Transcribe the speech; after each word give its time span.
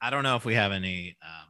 I 0.00 0.10
don't 0.10 0.22
know 0.22 0.36
if 0.36 0.44
we 0.44 0.54
have 0.54 0.72
any. 0.72 1.16
Um, 1.22 1.48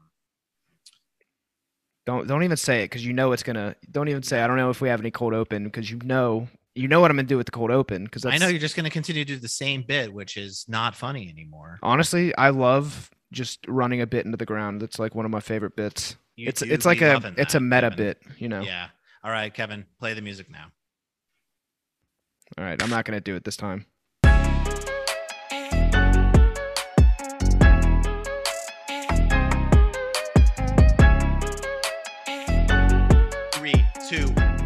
Don't 2.07 2.27
don't 2.27 2.43
even 2.43 2.57
say 2.57 2.83
it 2.83 2.87
because 2.87 3.05
you 3.05 3.13
know 3.13 3.33
it's 3.33 3.43
gonna. 3.43 3.77
Don't 3.91 4.09
even 4.09 4.23
say 4.23 4.41
I 4.41 4.47
don't 4.47 4.57
know 4.57 4.71
if 4.71 4.81
we 4.81 4.89
have 4.89 5.01
any 5.01 5.11
cold 5.11 5.35
open 5.35 5.65
because 5.65 5.91
you 5.91 5.99
know 6.05 6.49
you 6.75 6.89
know 6.89 7.01
what 7.01 7.11
I'm 7.11 7.17
gonna 7.17 7.29
do 7.29 7.37
with 7.37 7.47
the 7.47 7.53
cold 7.53 7.71
open 7.71 8.05
because 8.05 8.25
I 8.25 8.39
know 8.39 8.49
you're 8.49 8.61
just 8.61 8.77
going 8.77 8.85
to 8.85 8.91
continue 8.91 9.25
to 9.25 9.35
do 9.35 9.39
the 9.39 9.49
same 9.49 9.83
bit, 9.83 10.13
which 10.13 10.37
is 10.37 10.65
not 10.69 10.95
funny 10.95 11.29
anymore. 11.29 11.79
honestly 11.83 12.35
I 12.37 12.51
love 12.51 13.11
just 13.33 13.67
running 13.69 14.01
a 14.01 14.07
bit 14.07 14.25
into 14.25 14.37
the 14.39 14.47
ground. 14.47 14.83
It's 14.83 14.99
like 14.99 15.15
one 15.15 15.25
of 15.25 15.31
my 15.31 15.41
favorite 15.41 15.77
bits. 15.77 16.17
You 16.37 16.49
it's 16.49 16.63
it's 16.63 16.87
like 16.87 17.03
a 17.03 17.35
it's 17.37 17.55
a 17.55 17.61
meta 17.61 17.91
Kevin. 17.91 17.97
bit, 17.97 18.23
you 18.39 18.49
know. 18.49 18.61
Yeah. 18.63 18.89
All 19.25 19.31
right, 19.31 19.53
Kevin, 19.53 19.85
play 19.99 20.15
the 20.15 20.23
music 20.23 20.49
now. 20.51 20.67
All 22.57 22.65
right, 22.65 22.81
I'm 22.83 22.89
not 22.89 23.05
gonna 23.05 23.21
do 23.21 23.35
it 23.35 23.45
this 23.45 23.57
time. 23.57 23.85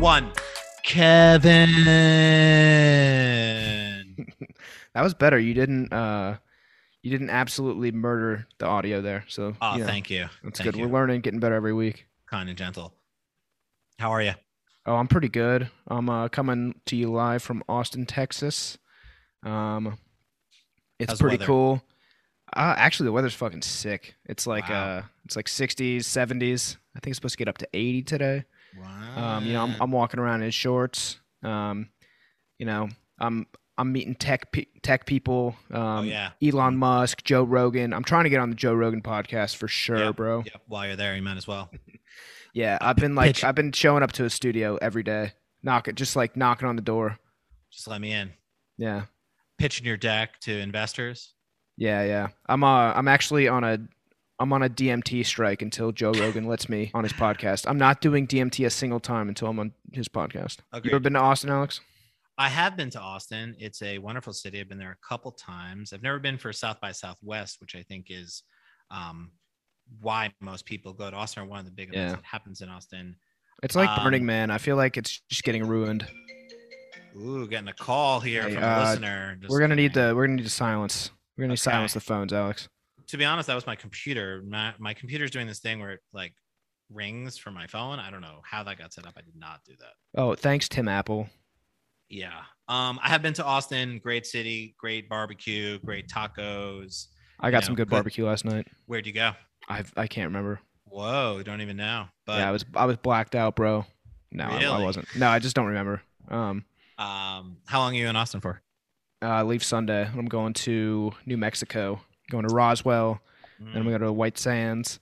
One. 0.02 0.32
Kevin. 0.84 1.68
That 4.94 5.00
was 5.02 5.14
better. 5.14 5.38
You 5.38 5.54
didn't 5.54 5.90
uh 5.90 6.36
you 7.02 7.10
didn't 7.10 7.30
absolutely 7.30 7.92
murder 7.92 8.46
the 8.58 8.66
audio 8.66 9.00
there. 9.00 9.24
So 9.26 9.54
Oh, 9.62 9.76
yeah, 9.78 9.86
thank 9.86 10.10
you. 10.10 10.26
that's 10.44 10.58
Thank 10.58 10.72
good. 10.74 10.78
you. 10.80 10.86
We're 10.86 10.92
learning, 10.92 11.22
getting 11.22 11.40
better 11.40 11.54
every 11.54 11.72
week. 11.72 12.06
Kind 12.26 12.50
and 12.50 12.58
gentle. 12.58 12.92
How 13.98 14.10
are 14.10 14.20
you? 14.20 14.34
Oh, 14.84 14.96
I'm 14.96 15.08
pretty 15.08 15.30
good. 15.30 15.70
I'm 15.88 16.10
uh, 16.10 16.28
coming 16.28 16.78
to 16.86 16.96
you 16.96 17.10
live 17.10 17.42
from 17.42 17.62
Austin, 17.70 18.04
Texas. 18.04 18.76
Um, 19.44 19.96
it's 20.98 21.12
How's 21.12 21.20
pretty 21.20 21.38
cool. 21.42 21.82
Uh, 22.54 22.74
actually, 22.76 23.06
the 23.06 23.12
weather's 23.12 23.34
fucking 23.34 23.62
sick. 23.62 24.14
It's 24.26 24.46
like 24.46 24.68
Wow. 24.68 24.98
uh, 24.98 25.02
it's 25.24 25.36
like 25.36 25.46
60s, 25.46 26.00
70s. 26.00 26.76
I 26.94 27.00
think 27.00 27.12
it's 27.12 27.16
supposed 27.16 27.32
to 27.32 27.38
get 27.38 27.48
up 27.48 27.56
to 27.58 27.68
80 27.72 28.02
today. 28.02 28.44
Wow. 28.78 29.36
Um, 29.38 29.46
you 29.46 29.52
know, 29.52 29.62
I'm, 29.64 29.74
I'm 29.80 29.90
walking 29.92 30.20
around 30.20 30.42
in 30.42 30.50
shorts. 30.50 31.18
Um, 31.42 31.88
you 32.58 32.66
know, 32.66 32.88
I'm 33.18 33.46
I'm 33.78 33.92
meeting 33.92 34.14
tech 34.14 34.52
pe- 34.52 34.66
tech 34.82 35.06
people. 35.06 35.56
Um, 35.70 35.80
oh 35.80 36.02
yeah. 36.02 36.30
Elon 36.42 36.76
Musk, 36.76 37.24
Joe 37.24 37.42
Rogan. 37.42 37.92
I'm 37.92 38.04
trying 38.04 38.24
to 38.24 38.30
get 38.30 38.40
on 38.40 38.50
the 38.50 38.56
Joe 38.56 38.74
Rogan 38.74 39.02
podcast 39.02 39.56
for 39.56 39.66
sure, 39.68 39.98
Yep. 39.98 40.16
bro. 40.16 40.42
Yep. 40.44 40.62
While 40.68 40.86
you're 40.86 40.96
there, 40.96 41.16
you 41.16 41.22
might 41.22 41.36
as 41.36 41.46
well. 41.46 41.70
Yeah, 42.54 42.76
I've 42.82 42.96
been 42.96 43.14
like 43.14 43.28
pitch- 43.36 43.44
I've 43.44 43.54
been 43.54 43.72
showing 43.72 44.02
up 44.02 44.12
to 44.12 44.26
a 44.26 44.30
studio 44.30 44.76
every 44.82 45.02
day, 45.02 45.32
knocking 45.62 45.94
just 45.94 46.16
like 46.16 46.36
knocking 46.36 46.68
on 46.68 46.76
the 46.76 46.82
door. 46.82 47.18
Just 47.70 47.88
let 47.88 47.98
me 47.98 48.12
in. 48.12 48.30
Yeah. 48.76 49.04
Pitching 49.56 49.86
your 49.86 49.96
deck 49.96 50.38
to 50.40 50.58
investors. 50.58 51.32
Yeah, 51.78 52.04
yeah. 52.04 52.28
I'm 52.44 52.62
uh 52.62 52.92
I'm 52.92 53.08
actually 53.08 53.48
on 53.48 53.64
a 53.64 53.78
I'm 54.42 54.52
on 54.52 54.64
a 54.64 54.68
DMT 54.68 55.24
strike 55.24 55.62
until 55.62 55.92
Joe 55.92 56.10
Rogan 56.10 56.46
lets 56.48 56.68
me 56.68 56.90
on 56.94 57.04
his 57.04 57.12
podcast. 57.12 57.64
I'm 57.68 57.78
not 57.78 58.00
doing 58.00 58.26
DMT 58.26 58.66
a 58.66 58.70
single 58.70 58.98
time 58.98 59.28
until 59.28 59.46
I'm 59.46 59.60
on 59.60 59.72
his 59.92 60.08
podcast. 60.08 60.58
You 60.82 60.90
ever 60.90 60.98
been 60.98 61.12
to 61.12 61.20
Austin, 61.20 61.48
Alex? 61.48 61.80
I 62.36 62.48
have 62.48 62.76
been 62.76 62.90
to 62.90 63.00
Austin. 63.00 63.54
It's 63.60 63.82
a 63.82 63.98
wonderful 63.98 64.32
city. 64.32 64.58
I've 64.60 64.68
been 64.68 64.78
there 64.78 64.90
a 65.00 65.06
couple 65.08 65.30
times. 65.30 65.92
I've 65.92 66.02
never 66.02 66.18
been 66.18 66.38
for 66.38 66.52
South 66.52 66.80
by 66.80 66.90
Southwest, 66.90 67.60
which 67.60 67.76
I 67.76 67.82
think 67.84 68.06
is 68.10 68.42
um, 68.90 69.30
why 70.00 70.32
most 70.40 70.64
people 70.66 70.92
go 70.92 71.08
to 71.08 71.16
Austin 71.16 71.44
or 71.44 71.46
one 71.46 71.60
of 71.60 71.64
the 71.64 71.70
big 71.70 71.90
events 71.90 72.10
Yeah. 72.10 72.16
that 72.16 72.24
happens 72.24 72.62
in 72.62 72.68
Austin. 72.68 73.14
It's 73.62 73.76
like 73.76 73.90
Um, 73.90 74.02
Burning 74.02 74.26
Man. 74.26 74.50
I 74.50 74.58
feel 74.58 74.74
like 74.74 74.96
it's 74.96 75.20
just 75.30 75.44
getting 75.44 75.64
ruined. 75.68 76.04
Ooh, 77.16 77.46
getting 77.46 77.68
a 77.68 77.72
call 77.74 78.18
here 78.18 78.42
Hey, 78.42 78.54
from 78.54 78.64
a 78.64 78.66
uh, 78.66 78.84
listener. 78.90 79.36
Just 79.40 79.50
we're 79.52 79.60
gonna 79.60 79.76
need 79.76 79.92
kidding. 79.92 80.08
to 80.10 80.14
we're 80.16 80.26
gonna 80.26 80.36
need 80.38 80.42
to 80.44 80.50
silence. 80.50 81.12
We're 81.36 81.42
gonna 81.42 81.52
need 81.52 81.58
to 81.58 81.68
Okay. 81.68 81.74
silence 81.76 81.94
the 81.94 82.00
phones, 82.00 82.32
Alex. 82.32 82.68
To 83.12 83.16
be 83.18 83.24
honest, 83.24 83.46
that 83.46 83.54
was 83.54 83.66
my 83.66 83.76
computer. 83.76 84.42
My, 84.48 84.72
my 84.78 84.94
computer's 84.94 85.30
doing 85.30 85.46
this 85.46 85.60
thing 85.60 85.80
where 85.80 85.92
it 85.92 86.00
like 86.12 86.32
rings 86.90 87.36
for 87.38 87.50
my 87.50 87.66
phone. 87.66 87.98
I 87.98 88.10
don't 88.10 88.20
know 88.22 88.40
how 88.42 88.62
that 88.64 88.78
got 88.78 88.92
set 88.92 89.06
up. 89.06 89.12
I 89.16 89.20
did 89.20 89.36
not 89.36 89.60
do 89.66 89.74
that. 89.80 90.20
Oh, 90.20 90.34
thanks, 90.34 90.68
Tim 90.68 90.88
Apple. 90.88 91.28
Yeah. 92.08 92.40
Um, 92.68 92.98
I 93.02 93.08
have 93.10 93.22
been 93.22 93.34
to 93.34 93.44
Austin. 93.44 94.00
Great 94.02 94.26
city. 94.26 94.74
Great 94.78 95.08
barbecue. 95.08 95.78
Great 95.80 96.08
tacos. 96.08 97.06
I 97.40 97.50
got 97.50 97.62
You 97.62 97.66
some 97.66 97.74
good 97.74 97.88
good- 97.88 97.94
barbecue 97.94 98.26
last 98.26 98.44
night. 98.44 98.66
Where'd 98.86 99.06
you 99.06 99.12
go? 99.12 99.32
I 99.68 99.84
I 99.96 100.06
can't 100.06 100.26
remember. 100.28 100.60
Whoa, 100.84 101.42
don't 101.44 101.60
even 101.60 101.76
know. 101.76 102.06
But 102.26 102.38
yeah, 102.40 102.48
I 102.48 102.50
was 102.52 102.64
I 102.74 102.84
was 102.86 102.96
blacked 102.96 103.34
out, 103.34 103.56
bro. 103.56 103.84
No, 104.30 104.44
I, 104.44 104.62
I 104.64 104.82
wasn't. 104.82 105.06
No, 105.16 105.28
I 105.28 105.38
just 105.38 105.54
don't 105.54 105.66
remember. 105.66 106.02
Um, 106.28 106.64
Um, 106.98 107.58
how 107.66 107.80
long 107.80 107.94
are 107.94 107.98
you 107.98 108.08
in 108.08 108.16
Austin 108.16 108.40
for? 108.40 108.62
uh, 109.22 109.26
I 109.26 109.42
leave 109.42 109.62
Sunday. 109.62 110.06
I'm 110.06 110.26
going 110.26 110.52
to 110.54 111.12
New 111.26 111.36
Mexico. 111.36 112.00
Going 112.30 112.46
to 112.48 112.54
Roswell. 112.54 113.20
Then 113.60 113.84
we 113.84 113.92
go 113.92 113.98
to 113.98 114.12
White 114.12 114.38
Sands. 114.38 114.98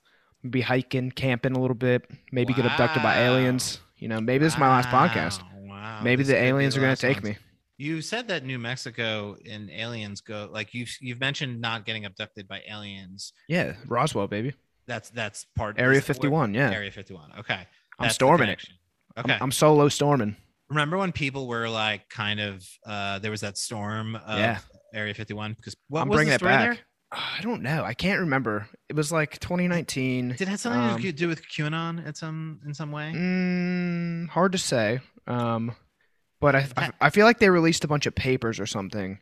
Be 0.49 0.61
hiking, 0.61 1.11
camping 1.11 1.53
a 1.53 1.61
little 1.61 1.75
bit. 1.75 2.05
Maybe 2.33 2.53
get 2.53 2.67
abducted 2.67 3.03
by 3.03 3.19
aliens. 3.21 3.81
You 3.97 4.09
know, 4.09 4.21
maybe 4.21 4.45
this 4.45 4.55
is 4.55 4.59
my 4.59 4.69
last 4.69 4.89
podcast. 4.89 5.43
Wow, 5.43 5.47
Wow. 5.69 6.01
Maybe 6.03 6.23
this 6.23 6.29
the 6.33 6.37
aliens 6.43 6.77
are 6.77 6.81
going 6.81 6.95
to 6.95 7.01
take 7.01 7.19
ones. 7.23 7.37
me. 7.37 7.37
You 7.79 8.03
said 8.03 8.29
that 8.29 8.45
New 8.45 8.59
Mexico 8.59 9.37
and 9.51 9.71
aliens 9.71 10.21
go 10.21 10.49
like 10.53 10.75
you've 10.75 10.91
you've 11.01 11.21
mentioned 11.21 11.61
not 11.61 11.87
getting 11.87 12.05
abducted 12.05 12.47
by 12.49 12.61
aliens. 12.69 13.33
Yeah, 13.49 13.75
Roswell, 13.87 14.27
baby. 14.27 14.53
That's 14.87 15.09
that's 15.11 15.47
part 15.57 15.79
Area 15.81 15.99
is 15.99 16.07
that 16.07 16.17
where- 16.19 16.31
51. 16.31 16.55
Yeah, 16.55 16.71
Area 16.71 16.91
51. 16.91 17.33
Okay. 17.41 17.67
I'm 17.99 18.11
storming 18.11 18.43
it. 18.49 18.59
connection. 18.59 18.75
I'm- 19.17 19.25
Okay. 19.25 19.39
I'm, 19.41 19.51
solo 19.53 19.89
storming. 19.89 20.37
Remember 20.69 20.97
when 20.97 21.13
people 21.13 21.47
were 21.49 21.69
like 21.69 22.09
kind 22.11 22.41
of 22.41 22.67
uh 22.87 23.19
there 23.19 23.31
was 23.31 23.41
that 23.41 23.57
storm 23.59 24.15
of 24.17 24.39
Yeah. 24.39 24.59
Area 24.95 25.13
51 25.15 25.55
because 25.55 25.75
what 25.89 26.03
I'm 26.03 26.09
was 26.09 26.17
bringing 26.17 26.31
the 26.31 26.35
it 26.37 26.41
back. 26.43 26.65
there? 26.77 26.79
I 27.13 27.41
don't 27.43 27.63
know. 27.63 27.83
I 27.85 27.95
can't 27.95 28.21
remember. 28.21 28.69
It 28.89 28.95
was 28.95 29.11
like 29.11 29.39
2019. 29.41 30.29
Did 30.29 30.41
it 30.43 30.49
have 30.49 30.61
something 30.61 30.81
Um, 30.81 31.01
to 31.03 31.13
do 31.13 31.27
with 31.29 31.43
QAnon 31.49 32.07
at 32.07 32.17
some 32.17 32.61
in 32.65 32.73
some 32.75 32.93
way? 32.93 33.13
Mm, 33.15 34.29
hard 34.29 34.53
to 34.53 34.59
say. 34.59 35.01
Um, 35.27 35.73
but 36.41 36.55
I, 36.55 36.69
I 36.77 36.91
I 37.01 37.11
feel 37.11 37.27
like 37.27 37.39
they 37.41 37.51
released 37.51 37.85
a 37.85 37.89
bunch 37.89 38.07
of 38.07 38.15
papers 38.15 38.61
or 38.61 38.67
something. 38.67 39.19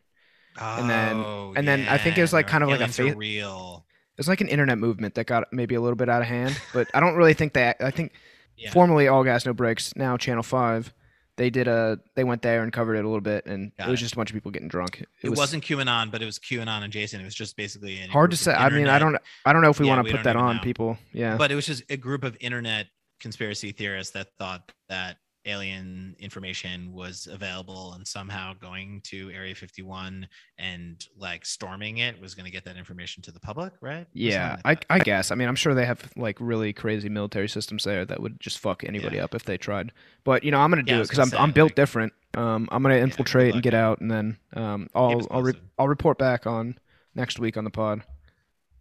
and 0.60 0.91
then- 0.91 1.16
Oh, 1.16 1.54
and 1.56 1.66
then 1.69 1.87
I 1.88 1.98
think 1.98 2.19
it 2.19 2.21
was, 2.21 2.32
like, 2.32 2.47
kind 2.48 2.65
of 2.65 2.71
like 2.71 2.81
a 2.81 2.88
fa- 2.88 3.15
real. 3.15 3.87
It 4.15 4.19
was 4.21 4.28
like 4.28 4.41
an 4.41 4.48
internet 4.48 4.77
movement 4.78 5.15
that 5.15 5.27
got 5.27 5.44
maybe 5.53 5.77
a 5.77 5.81
little 5.81 5.94
bit 5.97 6.09
out 6.09 6.21
of 6.21 6.27
hand. 6.28 6.60
But 6.75 6.88
I 6.93 6.98
don't 7.00 7.15
really 7.15 7.34
think 7.34 7.53
that. 7.54 7.77
I 7.81 7.91
think 7.93 8.12
Yeah. 8.56 8.71
formerly 8.72 9.06
All 9.06 9.22
Gas 9.22 9.47
No 9.47 9.53
Brakes, 9.54 9.94
now 9.94 10.16
Channel 10.16 10.43
Five, 10.43 10.93
they 11.38 11.49
did 11.49 11.66
a 11.69 11.99
they 12.15 12.25
went 12.25 12.43
there 12.43 12.62
and 12.62 12.71
covered 12.72 12.97
it 12.97 13.04
a 13.04 13.09
little 13.09 13.22
bit, 13.22 13.47
and 13.47 13.75
Got 13.78 13.88
it 13.88 13.91
was 13.91 14.00
it. 14.00 14.03
just 14.03 14.15
a 14.15 14.16
bunch 14.16 14.31
of 14.31 14.34
people 14.34 14.50
getting 14.50 14.69
drunk. 14.69 15.03
It, 15.22 15.31
was, 15.31 15.38
not 15.53 15.62
QAnon, 15.62 16.10
but 16.10 16.21
it 16.21 16.26
was 16.26 16.38
QAnon 16.38 16.82
and 16.82 16.93
Jason. 16.93 17.21
It 17.21 17.25
was 17.25 17.34
just 17.34 17.56
basically 17.56 17.97
hard 18.09 18.32
to 18.32 18.37
say. 18.37 18.53
of 18.53 18.60
I 18.60 18.69
mean, 18.69 18.88
I 18.88 18.99
don't 18.99 19.16
I 19.47 19.54
don't 19.54 19.62
know 19.62 19.71
if 19.71 19.81
we 19.81 19.87
Yeah, 19.87 19.97
want 19.97 20.06
to 20.06 20.12
put 20.15 20.25
that 20.25 20.37
on 20.37 20.56
know. 20.56 20.62
people. 20.62 20.98
Yeah, 21.12 21.37
But 21.38 21.50
it 21.50 21.54
was 21.54 21.65
just 21.65 21.84
a 21.88 21.97
group 21.97 22.25
of 22.25 22.37
internet 22.41 22.88
conspiracy 23.21 23.72
theorists 23.72 24.12
that 24.12 24.28
thought 24.38 24.71
that 24.88 25.16
alien 25.48 26.14
information 26.19 26.92
was 26.92 27.26
available 27.31 27.94
and 27.94 28.06
somehow 28.06 28.53
going 28.54 29.00
to 29.04 29.31
Area 29.31 29.54
51 29.54 30.28
and 30.59 31.06
like 31.16 31.44
storming 31.47 31.98
it 31.98 32.20
was 32.20 32.34
going 32.34 32.44
to 32.44 32.50
get 32.50 32.64
that 32.64 32.76
information 32.76 33.22
to 33.25 33.32
the 33.32 33.41
public, 33.41 33.72
right? 33.81 34.06
Yeah. 34.12 34.50
something 34.56 34.76
I. 34.91 34.94
I 34.94 34.98
guess. 35.00 35.31
I 35.31 35.34
mean, 35.34 35.48
I'm 35.48 35.56
sure 35.56 35.75
they 35.75 35.86
have 35.86 36.10
like 36.16 36.36
really 36.41 36.72
crazy 36.72 37.09
military 37.09 37.48
systems 37.48 37.84
there 37.84 38.04
that 38.04 38.20
would 38.20 38.38
just 38.41 38.59
fuck 38.59 38.84
anybody 38.84 39.16
Yeah. 39.16 39.25
up 39.25 39.34
if 39.34 39.44
they 39.44 39.56
tried. 39.56 39.92
But 40.25 40.44
you 40.44 40.50
know, 40.50 40.59
I'm 40.60 40.70
gonna 40.70 40.82
Yeah, 40.86 40.97
do 40.97 41.00
it 41.00 41.09
because 41.10 41.32
I'm 41.32 41.38
I'm 41.41 41.53
built 41.53 41.70
like- 41.70 41.76
different. 41.76 42.12
Um, 42.36 42.69
I'm 42.70 42.82
gonna 42.82 42.97
good 42.97 43.04
infiltrate 43.04 43.54
and 43.54 43.62
get 43.62 43.72
out, 43.75 44.00
and 44.00 44.10
then 44.10 44.36
um, 44.54 44.88
I'll 44.94 45.26
I'll 45.30 45.42
re- 45.42 45.60
I'll 45.78 45.88
report 45.88 46.19
back 46.19 46.47
on 46.47 46.78
next 47.15 47.38
week 47.38 47.56
on 47.56 47.65
the 47.65 47.70
pod. 47.70 48.03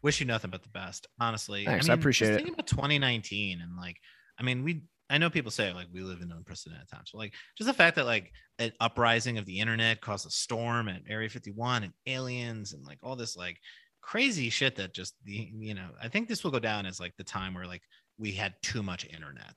wish 0.02 0.20
you 0.20 0.26
nothing 0.26 0.52
but 0.52 0.64
the 0.64 0.70
best, 0.70 1.08
honestly. 1.20 1.64
Thanks, 1.66 1.88
I 1.90 1.94
appreciate 1.94 2.28
just 2.30 2.40
it. 2.42 2.44
Think 2.44 2.54
about 2.56 2.68
2019 2.68 3.62
and 3.62 3.78
like, 3.78 3.98
I 4.40 4.44
mean, 4.44 4.64
we. 4.64 4.84
I 5.10 5.18
know 5.18 5.30
people 5.30 5.52
say 5.52 5.72
like 5.74 5.88
we 5.94 6.02
live 6.02 6.22
in 6.22 6.32
unprecedented 6.32 6.88
times. 6.90 7.12
So 7.12 7.18
like 7.18 7.34
just 7.58 7.68
the 7.68 7.74
fact 7.74 7.96
that 7.96 8.06
like 8.06 8.32
an 8.60 8.72
uprising 8.80 9.38
of 9.38 9.46
the 9.46 9.60
internet 9.60 10.02
caused 10.02 10.28
a 10.28 10.32
storm 10.32 10.90
at 10.90 11.02
Area 11.08 11.30
51 11.30 11.84
and 11.84 11.94
aliens 12.06 12.74
and 12.74 12.84
like 12.86 12.98
all 13.04 13.16
this 13.16 13.38
like 13.38 13.58
crazy 14.02 14.50
shit 14.50 14.76
that 14.78 14.94
just 14.94 15.16
the 15.26 15.50
you 15.58 15.74
know 15.74 15.90
I 16.02 16.08
think 16.10 16.28
this 16.28 16.44
will 16.44 16.52
go 16.52 16.60
down 16.60 16.86
as 16.86 17.00
like 17.00 17.14
the 17.18 17.24
time 17.24 17.54
where 17.54 17.66
like 17.68 17.84
we 18.18 18.32
had 18.32 18.54
too 18.62 18.84
much 18.84 19.06
internet. 19.06 19.56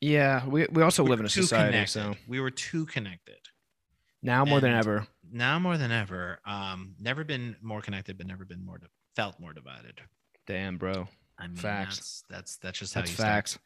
Yeah, 0.00 0.44
we 0.46 0.66
we 0.70 0.82
also 0.82 1.02
We 1.04 1.10
live 1.10 1.20
in 1.20 1.26
a 1.26 1.28
society, 1.30 1.72
connected. 1.72 1.92
so 1.92 2.14
we 2.28 2.40
were 2.40 2.50
too 2.50 2.86
connected. 2.86 3.38
now 4.22 4.44
more 4.44 4.60
than 4.60 4.72
ever. 4.72 5.06
Now 5.30 5.58
more 5.58 5.76
than 5.78 5.90
ever, 5.90 6.38
um, 6.46 6.94
never 7.00 7.24
been 7.24 7.56
more 7.62 7.80
connected, 7.80 8.18
but 8.18 8.26
never 8.26 8.44
been 8.44 8.64
more 8.64 8.78
di- 8.78 8.86
felt 9.16 9.40
more 9.40 9.52
divided. 9.52 10.00
Damn, 10.46 10.76
bro. 10.76 11.08
I 11.38 11.46
mean, 11.48 11.56
Facts. 11.56 11.96
That's 11.96 12.22
that's 12.28 12.56
that's 12.58 12.78
just 12.78 12.94
how 12.94 13.00
That's 13.00 13.10
you 13.12 13.16
start. 13.16 13.58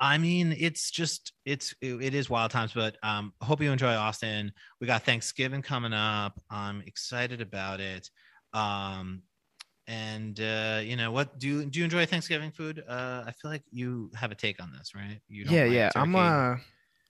I 0.00 0.16
mean, 0.16 0.56
it's 0.58 0.90
just 0.90 1.34
it's 1.44 1.74
it, 1.82 2.14
is 2.14 2.30
wild 2.30 2.50
times, 2.50 2.72
but 2.72 2.96
um, 3.02 3.34
hope 3.42 3.60
you 3.60 3.70
enjoy 3.70 3.92
Austin. 3.92 4.50
We 4.80 4.86
got 4.86 5.02
Thanksgiving 5.02 5.60
coming 5.60 5.92
up. 5.92 6.40
I'm 6.50 6.82
excited 6.86 7.42
about 7.42 7.80
it. 7.80 8.08
Um, 8.54 9.22
and 9.86 10.40
uh, 10.40 10.80
you 10.82 10.96
know 10.96 11.12
what? 11.12 11.38
Do 11.38 11.46
you 11.48 11.64
do 11.66 11.80
you 11.80 11.84
enjoy 11.84 12.06
Thanksgiving 12.06 12.50
food? 12.50 12.82
Uh, 12.88 13.24
I 13.26 13.32
feel 13.32 13.50
like 13.50 13.62
you 13.70 14.10
have 14.14 14.30
a 14.32 14.34
take 14.34 14.62
on 14.62 14.72
this, 14.72 14.94
right? 14.94 15.20
You 15.28 15.44
don't 15.44 15.52
Yeah, 15.52 15.64
like 15.64 15.72
yeah. 15.72 15.90
I'm 15.94 16.14
uh, 16.16 16.56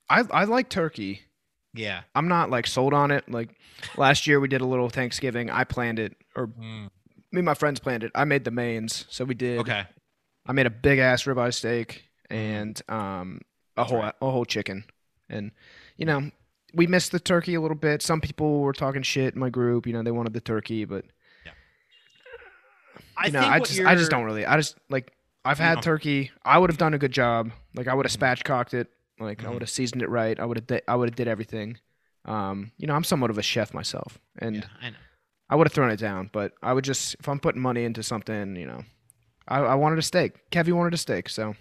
I 0.08 0.24
I 0.32 0.44
like 0.44 0.68
turkey. 0.68 1.20
yeah. 1.74 2.02
I'm 2.16 2.26
not 2.26 2.50
like 2.50 2.66
sold 2.66 2.92
on 2.92 3.12
it. 3.12 3.30
Like 3.30 3.50
last 3.96 4.26
year 4.26 4.40
we 4.40 4.48
did 4.48 4.62
a 4.62 4.66
little 4.66 4.88
Thanksgiving. 4.88 5.48
I 5.48 5.62
planned 5.62 6.00
it 6.00 6.16
or 6.34 6.48
Mm. 6.48 6.90
me 7.32 7.38
and 7.38 7.44
my 7.44 7.54
friends 7.54 7.78
planned 7.78 8.02
it. 8.02 8.10
I 8.16 8.24
made 8.24 8.42
the 8.44 8.50
mains, 8.50 9.04
so 9.08 9.24
we 9.24 9.34
did. 9.34 9.60
Okay. 9.60 9.84
I 10.46 10.52
made 10.52 10.66
a 10.66 10.70
big 10.70 10.98
ass 10.98 11.24
ribeye 11.24 11.54
steak 11.54 12.09
and 12.30 12.80
um 12.88 13.40
a 13.76 13.84
whole 13.84 13.98
right. 13.98 14.14
a 14.20 14.30
whole 14.30 14.44
chicken, 14.44 14.84
and 15.28 15.50
you 15.96 16.06
know 16.06 16.30
we 16.74 16.86
missed 16.86 17.10
the 17.12 17.20
turkey 17.20 17.54
a 17.54 17.60
little 17.60 17.76
bit. 17.76 18.00
Some 18.02 18.20
people 18.20 18.60
were 18.60 18.72
talking 18.72 19.02
shit 19.02 19.34
in 19.34 19.40
my 19.40 19.50
group. 19.50 19.86
You 19.86 19.92
know 19.92 20.02
they 20.02 20.10
wanted 20.12 20.32
the 20.32 20.40
turkey, 20.40 20.84
but 20.84 21.04
I 23.16 23.26
you 23.26 23.32
know 23.32 23.40
think 23.40 23.52
I 23.52 23.58
just 23.58 23.80
I 23.80 23.94
just 23.94 24.02
you're- 24.02 24.08
don't 24.10 24.24
really. 24.24 24.46
I 24.46 24.56
just 24.56 24.76
like 24.88 25.12
I've 25.44 25.58
had 25.58 25.76
know. 25.76 25.80
turkey. 25.82 26.30
I 26.44 26.58
would 26.58 26.70
have 26.70 26.78
done 26.78 26.94
a 26.94 26.98
good 26.98 27.12
job. 27.12 27.50
Like 27.74 27.88
I 27.88 27.94
would 27.94 28.06
have 28.06 28.12
Mhm. 28.18 28.20
spatchcocked 28.42 28.74
it. 28.74 28.88
Like 29.18 29.42
I 29.44 29.48
Mhm. 29.48 29.52
would 29.54 29.62
have 29.62 29.70
seasoned 29.70 30.02
it 30.02 30.08
right. 30.08 30.38
I 30.38 30.44
would 30.44 30.56
have 30.58 30.66
di- 30.66 30.82
I 30.88 30.96
would 30.96 31.08
have 31.08 31.16
did 31.16 31.28
everything. 31.28 31.78
Um, 32.24 32.72
you 32.76 32.86
know 32.86 32.94
I'm 32.94 33.04
somewhat 33.04 33.30
of 33.30 33.38
a 33.38 33.42
chef 33.42 33.72
myself, 33.74 34.18
and 34.38 34.56
Yeah, 34.56 34.62
I 34.80 34.90
know. 34.90 34.96
I 35.48 35.56
would 35.56 35.66
have 35.66 35.72
thrown 35.72 35.90
it 35.90 35.96
down. 35.98 36.30
But 36.32 36.52
I 36.62 36.72
would 36.72 36.84
just 36.84 37.16
if 37.20 37.28
I'm 37.28 37.40
putting 37.40 37.60
money 37.62 37.84
into 37.84 38.02
something, 38.02 38.56
you 38.56 38.66
know, 38.66 38.84
I, 39.48 39.58
I 39.60 39.74
wanted 39.74 39.98
a 39.98 40.02
steak. 40.02 40.50
Kevy 40.50 40.72
wanted 40.72 40.94
a 40.94 40.98
steak, 40.98 41.28
so 41.28 41.56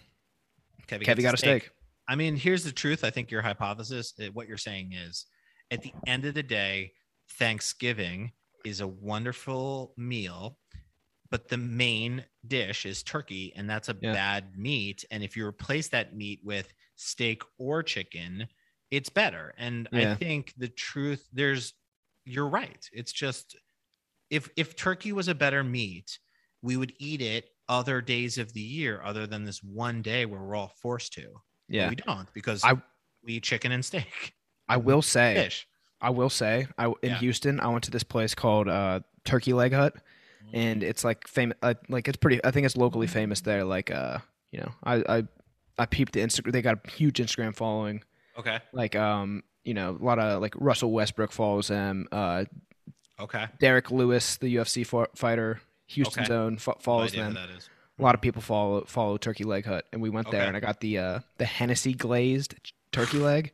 Kevy, 0.89 1.01
Kevy 1.03 1.05
gets 1.05 1.21
got 1.21 1.33
a 1.35 1.37
steak. 1.37 1.69
I 2.07 2.15
mean, 2.15 2.35
here's 2.35 2.63
the 2.63 2.71
truth. 2.71 3.03
I 3.03 3.11
think 3.11 3.29
your 3.29 3.43
hypothesis, 3.43 4.13
what 4.33 4.47
you're 4.47 4.57
saying 4.57 4.93
is, 4.93 5.25
at 5.69 5.81
the 5.83 5.93
end 6.07 6.25
of 6.25 6.33
the 6.33 6.43
day, 6.43 6.93
Thanksgiving 7.33 8.31
is 8.65 8.81
a 8.81 8.87
wonderful 8.87 9.93
meal, 9.95 10.57
but 11.29 11.47
the 11.47 11.57
main 11.57 12.25
dish 12.47 12.87
is 12.87 13.03
turkey, 13.03 13.53
and 13.55 13.69
that's 13.69 13.89
a 13.89 13.97
Yeah. 14.01 14.13
bad 14.13 14.57
meat. 14.57 15.05
And 15.11 15.23
if 15.23 15.37
you 15.37 15.45
replace 15.45 15.87
that 15.89 16.15
meat 16.15 16.39
with 16.43 16.73
steak 16.95 17.43
or 17.59 17.83
chicken, 17.83 18.47
it's 18.89 19.09
better. 19.09 19.53
And 19.57 19.87
I 19.93 20.15
think 20.15 20.53
the 20.57 20.69
truth, 20.69 21.27
there's, 21.31 21.73
you're 22.25 22.49
right. 22.49 22.89
It's 22.91 23.11
just, 23.13 23.55
if 24.31 24.49
if 24.55 24.75
turkey 24.75 25.11
was 25.11 25.27
a 25.27 25.35
better 25.35 25.63
meat, 25.63 26.17
we 26.61 26.75
would 26.75 26.93
eat 26.97 27.21
it 27.21 27.49
other 27.69 28.01
days 28.01 28.37
of 28.37 28.51
the 28.53 28.59
year, 28.61 28.99
other 29.03 29.25
than 29.27 29.45
this 29.45 29.63
one 29.63 30.01
day 30.01 30.25
where 30.25 30.41
we're 30.41 30.55
all 30.55 30.73
forced 30.81 31.13
to. 31.13 31.21
But 31.69 31.75
Yeah, 31.75 31.89
we 31.89 31.95
don't 31.95 32.27
because 32.33 32.63
I- 32.63 32.81
we 33.23 33.33
eat 33.35 33.43
chicken 33.43 33.71
and 33.71 33.85
steak. 33.85 34.33
I 34.67 34.77
will 34.77 35.01
say, 35.15 35.35
Fish. 35.35 35.67
I 36.01 36.09
will 36.09 36.29
say, 36.29 36.67
I 36.77 36.87
in 36.87 36.93
Yeah. 37.03 37.17
Houston, 37.19 37.59
I 37.59 37.67
went 37.67 37.83
to 37.85 37.91
this 37.91 38.03
place 38.03 38.33
called 38.35 38.67
uh, 38.67 39.01
Turkey 39.23 39.53
Leg 39.53 39.71
Hut, 39.73 39.93
and 40.53 40.81
it's 40.83 41.03
like 41.03 41.27
famous. 41.27 41.57
Uh, 41.61 41.75
like 41.89 42.07
it's 42.07 42.17
pretty. 42.17 42.43
I 42.43 42.51
think 42.51 42.65
it's 42.65 42.75
locally 42.77 43.07
famous 43.07 43.41
there. 43.41 43.63
Like 43.63 43.91
uh, 43.91 44.17
you 44.51 44.61
know, 44.61 44.71
I 44.83 45.03
I 45.17 45.23
I 45.77 45.85
peeped 45.85 46.13
the 46.13 46.21
Instagram. 46.21 46.51
They 46.53 46.61
got 46.61 46.79
a 46.85 46.89
huge 46.91 47.19
Instagram 47.19 47.55
following. 47.55 48.01
Okay. 48.37 48.59
Like 48.73 48.95
um, 48.95 49.43
you 49.65 49.73
know, 49.73 49.97
a 49.99 50.03
lot 50.03 50.17
of 50.19 50.41
like 50.41 50.53
Russell 50.57 50.91
Westbrook 50.91 51.31
follows 51.31 51.67
them. 51.67 52.07
Uh, 52.11 52.45
Okay. 53.19 53.47
Derrick 53.59 53.91
Lewis, 53.91 54.37
the 54.37 54.55
UFC 54.55 54.87
fi- 54.87 55.07
fighter, 55.13 55.59
Houston's 55.89 56.29
Okay. 56.29 56.35
own, 56.35 56.57
fo- 56.57 56.77
follows 56.79 57.11
them. 57.11 57.37
A 57.37 58.01
lot 58.01 58.15
of 58.15 58.21
people 58.21 58.41
follow 58.41 58.85
follow 58.85 59.17
Turkey 59.17 59.43
Leg 59.43 59.65
Hut, 59.65 59.85
and 59.91 60.01
we 60.01 60.09
went 60.09 60.31
there, 60.31 60.47
and 60.47 60.55
I 60.55 60.59
got 60.61 60.79
the 60.79 60.97
uh 60.99 61.19
the 61.37 61.45
Hennessy 61.45 61.93
glazed 61.93 62.55
turkey 62.91 63.17
leg, 63.19 63.51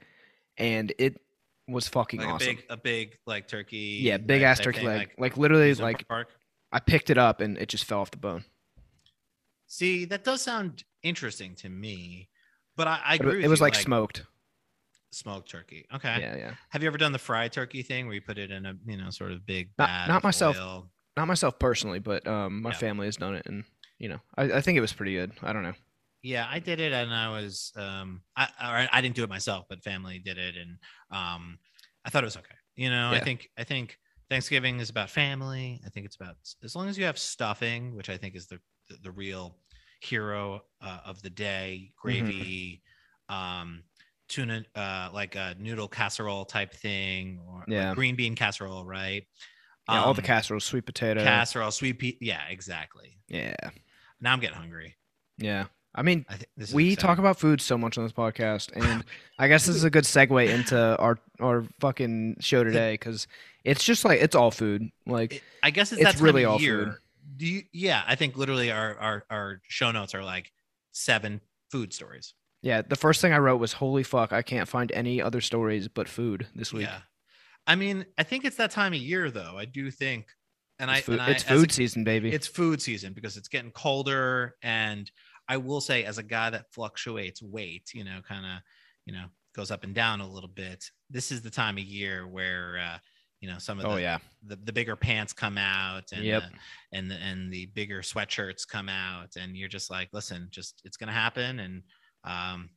and 0.58 0.94
it 1.00 1.20
was 1.68 1.88
fucking 1.88 2.20
Like 2.20 2.30
awesome. 2.30 2.50
a 2.50 2.54
big, 2.56 2.66
a 2.70 2.78
big 2.78 3.18
like 3.26 3.48
turkey. 3.48 4.00
yeah, 4.02 4.18
big 4.18 4.44
ass 4.44 4.60
turkey 4.60 4.80
thing, 4.80 4.88
leg. 4.88 5.12
Like, 5.18 5.36
literally, 5.38 5.74
like 5.76 6.08
park. 6.08 6.28
I 6.72 6.80
picked 6.80 7.10
it 7.10 7.18
up 7.18 7.42
and 7.42 7.58
it 7.58 7.70
just 7.70 7.86
fell 7.86 8.02
off 8.02 8.12
the 8.12 8.18
bone. 8.18 8.44
See, 9.68 10.06
that 10.06 10.24
does 10.24 10.42
sound 10.42 10.84
interesting 11.02 11.56
to 11.56 11.70
me, 11.70 12.30
but 12.76 12.88
I, 12.88 13.00
I 13.04 13.16
agree. 13.16 13.40
it, 13.40 13.46
it 13.46 13.48
was 13.50 13.60
you, 13.60 13.66
like, 13.66 13.76
smoked. 13.76 14.24
smoked 15.12 15.50
turkey. 15.50 15.86
Okay. 15.94 16.18
Yeah, 16.20 16.36
yeah. 16.36 16.54
Have 16.70 16.84
you 16.84 16.88
ever 16.88 16.98
done 16.98 17.12
the 17.14 17.18
fried 17.20 17.52
turkey 17.52 17.82
thing 17.82 18.06
where 18.06 18.14
you 18.16 18.22
put 18.22 18.38
it 18.38 18.52
in 18.52 18.66
a 18.66 18.76
you 18.86 18.98
know 18.98 19.10
sort 19.10 19.32
of 19.32 19.46
big 19.46 19.70
Not- 19.80 20.08
not 20.08 20.24
myself. 20.24 20.58
oil? 20.60 20.90
Not 21.18 21.28
myself 21.28 21.60
personally, 21.60 22.00
but 22.00 22.28
um, 22.28 22.62
my 22.62 22.72
Yeah. 22.72 22.80
family 22.80 23.08
has 23.08 23.16
done 23.18 23.36
it, 23.36 23.46
and 23.46 23.64
you 23.98 24.10
know, 24.10 24.20
I, 24.38 24.54
I 24.54 24.62
think 24.62 24.78
it 24.78 24.82
was 24.82 24.94
pretty 24.94 25.14
good. 25.14 25.32
I 25.42 25.54
don't 25.54 25.64
know. 25.64 25.74
Yeah, 26.22 26.48
I 26.50 26.60
did 26.60 26.80
it, 26.80 26.92
and 26.92 27.14
I 27.14 27.30
was 27.30 27.72
um, 27.76 28.24
I 28.36 28.46
or 28.46 28.90
I 28.92 29.02
didn't 29.02 29.16
do 29.16 29.24
it 29.24 29.30
myself, 29.30 29.66
but 29.70 29.84
family 29.84 30.18
did 30.20 30.38
it, 30.40 30.56
and 30.58 30.80
um, 31.12 31.60
I 32.04 32.10
thought 32.10 32.24
it 32.24 32.26
was 32.28 32.38
okay. 32.38 32.56
You 32.76 32.90
know, 32.90 33.12
I 33.12 33.20
think 33.20 33.50
I 33.58 33.64
think 33.64 34.00
Thanksgiving 34.30 34.80
is 34.80 34.90
about 34.90 35.12
family. 35.12 35.82
I 35.86 35.90
think 35.90 36.06
it's 36.08 36.16
about 36.16 36.38
as 36.64 36.76
long 36.76 36.90
as 36.90 36.98
you 36.98 37.06
have 37.06 37.20
stuffing, 37.20 37.96
which 37.96 38.10
I 38.10 38.18
think 38.18 38.36
is 38.36 38.48
the 38.48 38.60
the, 38.90 38.98
the 39.04 39.12
real 39.12 39.60
hero 40.02 40.62
uh, 40.82 41.00
of 41.06 41.22
the 41.22 41.30
day, 41.30 41.94
Mm-hmm. 42.08 42.30
gravy, 42.36 42.82
um, 43.30 43.84
tuna, 44.28 44.66
uh, 44.74 45.10
like 45.14 45.36
a 45.36 45.56
noodle 45.60 45.88
casserole 45.88 46.46
type 46.46 46.74
thing, 46.74 47.40
or 47.48 47.68
Yeah. 47.68 47.94
green 47.94 48.16
bean 48.16 48.36
casserole, 48.36 48.84
right? 48.86 49.28
Yeah, 49.90 50.04
all 50.04 50.14
the 50.14 50.22
Um, 50.22 50.26
casseroles, 50.26 50.64
sweet 50.64 50.86
potato. 50.86 51.24
casserole, 51.24 51.72
sweet 51.72 52.00
pea. 52.00 52.18
Yeah, 52.22 52.42
exactly. 52.50 53.18
yeah, 53.28 53.56
Now 54.20 54.34
I'm 54.34 54.40
getting 54.40 54.58
hungry. 54.58 54.96
yeah. 55.38 55.66
I 55.98 56.02
mean, 56.02 56.26
I 56.28 56.36
we 56.74 56.92
exciting. 56.92 56.96
talk 56.98 57.18
about 57.20 57.40
food 57.40 57.62
so 57.62 57.78
much 57.78 57.98
on 57.98 58.04
this 58.04 58.12
podcast, 58.12 58.70
and 58.76 59.06
I 59.40 59.48
guess 59.48 59.66
this 59.66 59.78
is 59.78 59.86
a 59.86 59.90
good 59.90 60.04
segue 60.04 60.50
into 60.50 60.98
our 60.98 61.18
our 61.40 61.64
fucking 61.80 62.38
show 62.42 62.66
today 62.66 62.96
because 62.96 63.28
it's 63.64 63.82
just 63.82 64.04
like 64.04 64.20
it's 64.22 64.36
all 64.36 64.52
food. 64.52 64.92
Like 65.06 65.36
It- 65.36 65.44
I 65.64 65.70
guess 65.72 65.94
it's, 65.94 66.02
It's 66.02 66.16
that 66.16 66.22
really 66.22 66.44
all 66.44 66.60
year. 66.60 66.84
food. 66.86 66.96
Do 67.38 67.46
you? 67.48 67.64
Yeah, 67.72 68.04
I 68.06 68.16
think 68.16 68.36
literally 68.36 68.72
our 68.72 68.98
our 68.98 69.26
our 69.30 69.62
show 69.70 69.92
notes 69.92 70.14
are 70.14 70.24
like 70.24 70.52
seven 70.92 71.40
food 71.72 71.94
stories. 71.94 72.34
Yeah, 72.62 72.82
the 72.82 72.96
first 72.98 73.22
thing 73.22 73.32
I 73.32 73.38
wrote 73.38 73.58
was 73.62 73.74
holy 73.74 74.04
fuck, 74.04 74.34
I 74.34 74.42
can't 74.42 74.68
find 74.68 74.92
any 74.92 75.22
other 75.22 75.40
stories 75.40 75.88
but 75.88 76.10
food 76.10 76.48
this 76.56 76.74
week. 76.74 76.88
Yeah, 76.88 77.00
I 77.68 77.76
mean, 77.76 78.06
I 78.18 78.24
think 78.24 78.46
it's 78.46 78.58
that 78.58 78.72
time 78.72 78.94
of 78.94 79.00
year 79.00 79.32
though. 79.32 79.58
I 79.58 79.66
do 79.66 79.90
think, 79.92 80.28
and 80.80 80.90
I 80.92 80.98
It's 80.98 81.06
food, 81.06 81.14
and 81.14 81.22
I, 81.22 81.32
it's 81.32 81.44
as 81.46 81.64
a- 81.64 81.70
season, 81.70 82.04
baby. 82.04 82.32
it's 82.32 82.48
food 82.48 82.82
season 82.82 83.14
because 83.14 83.38
it's 83.38 83.48
getting 83.48 83.72
colder, 83.72 84.56
and 84.62 85.10
I 85.48 85.58
will 85.58 85.82
say, 85.82 86.04
as 86.06 86.18
a 86.18 86.24
guy 86.24 86.50
that 86.50 86.72
fluctuates 86.74 87.42
weight, 87.42 87.92
you 87.94 88.04
know, 88.04 88.20
kind 88.28 88.46
of, 88.46 88.62
you 89.06 89.14
know, 89.14 89.26
goes 89.54 89.72
up 89.72 89.84
and 89.84 89.94
down 89.96 90.22
a 90.22 90.28
little 90.28 90.50
bit. 90.50 90.84
This 91.10 91.32
is 91.32 91.42
the 91.42 91.50
time 91.52 91.78
of 91.78 91.84
year 91.84 92.28
where. 92.28 92.78
uh 92.80 92.98
you 93.42 93.52
know 93.52 93.60
some 93.60 93.78
of 93.78 93.84
the, 93.84 93.90
oh, 93.92 93.96
the, 93.96 94.02
yeah. 94.02 94.18
the 94.48 94.56
the 94.64 94.72
bigger 94.72 94.96
pants 94.96 95.34
come 95.34 95.58
out 95.58 96.06
and 96.14 96.24
Yep. 96.24 96.42
the, 96.44 96.98
and 96.98 97.12
the, 97.12 97.16
and 97.16 97.52
the 97.52 97.66
bigger 97.68 98.02
sweatshirts 98.02 98.66
come 98.68 98.88
out 98.90 99.36
and 99.36 99.56
you're 99.58 99.68
just 99.70 99.92
like 99.92 100.08
listen 100.14 100.48
just 100.52 100.82
it's 100.86 100.96
gonna 100.98 101.12
happen 101.12 101.60
and 101.60 101.84
um 102.24 102.70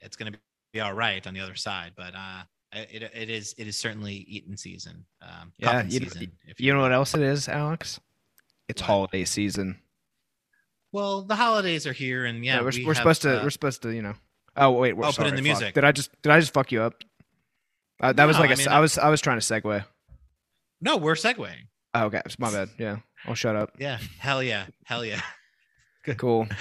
it's 0.00 0.16
gonna 0.16 0.32
be 0.72 0.80
all 0.80 0.94
right 0.94 1.26
on 1.26 1.34
the 1.34 1.40
other 1.40 1.56
side 1.56 1.92
but 1.96 2.14
uh 2.14 2.42
it, 2.72 3.02
it 3.14 3.30
is 3.30 3.54
it 3.58 3.66
is 3.66 3.76
certainly 3.76 4.14
eating 4.14 4.56
season 4.56 5.04
um 5.22 5.52
Yeah, 5.58 5.82
you 5.84 6.00
know- 6.00 6.08
season, 6.08 6.32
if 6.46 6.60
You 6.60 6.74
know 6.74 6.80
what 6.80 6.92
else 6.92 7.14
it 7.14 7.22
is, 7.22 7.48
Alex? 7.48 8.00
It's 8.68 8.82
What? 8.82 8.86
holiday 8.86 9.24
season. 9.24 9.80
well 10.92 11.22
the 11.22 11.36
holidays 11.36 11.86
are 11.86 11.92
here 11.92 12.24
and 12.26 12.44
yeah, 12.44 12.60
we're, 12.60 12.70
we 12.70 12.84
we're 12.84 12.92
have, 12.94 12.98
supposed 12.98 13.22
to 13.22 13.40
uh, 13.40 13.42
we're 13.42 13.50
supposed 13.50 13.82
to 13.82 13.90
you 13.90 14.02
know. 14.02 14.14
Oh 14.56 14.72
wait, 14.72 14.94
we're 14.96 15.04
Oh, 15.06 15.12
put 15.12 15.18
in 15.26 15.30
sorry, 15.30 15.30
the 15.30 15.36
fuck. 15.36 15.42
music. 15.44 15.74
Did 15.74 15.84
I 15.84 15.92
just 15.92 16.10
did 16.22 16.32
I 16.32 16.40
just 16.40 16.52
fuck 16.52 16.72
you 16.72 16.82
up? 16.82 16.94
Uh, 18.00 18.12
that 18.12 18.26
was 18.26 18.38
like 18.38 18.50
a 18.50 18.54
I 18.54 18.56
mean, 18.56 18.68
I 18.68 18.80
was 18.80 18.98
I 18.98 19.08
was 19.08 19.20
trying 19.20 19.40
to 19.40 19.44
segue. 19.44 19.84
no 20.80 20.96
we're 20.96 21.14
segueing 21.14 21.68
Oh, 21.94 22.04
okay, 22.06 22.20
it's 22.26 22.38
my 22.38 22.50
bad. 22.50 22.68
Yeah, 22.78 22.98
I'll 23.24 23.34
shut 23.34 23.56
up. 23.56 23.72
yeah 23.78 23.98
hell 24.18 24.42
yeah 24.42 24.66
hell 24.84 25.04
yeah 25.04 25.20
Cool. 26.16 26.46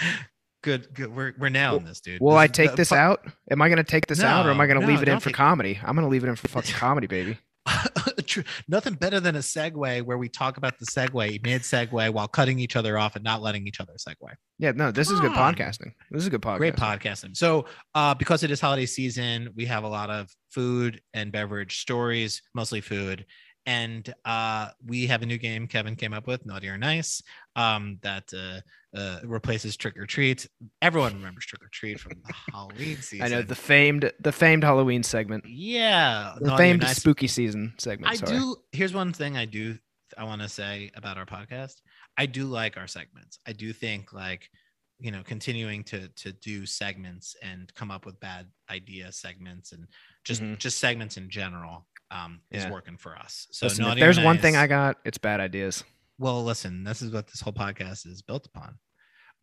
good 0.64 0.94
good 0.94 1.16
we're, 1.16 1.34
we're 1.38 1.50
nailing 1.50 1.86
this 1.86 2.02
dude 2.02 2.20
Will 2.22 2.32
This 2.32 2.40
I 2.40 2.48
take 2.48 2.72
the 2.72 2.78
this 2.78 2.92
out? 2.92 3.26
Am 3.52 3.62
I 3.62 3.70
gonna 3.70 3.84
take 3.84 4.08
this 4.08 4.22
out, 4.24 4.46
or 4.46 4.52
am 4.52 4.60
I 4.60 4.68
gonna 4.68 4.82
no, 4.82 4.88
leave 4.88 5.02
it 5.02 5.08
in 5.08 5.20
for 5.20 5.30
take- 5.30 5.36
comedy? 5.36 5.80
I'm 5.84 5.96
gonna 5.96 6.08
leave 6.08 6.24
it 6.24 6.28
in 6.30 6.36
for 6.36 6.48
fucking 6.48 6.74
comedy, 6.76 7.08
baby. 7.08 7.38
True. 8.26 8.44
Nothing 8.68 8.94
better 8.96 9.20
than 9.20 9.36
a 9.36 9.40
segue 9.40 10.02
where 10.04 10.18
we 10.18 10.28
talk 10.30 10.58
about 10.58 10.80
the 10.80 10.86
segue 10.86 11.44
mid 11.44 11.62
segue 11.62 12.14
while 12.14 12.28
cutting 12.28 12.60
each 12.60 12.76
other 12.76 12.98
off 12.98 13.16
and 13.16 13.24
not 13.24 13.42
letting 13.42 13.68
each 13.68 13.80
other 13.80 13.94
segue. 13.98 14.16
Yeah, 14.60 14.72
no, 14.72 14.92
this 14.92 15.10
is 15.10 15.20
good 15.20 15.32
on. 15.32 15.56
podcasting. 15.56 15.94
This 16.12 16.24
is 16.24 16.30
good 16.30 16.42
podcasting. 16.42 16.58
Great 16.58 16.76
podcasting. 16.76 17.38
So, 17.38 17.66
uh, 17.96 18.14
because 18.16 18.44
it 18.44 18.52
is 18.52 18.60
holiday 18.60 18.86
season, 18.86 19.50
we 19.56 19.66
have 19.66 19.84
a 19.84 19.88
lot 19.88 20.10
of 20.10 20.30
food 20.52 21.02
and 21.14 21.32
beverage 21.32 21.80
stories, 21.80 22.42
mostly 22.54 22.82
food. 22.82 23.26
And 23.68 24.12
uh, 24.24 24.70
we 24.86 25.08
have 25.08 25.22
a 25.24 25.26
new 25.26 25.38
game 25.38 25.68
Kevin 25.68 25.98
came 25.98 26.14
up 26.14 26.26
with, 26.26 26.46
Naughty 26.46 26.70
or 26.70 26.78
Nice, 26.78 27.22
um, 27.58 28.00
that 28.02 28.24
uh, 28.34 28.62
uh, 28.98 29.20
replaces 29.26 29.76
Trick 29.76 29.98
or 29.98 30.06
Treat. 30.06 30.48
Everyone 30.82 31.14
remembers 31.14 31.46
Trick 31.46 31.62
or 31.62 31.68
Treat 31.72 32.00
from 32.00 32.14
the 32.26 32.34
Halloween 32.54 32.96
season. 33.02 33.26
I 33.26 33.28
know 33.28 33.42
the 33.42 33.56
famed 33.56 34.10
the 34.22 34.32
famed 34.32 34.64
Halloween 34.64 35.04
segment, 35.04 35.44
yeah, 35.46 36.36
the 36.40 36.48
Naughty 36.48 36.64
famed 36.64 36.82
Nice. 36.84 36.96
spooky 36.98 37.28
season 37.28 37.74
segment. 37.78 38.10
I 38.10 38.16
sorry. 38.16 38.38
do. 38.40 38.56
Here's 38.72 38.94
one 38.94 39.12
thing 39.12 39.36
I 39.36 39.44
do. 39.46 39.78
I 40.18 40.24
want 40.24 40.42
to 40.42 40.48
say 40.50 40.90
about 40.96 41.18
our 41.18 41.26
podcast. 41.26 41.74
I 42.18 42.26
do 42.26 42.46
like 42.46 42.78
our 42.78 42.88
segments. 42.88 43.40
I 43.46 43.52
do 43.52 43.74
think 43.74 44.14
like, 44.14 44.50
you 44.98 45.12
know, 45.12 45.24
continuing 45.26 45.84
to 45.84 46.08
to 46.08 46.32
do 46.32 46.66
segments 46.66 47.36
and 47.44 47.72
come 47.76 47.92
up 47.92 48.06
with 48.06 48.18
bad 48.22 48.48
idea 48.72 49.12
segments 49.12 49.74
and 49.74 49.88
just 50.24 50.42
Mhm. 50.42 50.58
just 50.58 50.78
segments 50.80 51.18
in 51.18 51.30
general 51.30 51.86
um, 52.12 52.42
is 52.52 52.64
Yeah. 52.64 52.72
working 52.72 52.98
for 52.98 53.16
us. 53.18 53.48
So 53.52 53.66
Listen, 53.68 53.86
if 53.86 54.00
there's 54.00 54.20
one 54.20 54.38
thing 54.38 54.56
I 54.56 54.68
got, 54.68 54.98
it's 55.06 55.18
bad 55.18 55.40
ideas. 55.40 55.84
well, 56.18 56.44
listen, 56.44 56.84
this 56.84 57.02
is 57.02 57.12
what 57.12 57.28
this 57.28 57.42
whole 57.42 57.54
podcast 57.54 58.06
is 58.08 58.22
built 58.22 58.46
upon. 58.48 58.78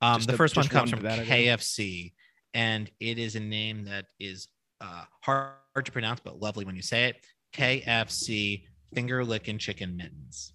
Um, 0.00 0.20
the 0.22 0.34
a- 0.34 0.36
first 0.36 0.56
one 0.56 0.66
comes 0.68 0.90
from. 0.90 1.00
KFC, 1.00 2.12
and 2.52 2.90
it 3.00 3.18
is 3.18 3.36
a 3.36 3.40
name 3.40 3.84
that 3.84 4.06
is 4.18 4.48
uh, 4.80 5.04
hard 5.22 5.52
to 5.84 5.92
pronounce, 5.92 6.20
but 6.20 6.40
lovely 6.40 6.64
when 6.64 6.76
you 6.76 6.82
say 6.82 7.04
it. 7.06 7.16
KFC 7.54 8.64
finger 8.94 9.24
licking 9.24 9.58
chicken 9.58 9.96
mittens. 9.96 10.52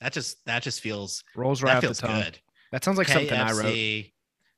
that 0.00 0.12
just 0.12 0.44
that 0.46 0.62
just 0.62 0.80
feels 0.80 1.22
Rolls 1.36 1.62
right 1.62 1.70
that 1.72 1.76
off 1.76 1.80
the 1.82 1.86
feels 1.88 1.98
tongue. 2.00 2.22
good. 2.22 2.38
That 2.72 2.84
sounds 2.84 2.98
like 2.98 3.08
something 3.08 3.32
I 3.38 3.52
wrote. 3.52 4.04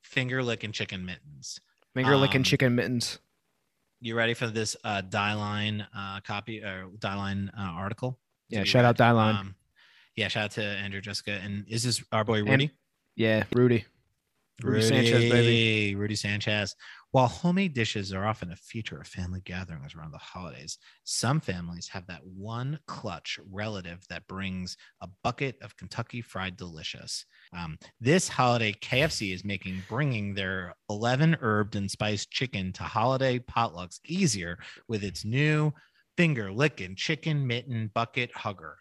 Finger 0.03 0.43
licking 0.43 0.73
chicken 0.73 1.05
mittens. 1.05 1.59
Finger 1.95 2.17
licking 2.17 2.39
um, 2.41 2.45
chicken 2.45 2.75
mittens. 2.75 3.19
You 4.05 4.17
ready 4.17 4.35
for 4.35 4.49
this 4.49 4.77
uh, 4.83 5.01
Dieline 5.09 5.87
uh, 5.97 6.19
copy 6.27 6.61
or 6.61 6.89
Dieline 6.99 7.49
uh, 7.57 7.61
article? 7.63 8.19
Yeah, 8.49 8.65
shout 8.65 8.85
out 8.85 8.99
read? 8.99 9.07
Dieline. 9.15 9.39
Um, 9.39 9.55
yeah, 10.17 10.27
shout 10.27 10.45
out 10.47 10.51
to 10.53 10.65
Andrew 10.65 11.01
Jessica. 11.01 11.31
And 11.43 11.65
is 11.69 11.85
this 11.85 12.03
our 12.11 12.25
boy 12.25 12.41
And- 12.41 12.49
Rudy? 12.51 12.71
Yeah, 13.15 13.45
Rudy. 13.55 13.85
Rudy 14.61 14.83
Sanchez, 14.83 15.31
baby. 15.31 15.95
Rudy 15.95 16.15
Sanchez. 16.15 16.75
While 17.11 17.27
homemade 17.27 17.75
dishes 17.75 18.13
are 18.13 18.27
often 18.27 18.53
a 18.53 18.57
feature 18.57 18.99
of 18.99 19.07
family 19.07 19.41
gatherings 19.45 19.95
around 19.95 20.13
the 20.13 20.19
holidays, 20.19 20.79
some 21.05 21.41
families 21.41 21.89
have 21.89 22.07
that 22.07 22.25
one 22.25 22.79
clutch 22.87 23.39
relative 23.51 24.01
that 24.09 24.27
brings 24.29 24.77
a 25.01 25.09
bucket 25.23 25.57
of 25.63 25.77
Kentucky 25.77 26.23
Fried 26.23 26.57
Delicious. 26.57 27.27
Um, 27.57 27.79
this 28.01 28.29
holiday, 28.29 28.73
KFC 28.73 29.35
is 29.35 29.45
making 29.45 29.83
bringing 29.89 30.35
their 30.35 30.75
11 30.89 31.37
herbed 31.43 31.75
and 31.77 31.91
spiced 31.91 32.31
chicken 32.31 32.73
to 32.75 32.83
holiday 32.83 33.39
potlucks 33.39 34.01
easier 34.07 34.59
with 34.89 35.05
its 35.05 35.25
new 35.25 35.73
finger 36.17 36.53
licking 36.53 36.95
chicken 36.95 37.47
mitten 37.47 37.91
bucket 37.95 38.31
hugger. 38.35 38.79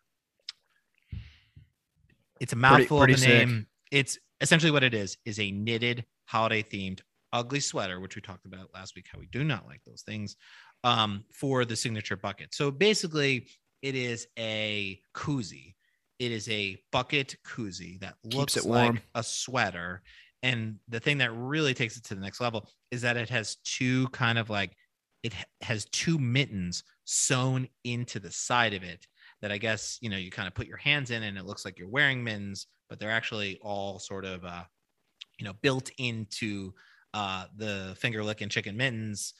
It's 2.39 2.53
a 2.53 2.57
mouthful 2.57 2.99
pretty 2.99 3.13
of 3.13 3.23
a 3.23 3.27
name. 3.27 3.67
It's 3.91 4.17
essentially 4.41 4.71
what 4.71 4.83
it 4.83 4.93
is 4.93 5.17
is 5.25 5.39
a 5.39 5.51
knitted 5.51 6.05
holiday 6.25 6.63
themed 6.63 7.01
ugly 7.33 7.59
sweater, 7.59 7.99
which 7.99 8.15
we 8.15 8.21
talked 8.21 8.45
about 8.45 8.73
last 8.73 8.95
week, 8.95 9.05
how 9.11 9.19
we 9.19 9.27
do 9.27 9.43
not 9.43 9.65
like 9.65 9.81
those 9.85 10.01
things, 10.01 10.35
um, 10.83 11.23
for 11.33 11.63
the 11.63 11.75
signature 11.75 12.17
bucket. 12.17 12.53
So 12.53 12.71
basically, 12.71 13.47
it 13.81 13.95
is 13.95 14.27
a 14.37 14.99
koozie. 15.15 15.75
It 16.19 16.31
is 16.31 16.47
a 16.49 16.77
bucket 16.91 17.35
koozie 17.45 17.99
that 18.01 18.15
looks 18.23 18.63
like 18.65 19.01
a 19.15 19.23
sweater. 19.23 20.01
And 20.43 20.77
the 20.89 20.99
thing 20.99 21.19
that 21.19 21.31
really 21.31 21.73
takes 21.73 21.97
it 21.97 22.03
to 22.05 22.15
the 22.15 22.21
next 22.21 22.41
level 22.41 22.69
is 22.91 23.01
that 23.01 23.17
it 23.17 23.29
has 23.29 23.57
two 23.63 24.07
kind 24.09 24.37
of 24.37 24.49
like 24.49 24.75
it 25.23 25.33
has 25.61 25.85
two 25.85 26.17
mittens 26.17 26.83
sewn 27.05 27.67
into 27.83 28.19
the 28.19 28.31
side 28.31 28.73
of 28.73 28.83
it 28.83 29.05
that 29.41 29.51
I 29.51 29.57
guess 29.57 29.97
you 30.01 30.09
know 30.09 30.17
you 30.17 30.31
kind 30.31 30.47
of 30.47 30.55
put 30.55 30.67
your 30.67 30.77
hands 30.77 31.11
in 31.11 31.23
and 31.23 31.37
it 31.37 31.45
looks 31.45 31.65
like 31.65 31.77
you're 31.77 31.87
wearing 31.87 32.23
mittens, 32.23 32.67
but 32.91 32.99
they're 32.99 33.09
actually 33.09 33.57
all 33.61 33.99
sort 33.99 34.25
of 34.25 34.43
uh, 34.43 34.63
you 35.39 35.45
know 35.45 35.53
built 35.61 35.89
into 35.97 36.73
uh, 37.13 37.45
the 37.55 37.95
finger 37.97 38.21
licking 38.21 38.49
chicken 38.49 38.75
mittens 38.75 39.33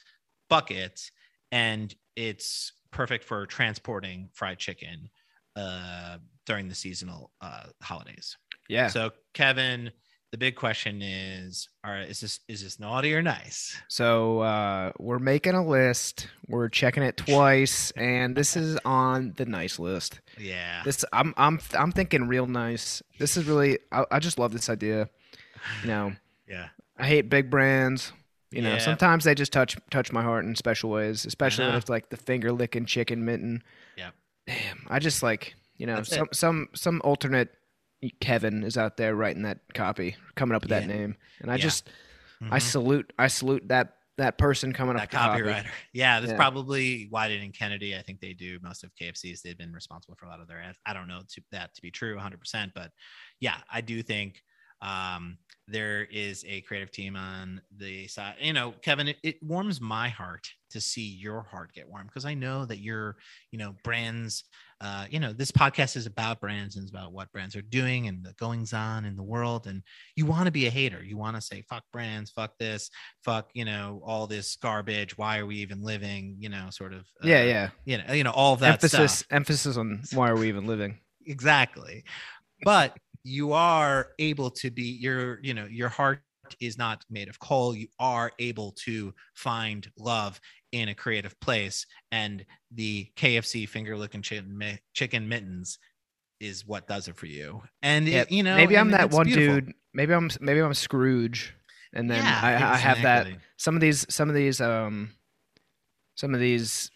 bucket, 0.48 1.10
and 1.52 1.94
it's 2.16 2.72
perfect 2.92 3.22
for 3.22 3.44
transporting 3.44 4.30
fried 4.32 4.58
chicken 4.58 5.10
uh, 5.54 6.16
during 6.46 6.66
the 6.66 6.74
seasonal 6.74 7.30
uh, 7.42 7.64
holidays. 7.82 8.38
Yeah. 8.70 8.86
So 8.86 9.10
Kevin, 9.34 9.92
the 10.32 10.38
big 10.38 10.56
question 10.56 11.00
is: 11.02 11.68
All 11.84 11.92
right, 11.92 12.08
is 12.08 12.18
this 12.20 12.40
is 12.48 12.62
this 12.64 12.80
naughty 12.80 13.14
or 13.14 13.22
nice? 13.22 13.76
So 13.88 14.40
uh, 14.40 14.92
we're 14.98 15.18
making 15.20 15.54
a 15.54 15.64
list. 15.64 16.26
We're 16.48 16.68
checking 16.68 17.02
it 17.04 17.16
twice, 17.16 17.92
and 17.92 18.34
this 18.34 18.56
is 18.56 18.78
on 18.84 19.34
the 19.36 19.44
nice 19.46 19.78
list. 19.78 20.20
Yeah. 20.38 20.82
This 20.84 21.04
I'm 21.12 21.34
I'm 21.36 21.60
I'm 21.78 21.92
thinking 21.92 22.26
real 22.26 22.46
nice. 22.46 23.02
This 23.18 23.36
is 23.36 23.44
really 23.46 23.78
I, 23.92 24.04
I 24.10 24.18
just 24.18 24.38
love 24.38 24.52
this 24.52 24.68
idea. 24.68 25.08
You 25.82 25.88
know, 25.88 26.12
Yeah. 26.48 26.68
I 26.98 27.06
hate 27.06 27.28
big 27.30 27.48
brands. 27.50 28.12
You 28.50 28.60
know, 28.62 28.72
Yeah. 28.72 28.78
sometimes 28.78 29.24
they 29.24 29.34
just 29.34 29.52
touch 29.52 29.76
touch 29.90 30.12
my 30.12 30.22
heart 30.22 30.44
in 30.44 30.54
special 30.56 30.90
ways, 30.90 31.24
especially 31.24 31.66
know. 31.66 31.76
it's 31.76 31.88
like 31.88 32.08
the 32.10 32.16
finger 32.16 32.52
licking 32.52 32.84
chicken 32.86 33.24
mitten. 33.24 33.62
yeah 33.96 34.10
Damn, 34.46 34.86
I 34.88 34.98
just 34.98 35.22
like 35.22 35.54
you 35.76 35.86
know 35.86 35.96
That's 35.96 36.12
it. 36.12 36.16
some 36.16 36.28
some 36.32 36.68
some 36.74 37.00
alternate 37.04 37.50
Kevin 38.20 38.64
is 38.64 38.76
out 38.76 38.96
there 38.96 39.14
writing 39.14 39.42
that 39.42 39.60
copy, 39.74 40.16
coming 40.34 40.54
up 40.54 40.62
with 40.62 40.70
that 40.70 40.86
name, 40.86 41.16
and 41.40 41.50
I 41.50 41.54
Yeah. 41.56 41.62
just 41.62 41.88
I 42.50 42.58
Mhm. 42.58 42.62
salute 42.62 43.12
I 43.18 43.28
salute 43.28 43.68
that 43.68 43.98
that 44.18 44.36
person 44.36 44.72
coming 44.72 44.94
that 44.96 45.04
up 45.04 45.06
with 45.06 45.10
the 45.12 45.16
copy. 45.16 45.42
copywriter. 45.42 45.70
Yeah, 45.92 46.20
that's 46.20 46.32
Yeah. 46.32 46.36
probably 46.36 47.08
Wieden 47.08 47.42
and 47.44 47.54
Kennedy. 47.54 47.96
I 47.96 48.02
think 48.02 48.20
they 48.20 48.34
do 48.34 48.58
most 48.60 48.84
of 48.84 48.94
KFC's. 48.96 49.42
They've 49.42 49.56
been 49.56 49.72
responsible 49.72 50.16
for 50.16 50.26
a 50.26 50.28
lot 50.28 50.40
of 50.40 50.48
their 50.48 50.60
ads. 50.60 50.78
I 50.84 50.92
don't 50.92 51.08
know 51.08 51.22
to, 51.26 51.42
that 51.52 51.74
to 51.74 51.82
be 51.82 51.90
true 51.90 52.16
100%, 52.16 52.72
but 52.74 52.92
yeah, 53.40 53.62
I 53.70 53.80
do 53.80 54.02
think 54.02 54.42
um, 54.82 55.38
there 55.68 56.04
is 56.10 56.44
a 56.46 56.60
creative 56.62 56.90
team 56.90 57.16
on 57.16 57.62
the 57.78 58.06
side. 58.08 58.34
You 58.40 58.52
know, 58.52 58.74
Kevin, 58.82 59.08
it, 59.08 59.16
it 59.22 59.42
warms 59.42 59.80
my 59.80 60.08
heart 60.08 60.46
to 60.70 60.80
see 60.80 61.06
your 61.06 61.42
heart 61.42 61.72
get 61.72 61.88
warm 61.88 62.06
because 62.06 62.24
I 62.24 62.34
know 62.34 62.64
that 62.66 62.78
you're, 62.78 63.16
you 63.50 63.58
know, 63.58 63.74
brands. 63.84 64.44
Uh, 64.80 65.06
you 65.08 65.20
know, 65.20 65.32
this 65.32 65.52
podcast 65.52 65.96
is 65.96 66.06
about 66.06 66.40
brands 66.40 66.74
and 66.74 66.82
it's 66.82 66.90
about 66.90 67.12
what 67.12 67.30
brands 67.30 67.54
are 67.54 67.62
doing 67.62 68.08
and 68.08 68.24
the 68.24 68.32
goings 68.32 68.72
on 68.72 69.04
in 69.04 69.14
the 69.14 69.22
world. 69.22 69.68
And 69.68 69.80
you 70.16 70.26
want 70.26 70.46
to 70.46 70.50
be 70.50 70.66
a 70.66 70.70
hater. 70.70 71.00
You 71.00 71.16
want 71.16 71.36
to 71.36 71.40
say, 71.40 71.62
fuck 71.70 71.84
brands, 71.92 72.32
fuck 72.32 72.58
this, 72.58 72.90
fuck, 73.24 73.48
you 73.54 73.64
know, 73.64 74.02
all 74.04 74.26
this 74.26 74.56
garbage. 74.56 75.16
Why 75.16 75.38
are 75.38 75.46
we 75.46 75.58
even 75.58 75.84
living? 75.84 76.34
You 76.40 76.48
know, 76.48 76.66
sort 76.70 76.94
of. 76.94 77.02
uh, 77.22 77.28
Yeah, 77.28 77.44
yeah. 77.44 77.68
You 77.84 77.98
know, 77.98 78.12
you 78.12 78.24
know, 78.24 78.32
all 78.32 78.54
of 78.54 78.60
that 78.60 78.72
emphasis 78.72 79.18
stuff. 79.18 79.28
emphasis 79.30 79.76
on 79.76 80.02
why 80.12 80.28
are 80.30 80.36
we 80.36 80.48
even 80.48 80.66
living? 80.66 80.98
Exactly. 81.24 82.02
But 82.64 82.96
you 83.24 83.52
are 83.52 84.08
able 84.18 84.50
to 84.50 84.70
be 84.70 84.82
your, 85.00 85.38
you 85.42 85.54
know, 85.54 85.66
your 85.66 85.88
heart 85.88 86.22
is 86.60 86.76
not 86.76 87.04
made 87.08 87.28
of 87.28 87.38
coal. 87.38 87.74
You 87.74 87.88
are 87.98 88.32
able 88.38 88.72
to 88.84 89.14
find 89.34 89.90
love 89.96 90.40
in 90.72 90.88
a 90.88 90.94
creative 90.94 91.38
place. 91.40 91.86
And 92.10 92.44
the 92.70 93.10
KFC 93.16 93.66
finger 93.66 93.96
licking 93.96 94.22
chicken, 94.22 94.78
chicken 94.94 95.28
mittens 95.28 95.78
is 96.40 96.66
what 96.66 96.88
does 96.88 97.08
it 97.08 97.16
for 97.16 97.26
you. 97.26 97.62
And 97.82 98.08
Yeah, 98.08 98.24
it, 98.24 98.32
you 98.32 98.42
know, 98.42 98.56
maybe 98.56 98.76
I'm 98.76 98.90
that 98.90 99.10
one 99.10 99.26
beautiful. 99.26 99.54
dude. 99.54 99.74
Maybe 99.94 100.12
I'm 100.14 100.30
maybe 100.40 100.60
I'm 100.60 100.74
Scrooge, 100.74 101.54
and 101.92 102.10
then 102.10 102.24
Yeah, 102.24 102.40
I, 102.42 102.74
I 102.74 102.76
have 102.78 103.02
that. 103.02 103.28
Some 103.58 103.74
of 103.74 103.80
these 103.80 104.06
some 104.12 104.28
of 104.28 104.34
these 104.34 104.60
um 104.60 105.14
some 106.16 106.34
of 106.34 106.40
these 106.40 106.90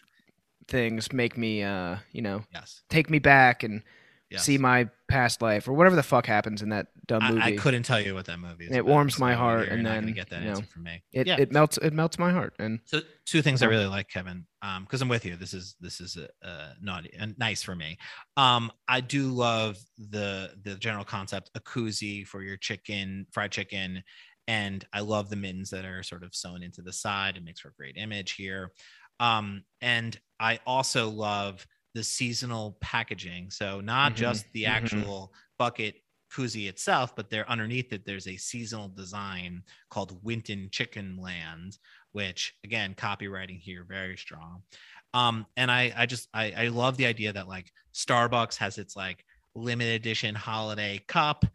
things 0.67 1.11
make 1.13 1.37
me 1.37 1.63
uh 1.63 1.97
you 2.11 2.21
know 2.21 2.43
Yes. 2.53 2.83
take 2.89 3.09
me 3.09 3.19
back 3.19 3.63
and 3.63 3.83
yes. 4.29 4.43
see 4.43 4.57
my 4.57 4.89
past 5.07 5.41
life 5.41 5.67
or 5.67 5.73
whatever 5.73 5.95
the 5.95 6.03
fuck 6.03 6.25
happens 6.25 6.61
in 6.61 6.69
that 6.69 6.87
dumb 7.05 7.23
movie. 7.23 7.41
I, 7.41 7.45
I 7.47 7.55
couldn't 7.55 7.83
tell 7.83 7.99
you 7.99 8.13
what 8.13 8.25
that 8.25 8.39
movie 8.39 8.65
is. 8.65 8.71
It 8.71 8.79
about, 8.79 8.89
warms 8.89 9.19
my 9.19 9.33
heart, 9.33 9.69
and 9.69 9.85
then, 9.85 10.11
get 10.11 10.29
that 10.29 10.41
you 10.41 10.45
know, 10.45 10.51
answer 10.51 10.65
from 10.65 10.83
me. 10.83 11.03
it 11.13 11.27
yeah. 11.27 11.37
it 11.39 11.51
melts 11.51 11.77
it 11.77 11.93
melts 11.93 12.19
my 12.19 12.31
heart 12.31 12.53
and 12.59 12.79
So 12.85 13.01
two 13.25 13.41
things 13.41 13.61
I 13.61 13.67
really 13.67 13.85
like, 13.85 14.09
Kevin, 14.09 14.45
um, 14.61 14.83
because 14.83 15.01
I'm 15.01 15.09
with 15.09 15.25
you. 15.25 15.35
This 15.35 15.53
is 15.53 15.75
this 15.79 16.01
is 16.01 16.17
uh, 16.17 16.27
uh, 16.45 16.73
naughty 16.81 17.11
and 17.17 17.37
nice 17.37 17.63
for 17.63 17.75
me. 17.75 17.97
Um, 18.35 18.71
I 18.87 19.01
do 19.01 19.29
love 19.29 19.77
the 19.97 20.51
the 20.63 20.75
general 20.75 21.05
concept, 21.05 21.51
a 21.55 21.59
koozie 21.59 22.25
for 22.25 22.41
your 22.41 22.57
chicken, 22.57 23.27
fried 23.31 23.51
chicken, 23.51 24.03
and 24.47 24.85
I 24.93 25.01
love 25.01 25.29
the 25.29 25.35
mittens 25.35 25.69
that 25.71 25.85
are 25.85 26.03
sort 26.03 26.23
of 26.23 26.35
sewn 26.35 26.63
into 26.63 26.81
the 26.81 26.93
side. 26.93 27.37
It 27.37 27.43
makes 27.43 27.61
for 27.61 27.69
a 27.69 27.73
great 27.73 27.97
image 27.97 28.33
here. 28.33 28.71
Um, 29.19 29.63
and 29.81 30.19
I 30.39 30.59
also 30.65 31.09
love 31.09 31.65
the 31.97 32.03
seasonal 32.03 32.77
packaging. 32.79 33.49
So 33.49 33.81
not 33.81 34.11
Mhm, 34.13 34.17
just 34.17 34.45
the 34.53 34.65
mhm. 34.65 34.69
actual 34.69 35.33
bucket 35.57 35.95
koozie 36.31 36.69
itself, 36.69 37.15
but 37.15 37.31
there 37.31 37.49
underneath 37.49 37.91
it, 37.91 38.05
there's 38.05 38.27
a 38.27 38.37
seasonal 38.37 38.87
design 38.89 39.63
called 39.89 40.23
Winton 40.23 40.69
Chicken 40.71 41.17
Land, 41.17 41.79
which 42.11 42.53
again, 42.63 42.93
copywriting 42.93 43.59
here 43.59 43.83
very 43.83 44.15
strong. 44.15 44.61
Um, 45.15 45.47
and 45.55 45.71
I, 45.71 45.91
I 45.97 46.05
just, 46.05 46.29
I, 46.35 46.51
I 46.51 46.67
love 46.67 46.97
the 46.97 47.07
idea 47.07 47.33
that 47.33 47.47
like 47.47 47.71
Starbucks 47.95 48.57
has 48.57 48.77
its 48.77 48.95
like 48.95 49.25
limited 49.55 49.95
edition 49.95 50.35
holiday 50.35 50.99
cup. 51.07 51.45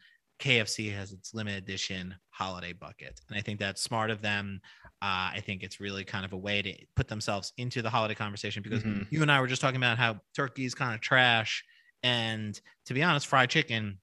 KFC 0.40 0.92
has 0.92 1.12
its 1.12 1.34
limited 1.34 1.62
edition 1.62 2.16
holiday 2.30 2.72
bucket. 2.72 3.20
And 3.28 3.38
I 3.38 3.42
think 3.42 3.60
that's 3.60 3.80
smart 3.80 4.10
of 4.10 4.22
them. 4.22 4.60
Uh, 5.02 5.34
I 5.34 5.42
think 5.44 5.64
it's 5.64 5.80
really 5.80 6.04
kind 6.04 6.24
of 6.24 6.32
a 6.32 6.36
way 6.36 6.62
to 6.62 6.72
put 6.94 7.08
themselves 7.08 7.52
into 7.56 7.82
the 7.82 7.90
holiday 7.90 8.14
conversation 8.14 8.62
because 8.62 8.84
Mhm. 8.84 9.08
you 9.10 9.20
and 9.22 9.32
I 9.32 9.40
were 9.40 9.48
just 9.48 9.60
talking 9.60 9.76
about 9.76 9.98
how 9.98 10.20
turkey 10.36 10.64
is 10.64 10.74
kind 10.76 10.94
of 10.94 11.00
trash. 11.00 11.64
And 12.04 12.58
to 12.86 12.94
be 12.94 13.02
honest, 13.02 13.26
fried 13.26 13.50
chicken, 13.50 13.98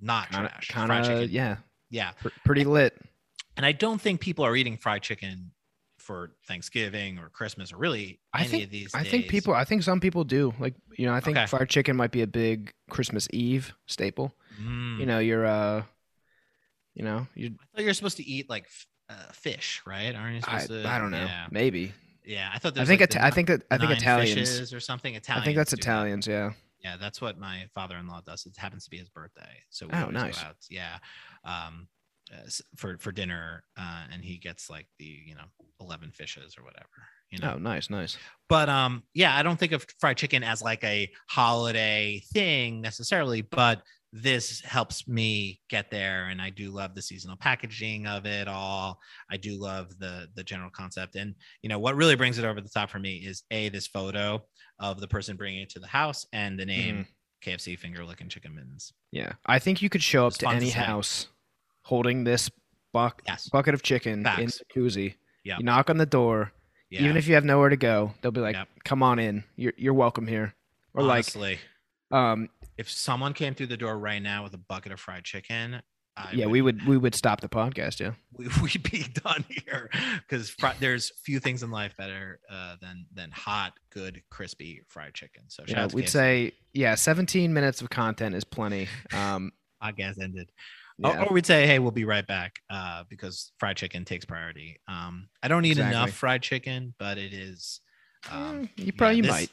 not 0.00 0.30
kind 0.30 0.48
trash. 0.48 0.70
of 0.70 0.86
fried 0.86 1.04
chicken, 1.04 1.28
yeah 1.30 1.56
yeah. 1.90 2.12
pr- 2.12 2.28
pretty 2.44 2.62
lit. 2.64 2.96
And 3.56 3.66
I 3.66 3.72
don't 3.72 4.00
think 4.00 4.20
people 4.20 4.44
are 4.44 4.54
eating 4.54 4.76
fried 4.76 5.02
chicken 5.02 5.50
for 5.98 6.36
Thanksgiving 6.46 7.18
or 7.18 7.30
Christmas 7.30 7.72
or 7.72 7.76
really 7.78 8.20
I 8.32 8.42
any 8.42 8.48
think 8.50 8.64
of 8.64 8.70
these. 8.70 8.94
I 8.94 9.02
think 9.02 9.26
people 9.28 9.54
I 9.54 9.64
think 9.64 9.82
some 9.82 9.98
people 9.98 10.22
do 10.22 10.54
like 10.60 10.74
you 10.96 11.06
know 11.06 11.14
I 11.14 11.20
think 11.20 11.36
Okay. 11.36 11.46
fried 11.46 11.68
chicken 11.68 11.96
might 11.96 12.12
be 12.12 12.22
a 12.22 12.28
big 12.28 12.72
Christmas 12.90 13.26
Eve 13.32 13.74
staple. 13.86 14.36
Mm. 14.60 15.00
You 15.00 15.06
know 15.06 15.18
you're 15.18 15.46
uh 15.46 15.82
you 16.94 17.02
know 17.02 17.26
you 17.34 17.56
I 17.60 17.64
thought 17.76 17.84
you're 17.84 17.94
supposed 17.94 18.18
to 18.18 18.24
eat 18.24 18.48
like 18.48 18.66
uh, 19.14 19.32
fish, 19.32 19.82
right? 19.86 20.14
Aren't 20.14 20.36
you 20.36 20.40
I, 20.46 20.66
to? 20.66 20.88
I 20.88 20.98
don't 20.98 21.10
know 21.10 21.24
Yeah, 21.24 21.46
maybe 21.50 21.92
yeah. 22.24 22.50
I 22.52 22.58
thought. 22.58 22.76
I 22.78 22.84
think 22.84 23.00
like, 23.00 23.10
Ita- 23.10 23.18
the 23.18 23.24
I 23.24 23.30
think 23.30 23.48
that 23.48 23.62
I 23.70 23.78
think 23.78 23.92
Italians 23.92 24.72
or 24.72 24.80
something. 24.80 25.14
Italians. 25.14 25.42
I 25.42 25.44
think 25.44 25.56
that's 25.56 25.70
do 25.70 25.76
that. 25.76 25.82
Italians 25.82 26.26
yeah 26.26 26.52
Yeah, 26.82 26.96
that's 26.98 27.20
what 27.20 27.38
my 27.38 27.66
father-in-law 27.74 28.22
does. 28.26 28.46
It 28.46 28.56
happens 28.56 28.84
to 28.84 28.90
be 28.90 28.98
his 28.98 29.08
birthday, 29.08 29.62
so 29.70 29.86
we 29.86 29.92
Oh, 29.94 30.10
nice. 30.10 30.38
go 30.40 30.46
out. 30.48 30.56
Yeah, 30.70 30.98
um, 31.44 31.88
uh, 32.32 32.48
for 32.76 32.98
for 32.98 33.12
dinner, 33.12 33.64
uh, 33.76 34.04
and 34.12 34.24
he 34.24 34.38
gets 34.38 34.68
like 34.70 34.86
the 34.98 35.04
you 35.04 35.34
know 35.34 35.44
eleven 35.80 36.10
fishes 36.10 36.56
or 36.58 36.64
whatever. 36.64 36.88
You 37.30 37.38
know, 37.40 37.54
oh 37.54 37.58
nice 37.58 37.90
nice 37.90 38.16
but 38.48 38.68
um 38.68 39.02
yeah 39.12 39.36
i 39.36 39.42
don't 39.42 39.58
think 39.58 39.72
of 39.72 39.84
fried 39.98 40.16
chicken 40.16 40.44
as 40.44 40.62
like 40.62 40.84
a 40.84 41.10
holiday 41.28 42.22
thing 42.32 42.80
necessarily 42.80 43.40
but 43.42 43.82
this 44.16 44.60
helps 44.60 45.08
me 45.08 45.60
get 45.68 45.90
there 45.90 46.26
and 46.28 46.40
i 46.40 46.48
do 46.48 46.70
love 46.70 46.94
the 46.94 47.02
seasonal 47.02 47.36
packaging 47.36 48.06
of 48.06 48.26
it 48.26 48.46
all 48.46 49.00
i 49.28 49.36
do 49.36 49.60
love 49.60 49.98
the 49.98 50.28
the 50.36 50.44
general 50.44 50.70
concept 50.70 51.16
and 51.16 51.34
you 51.62 51.68
know 51.68 51.80
what 51.80 51.96
really 51.96 52.14
brings 52.14 52.38
it 52.38 52.44
over 52.44 52.60
the 52.60 52.68
top 52.68 52.88
for 52.88 53.00
me 53.00 53.16
is 53.16 53.42
a 53.50 53.68
this 53.70 53.88
photo 53.88 54.40
of 54.78 55.00
the 55.00 55.08
person 55.08 55.36
bringing 55.36 55.62
it 55.62 55.68
to 55.70 55.80
the 55.80 55.86
house 55.88 56.26
and 56.32 56.56
the 56.56 56.64
name 56.64 57.04
kfc 57.44 57.76
finger 57.76 58.04
licking 58.04 58.28
chicken 58.28 58.54
mittens 58.54 58.92
Yeah, 59.10 59.32
I 59.44 59.58
think 59.58 59.82
you 59.82 59.88
could 59.90 60.02
show 60.02 60.26
up 60.28 60.34
to 60.34 60.44
fun 60.46 60.54
to 60.54 60.60
any 60.62 60.70
house 60.70 61.26
holding 61.82 62.22
this 62.24 62.48
buck 62.92 63.20
yes 63.26 63.48
bucket 63.48 63.74
of 63.74 63.82
chicken 63.82 64.12
in 64.12 64.22
Facts. 64.24 64.60
the 64.60 64.80
koozie. 64.80 65.14
Yeah. 65.44 65.58
You 65.58 65.64
knock 65.64 65.90
on 65.90 65.98
the 65.98 66.06
door, 66.06 66.52
yeah. 66.88 67.02
even 67.02 67.16
if 67.18 67.26
you 67.28 67.34
have 67.34 67.44
nowhere 67.44 67.68
to 67.68 67.76
go, 67.76 68.14
they'll 68.22 68.30
be 68.32 68.40
like, 68.40 68.54
Yep. 68.54 68.68
"Come 68.84 69.02
on 69.02 69.18
in. 69.18 69.44
You're 69.56 69.74
you're 69.76 69.92
welcome 69.92 70.26
here." 70.26 70.54
Or 70.94 71.02
honestly 71.02 71.58
like, 72.10 72.18
um, 72.18 72.48
if 72.76 72.90
someone 72.90 73.32
came 73.34 73.54
through 73.54 73.68
the 73.68 73.76
door 73.76 73.98
right 73.98 74.22
now 74.22 74.42
with 74.42 74.54
a 74.54 74.58
bucket 74.58 74.92
of 74.92 75.00
fried 75.00 75.24
chicken 75.24 75.80
I 76.16 76.30
yeah, 76.32 76.46
we 76.46 76.62
would 76.62 76.86
we 76.86 76.96
would 76.96 77.14
stop 77.14 77.40
the 77.40 77.48
podcast. 77.48 77.98
Yeah. 77.98 78.12
we, 78.36 78.46
we'd 78.62 78.82
be 78.84 79.04
done 79.24 79.44
here 79.48 79.90
because 80.20 80.48
fri- 80.50 80.70
there's 80.78 81.10
few 81.24 81.40
things 81.40 81.62
in 81.62 81.70
life 81.70 81.96
better 81.96 82.38
uh, 82.50 82.76
than 82.80 83.06
than 83.12 83.30
hot, 83.32 83.72
good, 83.90 84.22
crispy 84.30 84.82
fried 84.88 85.14
chicken. 85.14 85.44
So 85.48 85.64
Yeah, 85.66 85.88
we'd 85.92 86.08
say 86.08 86.52
yeah, 86.72 86.94
17 86.94 87.52
minutes 87.52 87.80
of 87.82 87.90
content 87.90 88.34
is 88.34 88.44
plenty. 88.44 88.88
Um, 89.12 89.52
podcast 89.82 90.22
ended. 90.22 90.50
yeah. 90.98 91.22
Or, 91.22 91.30
or 91.30 91.34
we'd 91.34 91.46
say, 91.46 91.66
hey, 91.66 91.80
we'll 91.80 91.90
be 91.90 92.04
right 92.04 92.26
back 92.26 92.60
uh, 92.70 93.02
because 93.08 93.50
fried 93.58 93.76
chicken 93.76 94.04
takes 94.04 94.24
priority. 94.24 94.78
Um, 94.86 95.28
I 95.42 95.48
don't 95.48 95.64
eat 95.64 95.72
Exactly. 95.72 95.96
enough 95.96 96.10
fried 96.12 96.42
chicken, 96.42 96.94
but 96.98 97.18
it 97.18 97.32
is. 97.34 97.80
Um, 98.30 98.62
Eh, 98.78 98.84
you 98.84 98.92
probably 98.92 99.16
yeah, 99.16 99.22
this- 99.22 99.30
might. 99.32 99.50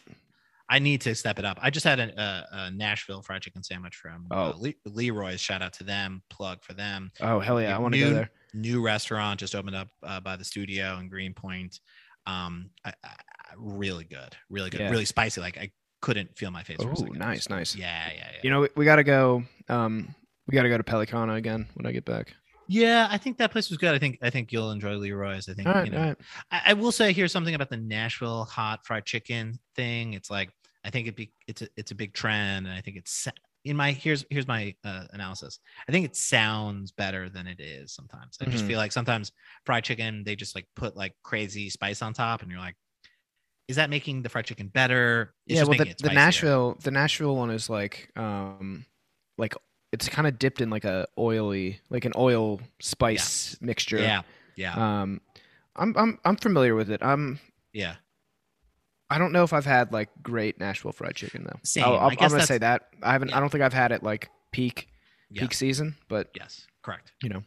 I 0.71 0.79
need 0.79 1.01
to 1.01 1.13
step 1.15 1.37
it 1.37 1.45
up. 1.45 1.59
I 1.61 1.69
just 1.69 1.83
had 1.83 1.99
a, 1.99 2.19
a, 2.19 2.55
a 2.67 2.71
Nashville 2.71 3.21
fried 3.21 3.41
chicken 3.41 3.61
sandwich 3.61 3.95
from 3.97 4.25
uh, 4.31 4.53
Oh. 4.53 4.57
Le- 4.57 4.73
Leroy's. 4.85 5.41
Shout 5.41 5.61
out 5.61 5.73
to 5.73 5.83
them. 5.83 6.23
Plug 6.29 6.63
for 6.63 6.73
them. 6.73 7.11
Oh 7.19 7.39
hell 7.39 7.61
yeah, 7.61 7.75
I 7.75 7.79
want 7.79 7.93
to 7.93 7.99
go 7.99 8.09
there. 8.09 8.31
New 8.53 8.81
restaurant 8.81 9.39
just 9.39 9.53
opened 9.53 9.75
up 9.75 9.89
uh, 10.01 10.19
by 10.21 10.35
the 10.37 10.45
studio 10.45 10.97
in 10.99 11.09
Greenpoint. 11.09 11.79
Um, 12.25 12.69
I, 12.85 12.93
I, 13.03 13.09
really 13.57 14.05
good, 14.05 14.35
really 14.49 14.69
good, 14.69 14.79
Yeah. 14.79 14.89
really 14.89 15.05
spicy. 15.05 15.41
Like 15.41 15.57
I 15.57 15.71
couldn't 16.01 16.37
feel 16.37 16.51
my 16.51 16.63
face. 16.63 16.77
Oh, 16.79 16.89
nice, 17.13 17.49
nice. 17.49 17.75
Yeah, 17.75 18.07
yeah, 18.15 18.27
yeah. 18.33 18.39
You 18.43 18.49
know, 18.49 18.61
we, 18.61 18.69
we 18.77 18.85
got 18.85 18.95
to 18.95 19.03
go. 19.03 19.43
Um, 19.69 20.15
we 20.47 20.53
got 20.55 20.63
to 20.63 20.69
go 20.69 20.77
to 20.77 20.83
Pelicana 20.83 21.35
again 21.35 21.67
when 21.75 21.85
I 21.85 21.91
get 21.91 22.05
back. 22.05 22.33
yeah, 22.67 23.07
I 23.11 23.17
think 23.17 23.37
that 23.37 23.51
place 23.51 23.69
was 23.69 23.77
good. 23.77 23.93
I 23.93 23.99
think 23.99 24.17
I 24.21 24.29
think 24.29 24.51
you'll 24.51 24.71
enjoy 24.71 24.95
Leroy's. 24.95 25.47
I 25.49 25.53
think 25.53 25.67
right, 25.67 25.85
you 25.85 25.91
know. 25.91 25.99
right. 26.07 26.17
I, 26.51 26.61
I 26.67 26.73
will 26.73 26.91
say 26.91 27.11
here's 27.13 27.31
something 27.31 27.55
about 27.55 27.69
the 27.69 27.77
Nashville 27.77 28.45
hot 28.45 28.85
fried 28.85 29.05
chicken 29.05 29.59
thing. 29.75 30.13
It's 30.13 30.29
like 30.31 30.49
I 30.83 30.89
think 30.89 31.07
it 31.07 31.15
be 31.15 31.33
it's 31.47 31.61
a 31.61 31.67
it's 31.77 31.91
a 31.91 31.95
big 31.95 32.13
trend, 32.13 32.67
and 32.67 32.75
I 32.75 32.81
think 32.81 32.97
it's 32.97 33.27
in 33.65 33.75
my 33.75 33.91
here's 33.91 34.25
here's 34.29 34.47
my 34.47 34.75
uh, 34.83 35.05
analysis. 35.11 35.59
I 35.88 35.91
think 35.91 36.05
it 36.05 36.15
sounds 36.15 36.91
better 36.91 37.29
than 37.29 37.47
it 37.47 37.59
is 37.59 37.93
sometimes. 37.93 38.38
I 38.41 38.45
just 38.45 38.63
Mhm. 38.63 38.67
feel 38.67 38.77
like 38.77 38.91
sometimes 38.91 39.31
fried 39.65 39.83
chicken 39.83 40.23
they 40.23 40.35
just 40.35 40.55
like 40.55 40.67
put 40.75 40.95
like 40.95 41.15
crazy 41.23 41.69
spice 41.69 42.01
on 42.01 42.13
top, 42.13 42.41
and 42.41 42.50
you're 42.51 42.59
like, 42.59 42.75
is 43.67 43.75
that 43.75 43.89
making 43.89 44.21
the 44.21 44.29
fried 44.29 44.45
chicken 44.45 44.67
better? 44.67 45.33
It's 45.47 45.55
yeah, 45.57 45.63
well, 45.63 45.75
the, 45.75 45.85
the. 46.00 46.09
Nashville, 46.09 46.77
the 46.83 46.91
Nashville 46.91 47.35
one 47.35 47.51
is 47.51 47.69
like, 47.69 48.11
um, 48.15 48.85
like 49.38 49.53
it's 49.91 50.09
kind 50.09 50.27
of 50.27 50.39
dipped 50.39 50.61
in 50.61 50.69
like 50.69 50.85
a 50.85 51.07
oily, 51.17 51.79
like 51.89 52.05
an 52.05 52.13
oil 52.17 52.59
spice 52.81 53.57
mixture. 53.61 54.00
Yeah, 54.00 54.21
yeah, 54.55 55.01
Um, 55.01 55.21
I'm 55.75 55.95
I'm 55.97 56.19
I'm 56.25 56.35
familiar 56.38 56.75
with 56.75 56.89
it. 56.89 57.01
I'm 57.03 57.39
yeah. 57.73 57.95
I 59.11 59.17
don't 59.17 59.31
know 59.33 59.43
if 59.43 59.53
I've 59.53 59.65
had 59.65 59.91
like 59.91 60.09
great 60.23 60.59
Nashville 60.59 60.91
fried 60.93 61.15
chicken 61.15 61.43
though. 61.43 61.59
Same. 61.63 61.83
I'll, 61.83 61.97
I 61.97 62.07
I'm 62.07 62.15
gonna 62.15 62.45
say 62.45 62.57
that 62.59 62.87
I 63.03 63.11
haven't. 63.11 63.29
yeah. 63.29 63.37
I 63.37 63.39
don't 63.39 63.49
think 63.51 63.63
I've 63.63 63.73
had 63.73 63.91
it 63.91 64.01
like 64.03 64.29
peak 64.51 64.87
Yeah. 65.29 65.41
peak 65.43 65.53
season, 65.53 65.95
but 66.07 66.29
Yes, 66.35 66.65
correct. 66.81 67.11
you 67.21 67.29
know, 67.29 67.43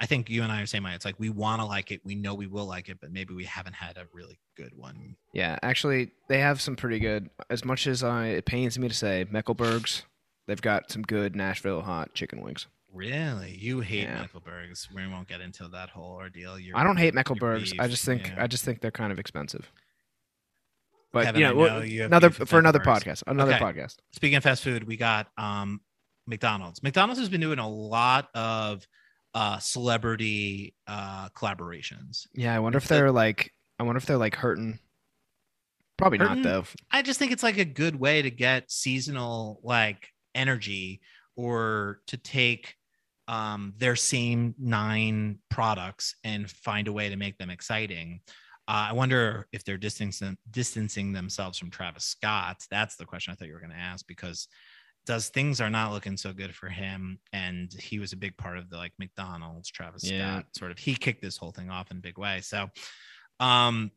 I 0.00 0.06
think 0.06 0.28
you 0.28 0.42
and 0.42 0.50
I 0.52 0.60
are 0.60 0.66
same. 0.66 0.84
It's 0.86 1.04
like 1.04 1.18
we 1.18 1.30
want 1.30 1.60
to 1.60 1.66
like 1.66 1.90
it, 1.92 2.00
we 2.04 2.14
know 2.14 2.34
we 2.34 2.46
will 2.46 2.66
like 2.66 2.88
it, 2.88 2.98
but 3.00 3.12
maybe 3.12 3.32
we 3.32 3.44
haven't 3.44 3.74
had 3.74 3.96
a 3.96 4.06
really 4.12 4.38
good 4.56 4.76
one. 4.76 5.16
yeah. 5.32 5.58
Actually, 5.62 6.10
they 6.28 6.40
have 6.40 6.60
some 6.60 6.76
pretty 6.76 6.98
good. 6.98 7.30
As 7.48 7.64
much 7.64 7.86
as 7.86 8.02
I, 8.02 8.26
it 8.28 8.44
pains 8.44 8.78
me 8.78 8.88
to 8.88 8.94
say, 8.94 9.24
Mekelburg's. 9.30 10.02
They've 10.46 10.60
got 10.60 10.90
some 10.90 11.02
good 11.02 11.34
Nashville 11.34 11.80
hot 11.80 12.12
chicken 12.12 12.42
wings. 12.42 12.66
Really, 12.92 13.56
you 13.58 13.80
hate 13.80 14.02
Yeah. 14.02 14.26
We 14.94 15.06
won't 15.08 15.26
get 15.26 15.40
into 15.40 15.66
that 15.68 15.90
whole 15.90 16.12
ordeal. 16.12 16.58
You're, 16.58 16.76
I 16.76 16.84
don't 16.84 16.96
hate 16.98 17.14
you're 17.14 17.24
Mekelburg's. 17.24 17.72
I 17.78 17.88
just 17.88 18.04
think 18.04 18.28
yeah. 18.28 18.42
I 18.44 18.46
just 18.46 18.64
think 18.64 18.80
they're 18.80 18.90
kind 18.90 19.10
of 19.12 19.18
expensive. 19.18 19.70
But 21.14 21.24
Kevin, 21.24 21.40
you 21.40 21.46
know, 21.46 21.64
know 21.66 21.80
you 21.80 22.04
another 22.04 22.30
for 22.30 22.58
another 22.58 22.80
podcast. 22.80 23.22
Another 23.26 23.54
Okay. 23.54 23.64
podcast. 23.64 23.96
Speaking 24.12 24.36
of 24.36 24.42
fast 24.42 24.62
food, 24.62 24.84
we 24.84 24.96
got 24.96 25.28
um 25.38 25.80
McDonald's. 26.26 26.82
McDonald's 26.82 27.20
has 27.20 27.28
been 27.30 27.40
doing 27.40 27.58
a 27.58 27.68
lot 27.68 28.28
of 28.34 28.86
uh 29.34 29.58
celebrity 29.58 30.74
uh 30.86 31.28
collaborations. 31.30 32.26
Yeah, 32.34 32.54
I 32.54 32.58
wonder 32.58 32.78
if 32.78 32.84
It's 32.84 32.90
a- 32.90 32.94
they're 32.94 33.12
like. 33.12 33.50
I 33.78 33.82
wonder 33.82 33.96
if 33.98 34.06
they're 34.06 34.16
like 34.18 34.36
hurting. 34.36 34.78
Probably 35.96 36.18
Hurting? 36.18 36.42
not 36.42 36.48
though. 36.48 36.64
I 36.90 37.02
just 37.02 37.18
think 37.18 37.32
it's 37.32 37.42
like 37.42 37.58
a 37.58 37.64
good 37.64 37.96
way 37.96 38.22
to 38.22 38.30
get 38.30 38.70
seasonal 38.70 39.60
like 39.62 40.08
energy 40.34 41.00
or 41.36 42.00
to 42.08 42.16
take 42.16 42.74
um, 43.28 43.74
their 43.78 43.96
same 43.96 44.54
nine 44.58 45.38
products 45.50 46.16
and 46.24 46.50
find 46.50 46.88
a 46.88 46.92
way 46.92 47.08
to 47.08 47.16
make 47.16 47.38
them 47.38 47.48
exciting. 47.50 48.20
Uh, 48.66 48.88
I 48.90 48.92
wonder 48.92 49.46
if 49.52 49.64
they're 49.64 49.76
distancing 49.76 50.38
distancing 50.50 51.12
themselves 51.12 51.58
from 51.58 51.70
Travis 51.70 52.04
Scott. 52.04 52.64
That's 52.70 52.96
the 52.96 53.04
question 53.04 53.32
I 53.32 53.34
thought 53.34 53.48
you 53.48 53.54
were 53.54 53.60
going 53.60 53.70
to 53.72 53.76
ask 53.76 54.06
because 54.06 54.48
does 55.06 55.28
things 55.28 55.60
are 55.60 55.68
not 55.68 55.92
looking 55.92 56.16
so 56.16 56.32
good 56.32 56.54
for 56.54 56.68
him, 56.68 57.18
and 57.32 57.70
he 57.78 57.98
was 57.98 58.12
a 58.12 58.16
big 58.16 58.36
part 58.38 58.56
of 58.56 58.70
the 58.70 58.76
like 58.76 58.92
McDonald's 58.98 59.70
Travis 59.70 60.10
Yeah. 60.10 60.38
Scott 60.38 60.46
sort 60.56 60.70
of. 60.70 60.78
He 60.78 60.94
kicked 60.94 61.20
this 61.20 61.36
whole 61.36 61.52
thing 61.52 61.68
off 61.68 61.90
in 61.90 61.98
a 61.98 62.00
big 62.00 62.18
way. 62.18 62.40
So, 62.40 62.68
um, 63.38 63.90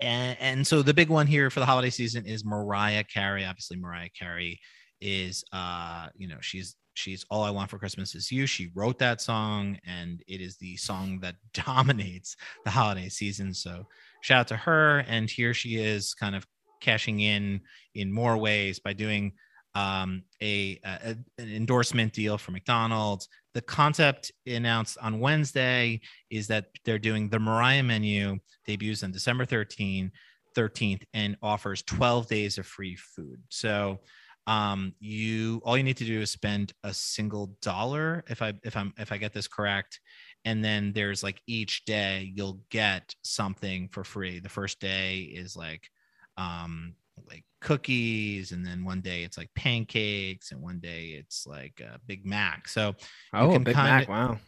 and, 0.00 0.36
and 0.40 0.66
so 0.66 0.82
the 0.82 0.94
big 0.94 1.10
one 1.10 1.26
here 1.26 1.50
for 1.50 1.60
the 1.60 1.66
holiday 1.66 1.90
season 1.90 2.26
is 2.26 2.44
Mariah 2.44 3.04
Carey. 3.04 3.44
Obviously, 3.44 3.76
Mariah 3.76 4.08
Carey 4.18 4.60
is 5.00 5.44
uh, 5.52 6.08
you 6.16 6.28
know, 6.28 6.38
she's 6.40 6.76
she's 6.94 7.24
all 7.30 7.42
I 7.42 7.50
want 7.50 7.70
for 7.70 7.78
Christmas 7.78 8.14
is 8.14 8.32
you. 8.32 8.46
She 8.46 8.70
wrote 8.74 8.98
that 9.00 9.20
song 9.20 9.78
and 9.86 10.22
it 10.26 10.40
is 10.40 10.56
the 10.56 10.76
song 10.76 11.18
that 11.20 11.36
dominates 11.52 12.36
the 12.64 12.70
holiday 12.70 13.08
season. 13.08 13.52
So 13.52 13.86
shout 14.22 14.40
out 14.40 14.48
to 14.48 14.56
her. 14.56 15.00
And 15.00 15.28
here 15.28 15.54
she 15.54 15.76
is 15.76 16.14
kind 16.14 16.34
of 16.34 16.46
cashing 16.80 17.20
in 17.20 17.60
in 17.94 18.12
more 18.12 18.36
ways 18.36 18.78
by 18.78 18.92
doing 18.92 19.32
um, 19.74 20.22
a, 20.40 20.78
a 20.84 21.16
an 21.38 21.52
endorsement 21.52 22.12
deal 22.12 22.38
for 22.38 22.52
McDonald's. 22.52 23.28
The 23.54 23.60
concept 23.60 24.32
announced 24.46 24.98
on 25.02 25.20
Wednesday 25.20 26.00
is 26.30 26.46
that 26.48 26.66
they're 26.84 26.98
doing 26.98 27.28
the 27.28 27.38
Mariah 27.38 27.82
menu 27.82 28.38
debuts 28.66 29.02
on 29.02 29.12
December 29.12 29.44
13, 29.44 30.10
13th 30.56 31.02
and 31.12 31.36
offers 31.42 31.82
12 31.82 32.28
days 32.28 32.58
of 32.58 32.66
free 32.66 32.96
food. 32.96 33.40
So 33.48 34.00
um 34.46 34.92
you 35.00 35.60
all 35.64 35.76
you 35.76 35.82
need 35.82 35.96
to 35.96 36.04
do 36.04 36.20
is 36.20 36.30
spend 36.30 36.72
a 36.84 36.92
single 36.92 37.46
dollar 37.62 38.22
if 38.28 38.42
i 38.42 38.52
if 38.62 38.76
i'm 38.76 38.92
if 38.98 39.10
i 39.10 39.16
get 39.16 39.32
this 39.32 39.48
correct 39.48 40.00
and 40.44 40.62
then 40.62 40.92
there's 40.92 41.22
like 41.22 41.40
each 41.46 41.84
day 41.86 42.30
you'll 42.34 42.60
get 42.70 43.14
something 43.22 43.88
for 43.88 44.04
free 44.04 44.40
the 44.40 44.48
first 44.48 44.80
day 44.80 45.20
is 45.20 45.56
like 45.56 45.88
um 46.36 46.94
like 47.26 47.44
cookies 47.62 48.52
and 48.52 48.66
then 48.66 48.84
one 48.84 49.00
day 49.00 49.22
it's 49.22 49.38
like 49.38 49.48
pancakes 49.54 50.52
and 50.52 50.60
one 50.60 50.78
day 50.78 51.16
it's 51.18 51.46
like 51.46 51.80
a 51.80 51.98
big 52.06 52.26
mac 52.26 52.68
so 52.68 52.94
Oh, 53.32 53.50
can 53.52 53.62
Big 53.64 53.74
kinda- 53.74 53.90
Mac. 53.90 54.08
Wow, 54.08 54.38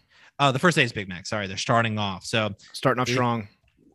oh 0.40 0.52
the 0.52 0.58
first 0.58 0.76
day 0.76 0.82
is 0.84 0.92
big 0.92 1.08
mac 1.08 1.26
sorry 1.26 1.46
they're 1.46 1.56
starting 1.56 1.98
off 1.98 2.24
so 2.26 2.50
starting 2.74 3.00
off 3.00 3.08
It- 3.08 3.12
strong. 3.14 3.48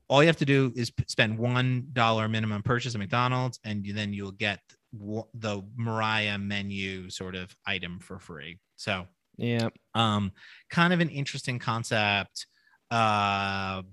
all 0.08 0.24
you 0.24 0.28
have 0.28 0.38
to 0.38 0.46
do 0.46 0.74
is 0.76 0.92
spend 1.08 1.38
one 1.38 1.88
dollar 1.94 2.28
minimum 2.28 2.64
purchase 2.64 2.96
at 2.96 3.00
McDonald's, 3.00 3.60
and 3.64 3.86
you, 3.86 3.94
then 3.94 4.12
you'll 4.14 4.32
get 4.34 4.60
the 4.94 5.62
Mariah 5.78 6.38
menu 6.38 7.10
sort 7.10 7.36
of 7.36 7.56
item 7.66 8.00
for 8.00 8.20
free. 8.20 8.60
So, 8.76 9.08
Yeah, 9.38 9.70
um, 9.94 10.32
kind 10.70 10.94
of 10.94 11.00
an 11.00 11.10
interesting 11.10 11.60
concept. 11.60 12.48
Uh, 12.90 13.84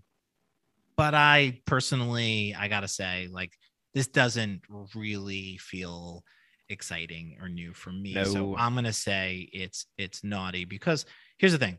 but 0.97 1.15
I 1.15 1.61
personally, 1.65 2.55
I 2.59 2.69
gotta 2.69 2.89
say, 2.89 3.29
like, 3.31 3.53
this 3.95 4.09
doesn't 4.09 4.63
really 4.95 5.57
feel 5.59 6.25
exciting 6.69 7.39
or 7.41 7.49
new 7.49 7.73
for 7.73 7.91
me. 7.93 8.13
So 8.25 8.57
I'm 8.57 8.75
gonna 8.75 8.93
say 8.93 9.49
it's 9.53 9.87
it's 9.97 10.25
naughty 10.25 10.65
because 10.65 11.07
here's 11.39 11.53
the 11.53 11.59
thing. 11.59 11.79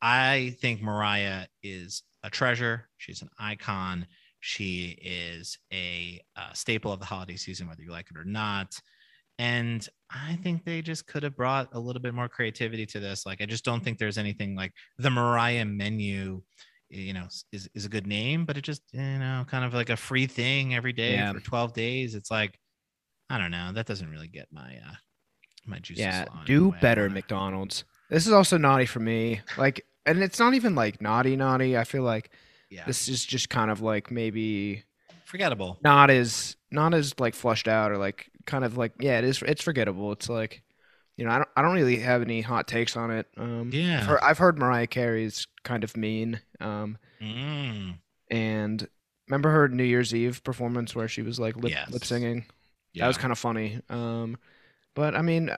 I 0.00 0.56
think 0.60 0.80
Mariah 0.80 1.46
is 1.62 2.02
a 2.22 2.30
treasure. 2.30 2.88
She's 2.98 3.22
an 3.22 3.30
icon. 3.38 4.06
She 4.40 4.98
is 5.02 5.58
a 5.72 6.20
uh, 6.36 6.52
staple 6.52 6.92
of 6.92 7.00
the 7.00 7.06
holiday 7.06 7.36
season, 7.36 7.68
whether 7.68 7.82
you 7.82 7.90
like 7.90 8.08
it 8.10 8.16
or 8.16 8.24
not. 8.24 8.80
And 9.38 9.86
I 10.10 10.36
think 10.42 10.64
they 10.64 10.82
just 10.82 11.06
could 11.06 11.22
have 11.22 11.36
brought 11.36 11.68
a 11.72 11.78
little 11.78 12.02
bit 12.02 12.14
more 12.14 12.28
creativity 12.28 12.86
to 12.86 13.00
this. 13.00 13.24
Like, 13.24 13.40
I 13.40 13.46
just 13.46 13.64
don't 13.64 13.82
think 13.84 13.98
there's 13.98 14.18
anything 14.18 14.56
like 14.56 14.72
the 14.98 15.10
Mariah 15.10 15.64
menu, 15.64 16.42
you 16.88 17.12
know, 17.12 17.26
is, 17.52 17.68
is 17.74 17.84
a 17.84 17.88
good 17.88 18.06
name, 18.06 18.44
but 18.44 18.56
it 18.56 18.62
just, 18.62 18.82
you 18.92 19.00
know, 19.00 19.44
kind 19.48 19.64
of 19.64 19.74
like 19.74 19.90
a 19.90 19.96
free 19.96 20.26
thing 20.26 20.74
every 20.74 20.92
day 20.92 21.12
Yeah. 21.14 21.32
for 21.32 21.40
12 21.40 21.72
days. 21.72 22.14
It's 22.14 22.30
like, 22.30 22.58
I 23.30 23.38
don't 23.38 23.50
know. 23.52 23.72
That 23.72 23.86
doesn't 23.86 24.10
really 24.10 24.28
get 24.28 24.48
my, 24.50 24.76
uh, 24.84 24.94
My 25.66 25.78
juice. 25.78 25.98
Yeah, 25.98 26.24
do 26.46 26.60
the 26.60 26.68
way 26.70 26.76
I 26.78 26.80
better. 26.80 27.10
McDonald's. 27.10 27.84
This 28.10 28.26
is 28.26 28.32
also 28.32 28.56
naughty 28.56 28.86
for 28.86 29.00
me. 29.00 29.40
Like, 29.56 29.84
and 30.06 30.22
it's 30.22 30.38
not 30.38 30.54
even 30.54 30.74
like 30.74 31.02
naughty, 31.02 31.36
naughty. 31.36 31.76
I 31.76 31.84
feel 31.84 32.02
like 32.02 32.30
Yeah, 32.70 32.84
this 32.86 33.08
is 33.08 33.24
just 33.24 33.48
kind 33.50 33.70
of 33.70 33.80
like 33.80 34.10
maybe 34.10 34.84
forgettable. 35.24 35.78
not 35.82 36.10
as 36.10 36.56
not 36.70 36.94
as 36.94 37.18
like 37.18 37.34
flushed 37.34 37.68
out 37.68 37.90
or 37.92 37.96
like 37.98 38.30
kind 38.46 38.64
of 38.64 38.76
like 38.76 38.92
yeah, 39.00 39.18
it 39.18 39.24
is. 39.24 39.42
It's 39.42 39.62
forgettable. 39.62 40.12
It's 40.12 40.28
like 40.28 40.62
you 41.16 41.24
know, 41.24 41.30
I 41.32 41.36
don't 41.38 41.48
I 41.56 41.62
don't 41.62 41.74
really 41.74 41.96
have 41.98 42.22
any 42.22 42.40
hot 42.42 42.68
takes 42.68 42.96
on 42.96 43.10
it. 43.10 43.26
Um, 43.36 43.70
Yeah. 43.72 44.06
for, 44.06 44.22
I've 44.22 44.38
heard 44.38 44.58
Mariah 44.58 44.86
Carey's 44.86 45.46
kind 45.64 45.82
of 45.84 45.96
mean. 45.96 46.40
Um, 46.60 46.98
Mm, 47.20 47.98
and 48.30 48.88
remember 49.26 49.50
her 49.50 49.68
New 49.68 49.82
Year's 49.84 50.14
Eve 50.14 50.44
performance 50.44 50.94
where 50.94 51.08
she 51.08 51.22
was 51.22 51.40
like 51.40 51.56
lip, 51.56 51.72
Yes. 51.72 51.90
lip 51.90 52.04
singing. 52.04 52.44
yeah. 52.92 53.02
That 53.04 53.08
was 53.08 53.18
kind 53.18 53.32
of 53.32 53.38
funny. 53.38 53.80
Um, 53.90 54.36
but 54.94 55.16
I 55.16 55.22
mean, 55.22 55.50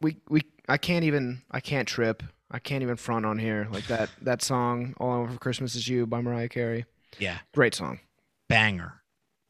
we 0.00 0.16
we 0.28 0.42
I 0.68 0.76
can't 0.78 1.04
even 1.04 1.42
I 1.50 1.60
can't 1.60 1.86
trip. 1.86 2.22
I 2.54 2.60
can't 2.60 2.82
even 2.82 2.96
front 2.96 3.26
on 3.26 3.38
here 3.38 3.66
like 3.72 3.86
that. 3.88 4.08
That 4.22 4.40
song 4.42 4.94
"All 4.98 5.12
I 5.12 5.18
Want 5.18 5.32
for 5.32 5.38
Christmas 5.38 5.74
Is 5.74 5.88
You" 5.88 6.06
by 6.06 6.20
Mariah 6.20 6.48
Carey. 6.48 6.84
yeah. 7.18 7.38
Great 7.52 7.74
song. 7.74 7.98
banger 8.48 9.02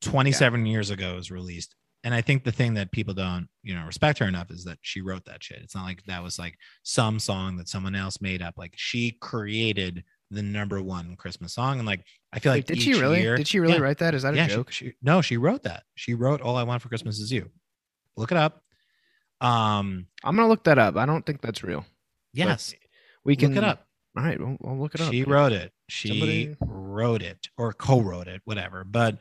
27 0.03 0.67
years 0.67 0.91
ago 0.91 1.15
was 1.17 1.31
released 1.31 1.75
and 2.05 2.13
i 2.15 2.21
think 2.21 2.45
the 2.45 2.53
thing 2.53 2.75
that 2.75 2.93
people 2.93 3.15
don't 3.15 3.49
you 3.63 3.75
know 3.75 3.85
respect 3.87 4.19
her 4.19 4.27
enough 4.27 4.51
is 4.51 4.65
that 4.65 4.77
she 4.83 5.01
wrote 5.01 5.25
that 5.25 5.43
shit 5.43 5.61
it's 5.63 5.75
not 5.75 5.85
like 5.85 6.03
that 6.05 6.23
was 6.23 6.39
like 6.39 6.55
some 6.83 7.19
song 7.19 7.57
that 7.57 7.69
someone 7.69 7.95
else 7.95 8.21
made 8.21 8.43
up 8.43 8.55
like 8.59 8.75
she 8.77 9.17
created 9.23 10.05
the 10.31 10.43
number 10.43 10.83
one 10.83 11.17
christmas 11.17 11.55
song 11.55 11.79
and 11.79 11.87
like 11.87 12.05
i 12.35 12.39
feel 12.39 12.53
like 12.53 12.69
Wait, 12.69 12.75
did 12.77 12.83
she 12.83 12.93
really? 13.01 13.23
year- 13.23 13.37
did 13.39 13.49
she 13.49 13.59
really 13.61 13.75
Yeah. 13.75 13.81
write 13.81 13.99
that? 13.99 14.15
Is 14.15 14.23
that 14.25 14.35
a 14.35 14.37
yeah, 14.37 14.47
she- 14.49 14.55
joke? 14.55 14.71
She, 14.71 14.93
no 15.03 15.23
she 15.23 15.39
wrote 15.39 15.63
that 15.63 15.85
she 15.95 16.13
wrote 16.13 16.43
all 16.43 16.57
i 16.59 16.63
want 16.65 16.83
for 16.83 16.89
christmas 16.91 17.19
is 17.19 17.33
you 17.33 17.51
look 18.17 18.31
it 18.31 18.37
up 18.39 18.63
um 19.41 20.07
I'm 20.23 20.37
gonna 20.37 20.49
look 20.49 20.65
that 20.65 20.79
up. 20.79 20.97
I 20.97 21.07
don't 21.07 21.25
think 21.27 21.41
that's 21.41 21.63
real. 21.65 21.85
yes 22.33 22.75
We 23.25 23.37
can 23.37 23.51
look 23.55 23.59
it 23.59 23.65
up 23.65 23.87
All 24.17 24.23
right, 24.25 24.39
we'll, 24.39 24.57
I'll 24.65 24.79
look 24.79 24.95
it 24.95 25.01
up. 25.01 25.13
She 25.13 25.25
wrote 25.25 25.53
it. 25.53 25.73
She 25.89 26.09
Somebody- 26.09 26.57
wrote 26.61 27.23
it 27.23 27.49
or 27.59 27.73
co-wrote 27.73 28.29
it, 28.29 28.43
whatever. 28.45 28.85
But 28.85 29.19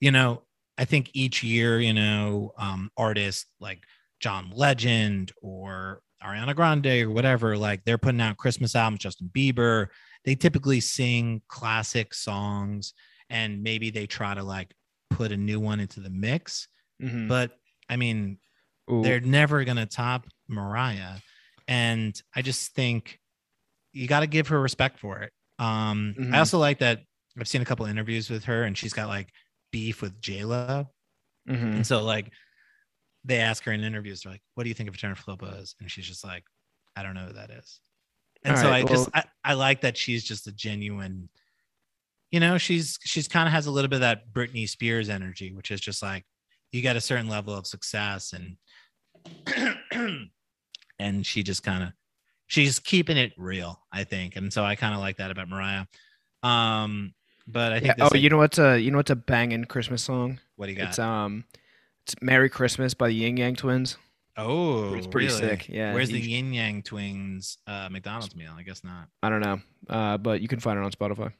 you 0.00 0.10
know, 0.10 0.42
I 0.78 0.84
think 0.84 1.10
each 1.14 1.42
year, 1.42 1.80
you 1.80 1.94
know, 1.94 2.52
um, 2.58 2.90
artists 2.96 3.46
like 3.60 3.82
John 4.20 4.50
Legend 4.54 5.32
or 5.42 6.00
Ariana 6.22 6.54
Grande 6.54 6.86
or 7.02 7.10
whatever, 7.10 7.56
like 7.56 7.84
they're 7.84 7.98
putting 7.98 8.20
out 8.20 8.36
Christmas 8.36 8.74
albums. 8.74 9.00
Justin 9.00 9.30
Bieber, 9.34 9.88
they 10.24 10.34
typically 10.34 10.80
sing 10.80 11.40
classic 11.48 12.12
songs, 12.14 12.92
and 13.30 13.62
maybe 13.62 13.90
they 13.90 14.06
try 14.06 14.34
to 14.34 14.42
like 14.42 14.74
put 15.10 15.32
a 15.32 15.36
new 15.36 15.58
one 15.60 15.80
into 15.80 16.00
the 16.00 16.10
mix. 16.10 16.68
Mhm. 17.02 17.28
But 17.28 17.52
I 17.88 17.96
mean, 17.96 18.38
Ooh, 18.90 19.02
they're 19.02 19.20
never 19.20 19.64
going 19.64 19.76
to 19.78 19.86
top 19.86 20.26
Mariah. 20.48 21.18
And 21.68 22.20
I 22.34 22.42
just 22.42 22.72
think 22.74 23.18
you 23.96 24.06
got 24.06 24.20
to 24.20 24.26
give 24.26 24.48
her 24.48 24.60
respect 24.60 24.98
for 24.98 25.20
it. 25.20 25.32
Um, 25.58 26.14
Mhm. 26.18 26.34
I 26.34 26.38
also 26.40 26.58
like 26.58 26.78
that 26.80 27.00
I've 27.38 27.48
seen 27.48 27.62
a 27.62 27.64
couple 27.64 27.86
interviews 27.86 28.28
with 28.30 28.44
her 28.44 28.64
and 28.64 28.76
she's 28.76 28.92
got 28.92 29.08
like 29.08 29.30
beef 29.72 30.02
with 30.02 30.20
J 30.20 30.44
Lo. 30.44 30.90
mhm. 31.48 31.76
And 31.76 31.86
so 31.86 32.02
like 32.02 32.32
they 33.24 33.38
ask 33.38 33.64
her 33.64 33.72
in 33.72 33.82
interviews, 33.82 34.22
they're 34.22 34.32
like, 34.32 34.42
what 34.54 34.62
do 34.64 34.68
you 34.68 34.74
think 34.74 34.88
of 34.88 34.96
Jennifer 34.96 35.22
Lopez? 35.30 35.74
And 35.80 35.90
she's 35.90 36.06
just 36.06 36.24
like, 36.24 36.44
I 36.94 37.02
don't 37.02 37.14
know 37.14 37.26
who 37.26 37.32
that 37.34 37.50
is. 37.50 37.80
And 38.42 38.54
All 38.56 38.62
so 38.62 38.68
right, 38.68 38.84
I 38.84 38.88
just 38.88 39.08
I, 39.14 39.24
I 39.44 39.54
like 39.54 39.80
that 39.80 39.96
she's 39.96 40.22
just 40.24 40.46
a 40.46 40.52
genuine, 40.52 41.28
you 42.30 42.38
know, 42.40 42.58
she's 42.58 42.98
she's 43.04 43.26
kind 43.28 43.46
of 43.48 43.52
has 43.52 43.66
a 43.66 43.70
little 43.70 43.88
bit 43.88 43.96
of 43.96 44.00
that 44.02 44.30
Britney 44.32 44.68
Spears 44.68 45.08
energy, 45.08 45.52
which 45.52 45.70
is 45.70 45.80
just 45.80 46.02
like 46.02 46.24
you 46.72 46.82
got 46.82 46.96
a 46.96 47.00
certain 47.00 47.28
level 47.28 47.54
of 47.54 47.66
success 47.66 48.32
and 48.34 48.56
and 50.98 51.26
she 51.26 51.42
just 51.42 51.62
kind 51.62 51.82
of 51.84 51.92
she's 52.46 52.78
keeping 52.78 53.16
it 53.16 53.32
real, 53.36 53.80
I 53.92 54.04
think. 54.04 54.36
And 54.36 54.52
so 54.52 54.64
I 54.64 54.74
kind 54.74 54.94
of 54.94 55.00
like 55.00 55.16
that 55.18 55.30
about 55.30 55.48
Mariah. 55.48 55.86
Um, 56.42 57.14
but 57.46 57.72
I 57.72 57.76
Yeah, 57.76 57.80
think 57.80 57.96
oh, 58.00 58.08
this, 58.12 58.22
you 58.22 58.28
know 58.30 58.38
what's 58.38 58.58
a 58.58 58.78
you 58.78 58.90
know 58.90 58.98
what's 58.98 59.10
a 59.10 59.16
banging 59.16 59.64
Christmas 59.64 60.02
song? 60.02 60.40
what 60.56 60.66
do 60.66 60.72
you 60.72 60.78
got? 60.78 60.88
It's 60.88 60.98
um, 60.98 61.44
it's 62.04 62.14
"Merry 62.20 62.48
Christmas" 62.48 62.94
by 62.94 63.08
the 63.08 63.14
Yin 63.14 63.36
Yang 63.36 63.56
Twins. 63.56 63.96
oh, 64.36 64.94
it's 64.94 65.06
pretty 65.06 65.28
really? 65.28 65.40
sick, 65.40 65.68
yeah, 65.68 65.94
Where's 65.94 66.10
the 66.10 66.18
Yin 66.20 66.52
Yang 66.52 66.82
Twins 66.82 67.58
uh, 67.66 67.88
McDonald's 67.90 68.36
meal? 68.36 68.52
I 68.56 68.62
guess 68.62 68.84
not. 68.84 69.08
I 69.22 69.28
don't 69.30 69.40
know, 69.40 69.60
uh, 69.88 70.18
but 70.18 70.40
you 70.40 70.48
can 70.48 70.60
find 70.60 70.78
it 70.78 70.84
on 70.84 70.90
Spotify. 70.92 71.32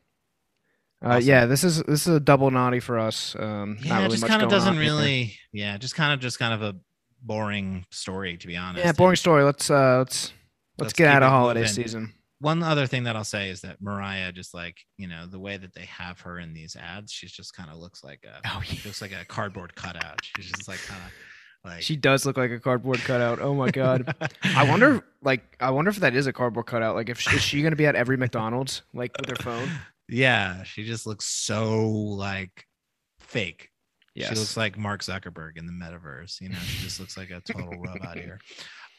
Uh, 1.04 1.08
Awesome. 1.08 1.28
Yeah, 1.28 1.44
this 1.46 1.62
is 1.62 1.82
this 1.82 2.06
is 2.06 2.14
a 2.16 2.20
double 2.20 2.50
naughty 2.50 2.80
for 2.80 2.98
us. 2.98 3.36
Um, 3.38 3.76
Yeah, 3.82 3.98
really 3.98 4.10
just 4.16 4.26
kind 4.26 4.42
of 4.42 4.48
doesn't 4.48 4.78
really. 4.78 5.36
Yeah, 5.52 5.76
just 5.76 5.94
kind 5.94 6.12
of 6.14 6.20
just 6.20 6.38
kind 6.38 6.54
of 6.54 6.62
a 6.62 6.74
boring 7.22 7.84
story 7.90 8.36
to 8.38 8.46
be 8.46 8.56
honest. 8.56 8.84
Yeah, 8.84 8.92
boring 8.92 9.16
story. 9.16 9.44
Let's 9.44 9.70
uh, 9.70 9.98
let's 9.98 10.32
let's, 10.78 10.88
Let's 10.88 10.92
get 10.94 11.08
out 11.08 11.22
of 11.22 11.30
holiday 11.30 11.60
moving. 11.60 11.74
season. 11.74 12.12
One 12.38 12.62
other 12.62 12.86
thing 12.86 13.04
that 13.04 13.16
I'll 13.16 13.24
say 13.24 13.48
is 13.48 13.62
that 13.62 13.80
Mariah, 13.80 14.30
just 14.30 14.52
like 14.52 14.76
you 14.98 15.08
know, 15.08 15.26
the 15.26 15.38
way 15.38 15.56
that 15.56 15.72
they 15.74 15.86
have 15.86 16.20
her 16.20 16.38
in 16.38 16.52
these 16.52 16.76
ads, 16.76 17.10
she's 17.10 17.32
just 17.32 17.54
kind 17.56 17.70
of 17.70 17.78
looks 17.78 18.04
like 18.04 18.24
a 18.24 18.40
Oh, 18.46 18.60
she 18.62 18.86
looks 18.86 19.00
like 19.00 19.12
a 19.12 19.24
cardboard 19.24 19.74
cutout. 19.74 20.20
She's 20.22 20.50
just 20.52 20.68
like 20.68 20.82
kind 20.86 21.00
of 21.02 21.12
like 21.70 21.82
She 21.82 21.96
does 21.96 22.26
look 22.26 22.36
like 22.36 22.50
a 22.50 22.60
cardboard 22.60 22.98
cutout. 22.98 23.40
Oh 23.40 23.54
my 23.54 23.70
god. 23.70 24.14
I 24.44 24.64
wonder, 24.68 25.02
like, 25.22 25.56
I 25.60 25.70
wonder 25.70 25.88
if 25.88 25.96
that 25.96 26.14
is 26.14 26.26
a 26.26 26.32
cardboard 26.32 26.66
cutout. 26.66 26.94
Like, 26.94 27.08
if 27.08 27.18
is 27.32 27.40
she 27.42 27.62
gonna 27.62 27.74
be 27.74 27.86
at 27.86 27.96
every 27.96 28.16
McDonald's, 28.18 28.82
like, 28.92 29.16
with 29.18 29.30
her 29.30 29.42
phone? 29.42 29.70
Yeah, 30.08 30.62
she 30.62 30.84
just 30.84 31.06
looks 31.06 31.24
so 31.24 31.88
like 31.88 32.66
fake. 33.18 33.70
Yes. 34.14 34.28
She 34.28 34.34
looks 34.36 34.56
like 34.56 34.78
Mark 34.78 35.02
Zuckerberg 35.02 35.56
in 35.56 35.66
the 35.66 35.72
metaverse. 35.72 36.40
You 36.40 36.50
know, 36.50 36.58
she 36.58 36.82
just 36.84 37.00
looks 37.00 37.16
like 37.16 37.30
a 37.30 37.40
total 37.40 37.70
robot 37.80 38.16
here. 38.18 38.38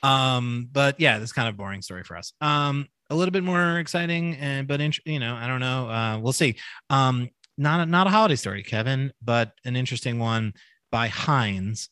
Um, 0.04 0.70
but 0.72 1.00
yeah, 1.00 1.20
this 1.20 1.34
kind 1.34 1.50
of 1.50 1.58
boring 1.58 1.82
story 1.82 2.04
for 2.04 2.18
us. 2.18 2.34
Um, 2.42 2.88
a 3.10 3.16
little 3.16 3.32
bit 3.32 3.44
more 3.44 3.80
exciting, 3.80 4.36
and 4.36 4.68
but 4.68 4.82
int- 4.82 5.06
you 5.06 5.20
know, 5.20 5.36
I 5.36 5.48
don't 5.48 5.60
know. 5.60 5.90
Uh, 5.90 6.20
we'll 6.20 6.34
see. 6.34 6.56
Um, 6.90 7.30
not 7.58 7.82
a, 7.82 7.86
not 7.86 8.08
a 8.08 8.12
holiday 8.12 8.36
story, 8.36 8.64
Kevin, 8.64 9.12
but 9.22 9.54
an 9.66 9.76
interesting 9.76 10.20
one 10.20 10.54
by 10.92 11.08
Heinz. 11.08 11.90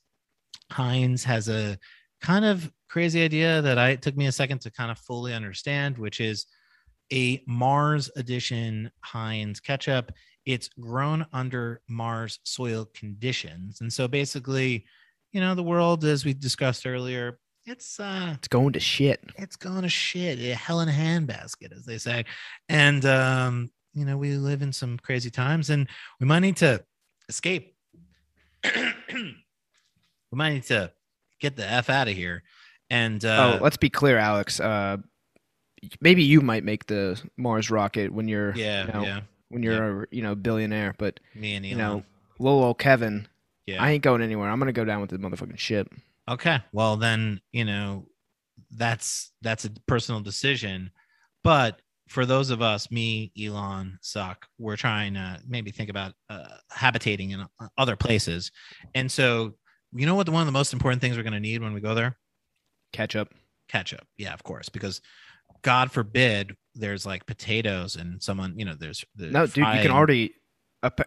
Heinz 0.71 1.23
has 1.23 1.49
a 1.49 1.77
kind 2.21 2.45
of 2.45 2.71
crazy 2.89 3.23
idea 3.23 3.61
that 3.61 3.77
I 3.77 3.95
took 3.95 4.15
me 4.15 4.27
a 4.27 4.31
second 4.31 4.61
to 4.61 4.71
kind 4.71 4.91
of 4.91 4.99
fully 4.99 5.33
understand, 5.33 5.97
which 5.97 6.19
is 6.19 6.45
a 7.11 7.43
Mars 7.47 8.09
edition 8.15 8.91
Heinz 9.01 9.59
ketchup. 9.59 10.11
It's 10.45 10.69
grown 10.79 11.25
under 11.33 11.81
Mars 11.87 12.39
soil 12.43 12.87
conditions. 12.93 13.81
And 13.81 13.91
so 13.91 14.07
basically, 14.07 14.85
you 15.31 15.41
know, 15.41 15.55
the 15.55 15.63
world, 15.63 16.05
as 16.05 16.23
we 16.23 16.33
discussed 16.33 16.85
earlier, 16.85 17.39
it's 17.65 17.99
uh 17.99 18.33
It's 18.37 18.47
going 18.47 18.73
to 18.73 18.79
shit. 18.79 19.23
it's 19.37 19.55
going 19.55 19.81
to 19.81 19.89
shit, 19.89 20.39
a 20.39 20.55
hell 20.55 20.81
in 20.81 20.89
a 20.89 20.91
handbasket, 20.91 21.75
as 21.75 21.85
they 21.85 21.97
say. 21.97 22.25
And 22.69 23.05
um, 23.05 23.71
you 23.93 24.05
know, 24.05 24.17
we 24.17 24.35
live 24.35 24.61
in 24.61 24.73
some 24.73 24.97
crazy 24.97 25.29
times 25.29 25.69
and 25.69 25.87
we 26.19 26.27
might 26.27 26.39
need 26.39 26.57
to 26.57 26.83
escape. 27.29 27.75
we 28.75 29.33
might 30.31 30.53
need 30.53 30.63
to 30.63 30.91
get 31.39 31.55
the 31.55 31.67
F 31.67 31.89
out 31.89 32.07
of 32.07 32.15
here. 32.15 32.43
And 32.89 33.23
uh 33.25 33.57
oh, 33.59 33.63
let's 33.63 33.77
be 33.77 33.89
clear, 33.89 34.17
Alex. 34.17 34.59
Uh, 34.59 34.97
maybe 36.01 36.23
you 36.23 36.41
might 36.41 36.63
make 36.63 36.85
the 36.85 37.19
Mars 37.37 37.71
rocket 37.71 38.11
when 38.13 38.27
you're, 38.27 38.55
yeah, 38.55 38.85
you 38.85 38.93
know, 38.93 39.03
yeah. 39.03 39.19
when 39.49 39.63
you're 39.63 40.03
a 40.03 40.07
you 40.11 40.21
know 40.21 40.35
billionaire. 40.35 40.93
But 40.97 41.19
Me 41.33 41.55
and 41.55 41.65
you 41.65 41.75
know, 41.75 42.03
little 42.37 42.63
old 42.63 42.77
Kevin, 42.77 43.27
yeah. 43.65 43.81
I 43.81 43.91
ain't 43.91 44.03
going 44.03 44.21
anywhere. 44.21 44.49
I'm 44.49 44.59
gonna 44.59 44.71
go 44.71 44.85
down 44.85 45.01
with 45.01 45.09
the 45.09 45.17
motherfucking 45.17 45.57
ship. 45.57 45.91
Okay. 46.29 46.59
Well, 46.71 46.97
then, 46.97 47.39
you 47.51 47.65
know, 47.65 48.07
that's 48.71 49.31
that's 49.41 49.65
a 49.65 49.69
personal 49.87 50.21
decision. 50.21 50.91
But 51.43 51.81
for 52.07 52.25
those 52.25 52.49
of 52.49 52.61
us, 52.61 52.91
me, 52.91 53.31
Elon, 53.39 53.99
Zuck, 54.03 54.37
we're 54.57 54.75
trying 54.75 55.13
to 55.15 55.39
maybe 55.47 55.71
think 55.71 55.89
about 55.89 56.13
uh, 56.29 56.57
habitating 56.71 57.31
in 57.31 57.41
uh, 57.41 57.67
other 57.77 57.95
places. 57.95 58.51
And 58.93 59.11
so, 59.11 59.53
you 59.93 60.05
know 60.05 60.15
what? 60.15 60.29
One 60.29 60.41
of 60.41 60.45
the 60.45 60.51
most 60.51 60.73
important 60.73 61.01
things 61.01 61.17
we're 61.17 61.23
going 61.23 61.33
to 61.33 61.39
need 61.39 61.61
when 61.61 61.73
we 61.73 61.81
go 61.81 61.95
there? 61.95 62.17
Ketchup. 62.93 63.33
Ketchup. 63.69 64.05
Yeah, 64.17 64.33
of 64.33 64.43
course. 64.43 64.69
Because 64.69 65.01
God 65.61 65.91
forbid 65.91 66.55
there's 66.75 67.05
like 67.05 67.25
potatoes 67.25 67.95
and 67.95 68.21
someone, 68.21 68.57
you 68.57 68.65
know, 68.65 68.75
there's, 68.77 69.03
there's 69.15 69.31
No, 69.31 69.45
dude, 69.47 69.57
you 69.57 69.81
can 69.81 69.91
already, 69.91 70.33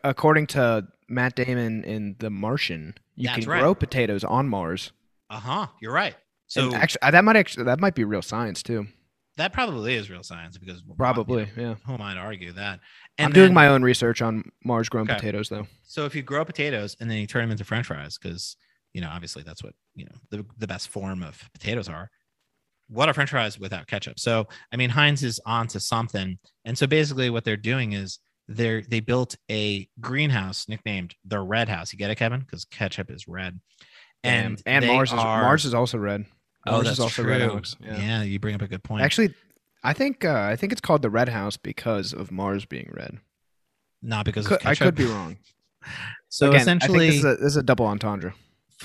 according 0.05 0.47
to 0.49 0.87
Matt 1.09 1.37
Damon 1.37 1.85
in 1.85 2.17
The 2.19 2.31
Martian, 2.31 2.95
you 3.15 3.29
That's 3.29 3.41
can 3.41 3.51
right. 3.51 3.61
grow 3.61 3.75
potatoes 3.75 4.25
on 4.25 4.49
Mars. 4.49 4.93
Uh-huh. 5.31 5.67
You're 5.81 5.93
right. 5.93 6.15
So 6.47 6.71
So 6.71 6.77
actually, 6.77 7.03
uh, 7.03 7.11
that 7.11 7.25
might 7.25 7.37
actually 7.37 7.65
that 7.65 7.81
might 7.81 7.95
be 7.95 8.05
real 8.05 8.23
science 8.23 8.63
too. 8.63 8.87
that 9.37 9.53
probably 9.53 9.95
is 9.95 10.11
real 10.11 10.23
science 10.23 10.57
because 10.59 10.81
you 10.81 10.89
know, 10.89 10.95
Probably, 10.97 11.49
yeah. 11.57 11.75
who 11.87 11.93
am 11.95 12.01
I 12.03 12.15
to 12.15 12.21
argue 12.21 12.53
that? 12.53 12.81
I'm 13.19 13.27
And 13.27 13.35
doing 13.35 13.55
my 13.55 13.69
own 13.69 13.83
research 13.83 14.21
on 14.23 14.45
Mars 14.65 14.89
grown 14.89 15.05
Okay. 15.05 15.15
potatoes 15.17 15.49
though. 15.49 15.67
So 15.85 16.07
if 16.07 16.15
you 16.15 16.23
grow 16.23 16.45
potatoes 16.45 16.97
and 17.01 17.11
then 17.11 17.19
you 17.19 17.27
turn 17.27 17.43
them 17.43 17.51
into 17.53 17.65
French 17.65 17.87
fries, 17.87 18.19
because 18.19 18.57
you 18.95 19.01
know 19.03 19.11
obviously 19.11 19.43
that's 19.43 19.63
what 19.63 19.75
you 19.95 20.07
know 20.07 20.17
the, 20.31 20.47
the 20.57 20.67
best 20.67 20.89
form 20.89 21.23
of 21.23 21.49
potatoes 21.53 21.89
are. 21.89 22.11
What 22.89 23.09
are 23.11 23.13
French 23.15 23.31
fries 23.31 23.59
without 23.61 23.87
ketchup? 23.87 24.19
So 24.19 24.49
I 24.73 24.77
mean 24.77 24.91
Heinz 24.91 25.23
is 25.23 25.39
onto 25.45 25.79
something, 25.79 26.39
and 26.65 26.79
so 26.79 26.87
basically 26.87 27.29
what 27.29 27.45
they're 27.45 27.57
doing 27.59 27.93
is 27.93 28.19
they're 28.49 28.81
they 28.81 29.01
built 29.01 29.37
a 29.51 29.87
greenhouse 30.01 30.67
nicknamed 30.69 31.15
the 31.27 31.39
Red 31.41 31.69
House. 31.69 31.93
You 31.93 31.99
get 31.99 32.11
it, 32.11 32.17
Kevin? 32.17 32.41
Because 32.41 32.65
ketchup 32.65 33.11
is 33.11 33.29
red, 33.29 33.61
and 34.25 34.63
and 34.67 34.87
Mars 34.87 35.13
is 35.13 35.19
are- 35.19 35.43
Mars 35.43 35.65
is 35.65 35.75
also 35.75 35.99
red. 35.99 36.25
Mars 36.67 36.89
is 36.89 37.01
also 37.01 37.25
red, 37.25 37.41
Alex. 37.43 37.77
Yeah. 37.81 37.97
Yeah. 37.97 38.23
you 38.23 38.39
bring 38.39 38.55
up 38.55 38.63
a 38.63 38.67
good 38.69 38.83
point. 38.83 39.03
Actually, 39.03 39.35
I 39.83 39.93
think 39.93 40.25
uh, 40.25 40.35
I 40.51 40.57
think 40.57 40.73
it's 40.73 40.81
called 40.81 41.03
the 41.03 41.11
Red 41.11 41.29
House 41.29 41.57
because 41.57 42.13
of 42.13 42.31
Mars 42.31 42.65
being 42.65 42.91
red. 42.95 43.19
not 44.03 44.25
because 44.25 44.47
Could- 44.47 44.67
I 44.67 44.75
could 44.75 44.95
be 44.95 45.07
wrong. 45.07 45.37
So 46.31 46.49
Again, 46.49 46.61
essentially, 46.61 47.07
I 47.07 47.11
think 47.11 47.23
this 47.23 47.25
is, 47.25 47.25
a, 47.25 47.37
this 47.43 47.47
is 47.53 47.57
a 47.57 47.63
double 47.63 47.87
entendre. 47.87 48.35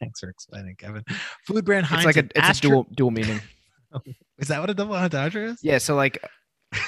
thanks 0.00 0.20
for 0.20 0.30
explaining, 0.30 0.76
Kevin. 0.76 1.04
Food 1.46 1.64
brand 1.66 1.84
Heinz. 1.84 2.06
It's 2.06 2.16
like 2.16 2.24
a 2.24 2.28
it's 2.48 2.58
a 2.58 2.62
dual 2.62 2.86
dual 2.94 3.10
meaning. 3.10 3.40
Is 4.38 4.48
that 4.48 4.60
what 4.60 4.70
a 4.70 4.74
double 4.74 4.94
entendre 4.94 5.50
is? 5.50 5.62
Yeah, 5.62 5.76
so 5.76 5.94
like 5.94 6.24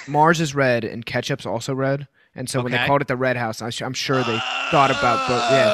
Mars 0.08 0.40
is 0.40 0.54
red 0.54 0.84
and 0.84 1.04
ketchup's 1.04 1.44
also 1.44 1.74
red, 1.74 2.08
and 2.34 2.48
so 2.48 2.62
when 2.62 2.72
they 2.72 2.78
called 2.86 3.02
it 3.02 3.08
the 3.08 3.16
Red 3.16 3.36
House, 3.36 3.60
I'm 3.60 3.92
sure 3.92 4.22
they 4.22 4.38
thought 4.70 4.90
about 4.90 5.28
both. 5.28 5.50
Yeah, 5.50 5.68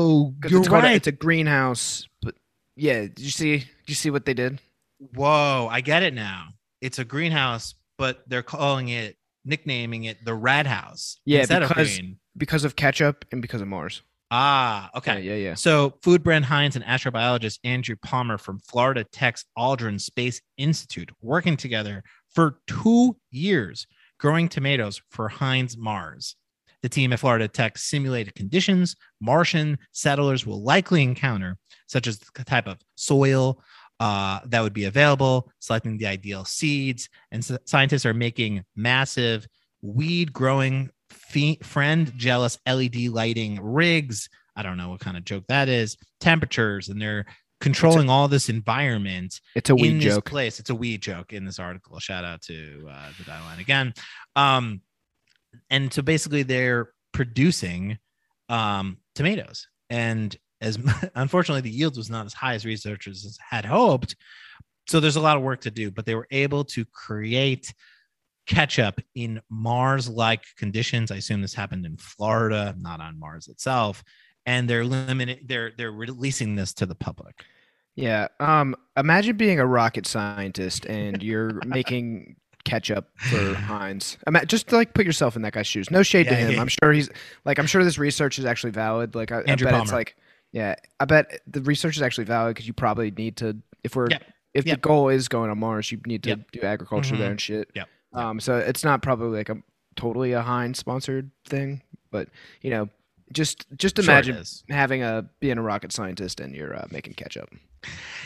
Oh, 0.00 0.34
you're 0.48 0.60
it's 0.60 0.68
called 0.68 0.84
a- 0.84 0.86
right. 0.86 0.96
it's 0.96 1.06
a 1.06 1.12
greenhouse, 1.12 2.08
but 2.22 2.34
yeah, 2.76 3.00
did 3.02 3.20
you 3.20 3.30
see? 3.30 3.58
Did 3.58 3.88
you 3.88 3.94
see 3.94 4.10
what 4.10 4.24
they 4.24 4.34
did? 4.34 4.60
Whoa, 5.14 5.68
I 5.70 5.80
get 5.80 6.02
it 6.02 6.14
now. 6.14 6.48
It's 6.80 6.98
a 6.98 7.04
greenhouse, 7.04 7.74
but 7.98 8.22
they're 8.26 8.42
calling 8.42 8.88
it, 8.88 9.16
nicknaming 9.44 10.04
it 10.04 10.24
the 10.24 10.34
Red 10.34 10.66
House 10.66 11.18
Yeah, 11.24 11.40
instead 11.40 11.60
because- 11.62 11.92
of 11.92 12.00
green. 12.02 12.16
Because 12.36 12.64
of 12.64 12.76
ketchup 12.76 13.24
and 13.32 13.42
because 13.42 13.60
of 13.60 13.66
Mars. 13.68 14.02
Ah, 14.30 14.88
okay. 14.96 15.20
Yeah, 15.20 15.32
yeah, 15.34 15.48
yeah. 15.48 15.54
So, 15.54 15.94
food 16.02 16.22
brand 16.22 16.44
Heinz 16.44 16.76
and 16.76 16.84
astrobiologist 16.84 17.58
Andrew 17.64 17.96
Palmer 18.00 18.38
from 18.38 18.60
Florida 18.60 19.02
Tech's 19.02 19.44
Aldrin 19.58 20.00
Space 20.00 20.40
Institute 20.56 21.10
working 21.20 21.56
together 21.56 22.04
for 22.32 22.60
two 22.68 23.16
years 23.32 23.88
growing 24.20 24.48
tomatoes 24.48 25.02
for 25.10 25.28
Heinz 25.28 25.76
Mars. 25.76 26.36
The 26.82 26.88
team 26.88 27.12
at 27.12 27.20
Florida 27.20 27.46
Tech 27.48 27.76
simulated 27.78 28.34
conditions 28.34 28.96
Martian 29.20 29.78
settlers 29.92 30.46
will 30.46 30.62
likely 30.62 31.02
encounter, 31.02 31.58
such 31.86 32.06
as 32.06 32.18
the 32.18 32.44
type 32.44 32.66
of 32.66 32.78
soil 32.96 33.62
uh, 33.98 34.40
that 34.46 34.62
would 34.62 34.72
be 34.72 34.84
available, 34.84 35.50
selecting 35.58 35.98
the 35.98 36.06
ideal 36.06 36.44
seeds, 36.46 37.08
and 37.30 37.42
s- 37.42 37.58
scientists 37.66 38.06
are 38.06 38.14
making 38.14 38.64
massive 38.74 39.46
weed 39.82 40.32
growing 40.32 40.88
fe- 41.10 41.58
friend 41.62 42.10
jealous 42.16 42.58
LED 42.66 42.96
lighting 43.08 43.58
rigs. 43.62 44.28
I 44.56 44.62
don't 44.62 44.78
know 44.78 44.88
what 44.88 45.00
kind 45.00 45.16
of 45.18 45.24
joke 45.24 45.44
that 45.48 45.68
is. 45.68 45.98
Temperatures, 46.18 46.88
and 46.88 47.00
they're 47.00 47.26
controlling 47.60 48.08
all 48.08 48.26
this 48.26 48.48
environment 48.48 49.38
It's 49.54 49.68
a 49.68 49.74
in 49.74 49.80
weed 49.82 49.98
this 50.00 50.14
joke. 50.14 50.24
place. 50.24 50.60
It's 50.60 50.70
a 50.70 50.74
weed 50.74 51.02
joke 51.02 51.34
in 51.34 51.44
this 51.44 51.58
article. 51.58 51.98
Shout 51.98 52.24
out 52.24 52.40
to 52.42 52.88
uh, 52.90 53.10
the 53.22 53.30
line 53.30 53.60
again. 53.60 53.92
Um, 54.34 54.80
and 55.70 55.92
so 55.92 56.02
basically, 56.02 56.42
they're 56.42 56.92
producing 57.12 57.98
um, 58.48 58.98
tomatoes, 59.14 59.68
and 59.88 60.36
as 60.60 60.78
unfortunately, 61.14 61.62
the 61.62 61.76
yield 61.76 61.96
was 61.96 62.10
not 62.10 62.26
as 62.26 62.34
high 62.34 62.54
as 62.54 62.64
researchers 62.64 63.38
had 63.40 63.64
hoped. 63.64 64.16
So 64.86 64.98
there's 64.98 65.16
a 65.16 65.20
lot 65.20 65.36
of 65.36 65.42
work 65.42 65.60
to 65.62 65.70
do, 65.70 65.90
but 65.90 66.04
they 66.04 66.14
were 66.14 66.26
able 66.30 66.64
to 66.64 66.84
create 66.86 67.72
ketchup 68.46 69.00
in 69.14 69.40
Mars-like 69.48 70.42
conditions. 70.56 71.10
I 71.10 71.16
assume 71.16 71.40
this 71.40 71.54
happened 71.54 71.86
in 71.86 71.96
Florida, 71.96 72.74
not 72.78 73.00
on 73.00 73.18
Mars 73.18 73.48
itself. 73.48 74.02
And 74.46 74.68
they're 74.68 74.84
limited. 74.84 75.46
They're 75.46 75.72
they're 75.76 75.92
releasing 75.92 76.56
this 76.56 76.72
to 76.74 76.86
the 76.86 76.94
public. 76.94 77.44
Yeah. 77.94 78.28
Um. 78.40 78.74
Imagine 78.96 79.36
being 79.36 79.60
a 79.60 79.66
rocket 79.66 80.06
scientist 80.06 80.86
and 80.86 81.22
you're 81.22 81.60
making 81.66 82.36
ketchup 82.64 83.08
for 83.18 83.54
Heinz. 83.54 84.18
Ima- 84.26 84.46
just 84.46 84.70
like 84.72 84.94
put 84.94 85.04
yourself 85.06 85.36
in 85.36 85.42
that 85.42 85.52
guy's 85.52 85.66
shoes. 85.66 85.90
No 85.90 86.02
shade 86.02 86.28
to 86.28 86.34
him. 86.34 86.52
yeah. 86.52 86.60
I'm 86.60 86.68
sure 86.68 86.92
he's 86.92 87.10
like 87.44 87.58
I'm 87.58 87.66
sure 87.66 87.82
this 87.84 87.98
research 87.98 88.38
is 88.38 88.44
actually 88.44 88.70
valid. 88.72 89.14
Like 89.14 89.32
I, 89.32 89.38
I 89.46 89.54
bet 89.56 89.74
it's 89.82 89.92
like 89.92 90.16
yeah. 90.52 90.74
I 90.98 91.04
bet 91.04 91.40
the 91.46 91.60
research 91.62 91.96
is 91.96 92.02
actually 92.02 92.24
valid 92.24 92.54
because 92.54 92.66
you 92.66 92.72
probably 92.72 93.10
need 93.10 93.36
to 93.38 93.56
if 93.84 93.96
we're 93.96 94.08
if 94.54 94.64
the 94.64 94.76
goal 94.76 95.08
is 95.08 95.28
going 95.28 95.50
on 95.50 95.58
Mars, 95.58 95.90
you 95.92 96.00
need 96.06 96.22
to 96.24 96.36
do 96.52 96.60
agriculture 96.62 97.16
there 97.16 97.28
Mhm. 97.28 97.30
and 97.32 97.40
shit. 97.40 97.70
Yep. 97.74 97.88
Um. 98.12 98.40
So 98.40 98.56
it's 98.56 98.84
not 98.84 99.02
probably 99.02 99.38
like 99.38 99.48
a 99.48 99.56
totally 99.96 100.32
a 100.32 100.42
Heinz 100.42 100.78
sponsored 100.78 101.30
thing, 101.46 101.82
but 102.10 102.28
you 102.60 102.70
know, 102.70 102.88
just 103.32 103.66
just 103.76 103.98
imagine 103.98 104.36
is. 104.36 104.64
having 104.68 105.02
a 105.02 105.24
being 105.40 105.58
a 105.58 105.62
rocket 105.62 105.92
scientist 105.92 106.40
and 106.40 106.54
you're 106.54 106.76
uh, 106.76 106.86
making 106.90 107.14
ketchup. 107.14 107.48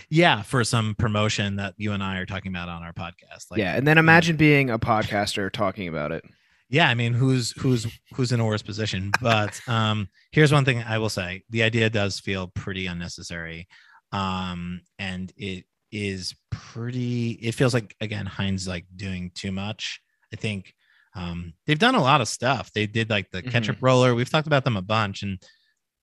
Yeah, 0.09 0.43
for 0.43 0.65
some 0.65 0.95
promotion 0.97 1.57
that 1.57 1.75
you 1.77 1.93
and 1.93 2.03
I 2.03 2.19
are 2.19 2.27
talking 2.27 2.51
about 2.51 2.69
on 2.69 2.83
our 2.83 2.93
podcast. 2.93 3.51
Like, 3.51 3.59
yeah, 3.59 3.77
and 3.77 3.87
then 3.87 3.99
imagine 3.99 4.37
being 4.37 4.71
a 4.71 4.79
podcaster 4.79 5.51
talking 5.51 5.89
about 5.89 6.13
it. 6.13 6.25
yeah, 6.69 6.89
I 6.89 6.95
mean, 6.95 7.13
who's 7.13 7.53
who's 7.53 7.87
who's 8.15 8.33
in 8.33 8.41
a 8.41 8.47
worse 8.47 8.63
position? 8.63 9.13
But 9.21 9.61
um, 9.69 10.09
here's 10.33 10.53
one 10.53 10.65
thing 10.65 10.83
I 10.83 10.99
will 10.99 11.09
say: 11.09 11.43
the 11.51 11.63
idea 11.63 11.89
does 11.91 12.19
feel 12.19 12.49
pretty 12.49 12.87
unnecessary, 12.87 13.69
um, 14.13 14.81
and 14.99 15.33
it 15.37 15.65
is 15.93 16.35
pretty. 16.51 17.33
It 17.33 17.55
feels 17.55 17.75
like 17.75 17.95
again, 18.01 18.27
Heinz 18.27 18.67
like 18.67 18.87
doing 18.97 19.31
too 19.35 19.53
much. 19.53 20.01
I 20.33 20.37
think 20.37 20.75
um, 21.15 21.55
they've 21.67 21.79
done 21.79 21.95
a 21.95 22.03
lot 22.03 22.21
of 22.21 22.29
stuff. 22.29 22.73
They 22.73 22.87
did 22.87 23.11
like 23.11 23.31
the 23.31 23.43
Mhm. 23.43 23.51
ketchup 23.51 23.79
roller. 23.81 24.15
We've 24.15 24.29
talked 24.31 24.47
about 24.47 24.65
them 24.65 24.77
a 24.77 24.83
bunch, 24.83 25.23
and 25.23 25.39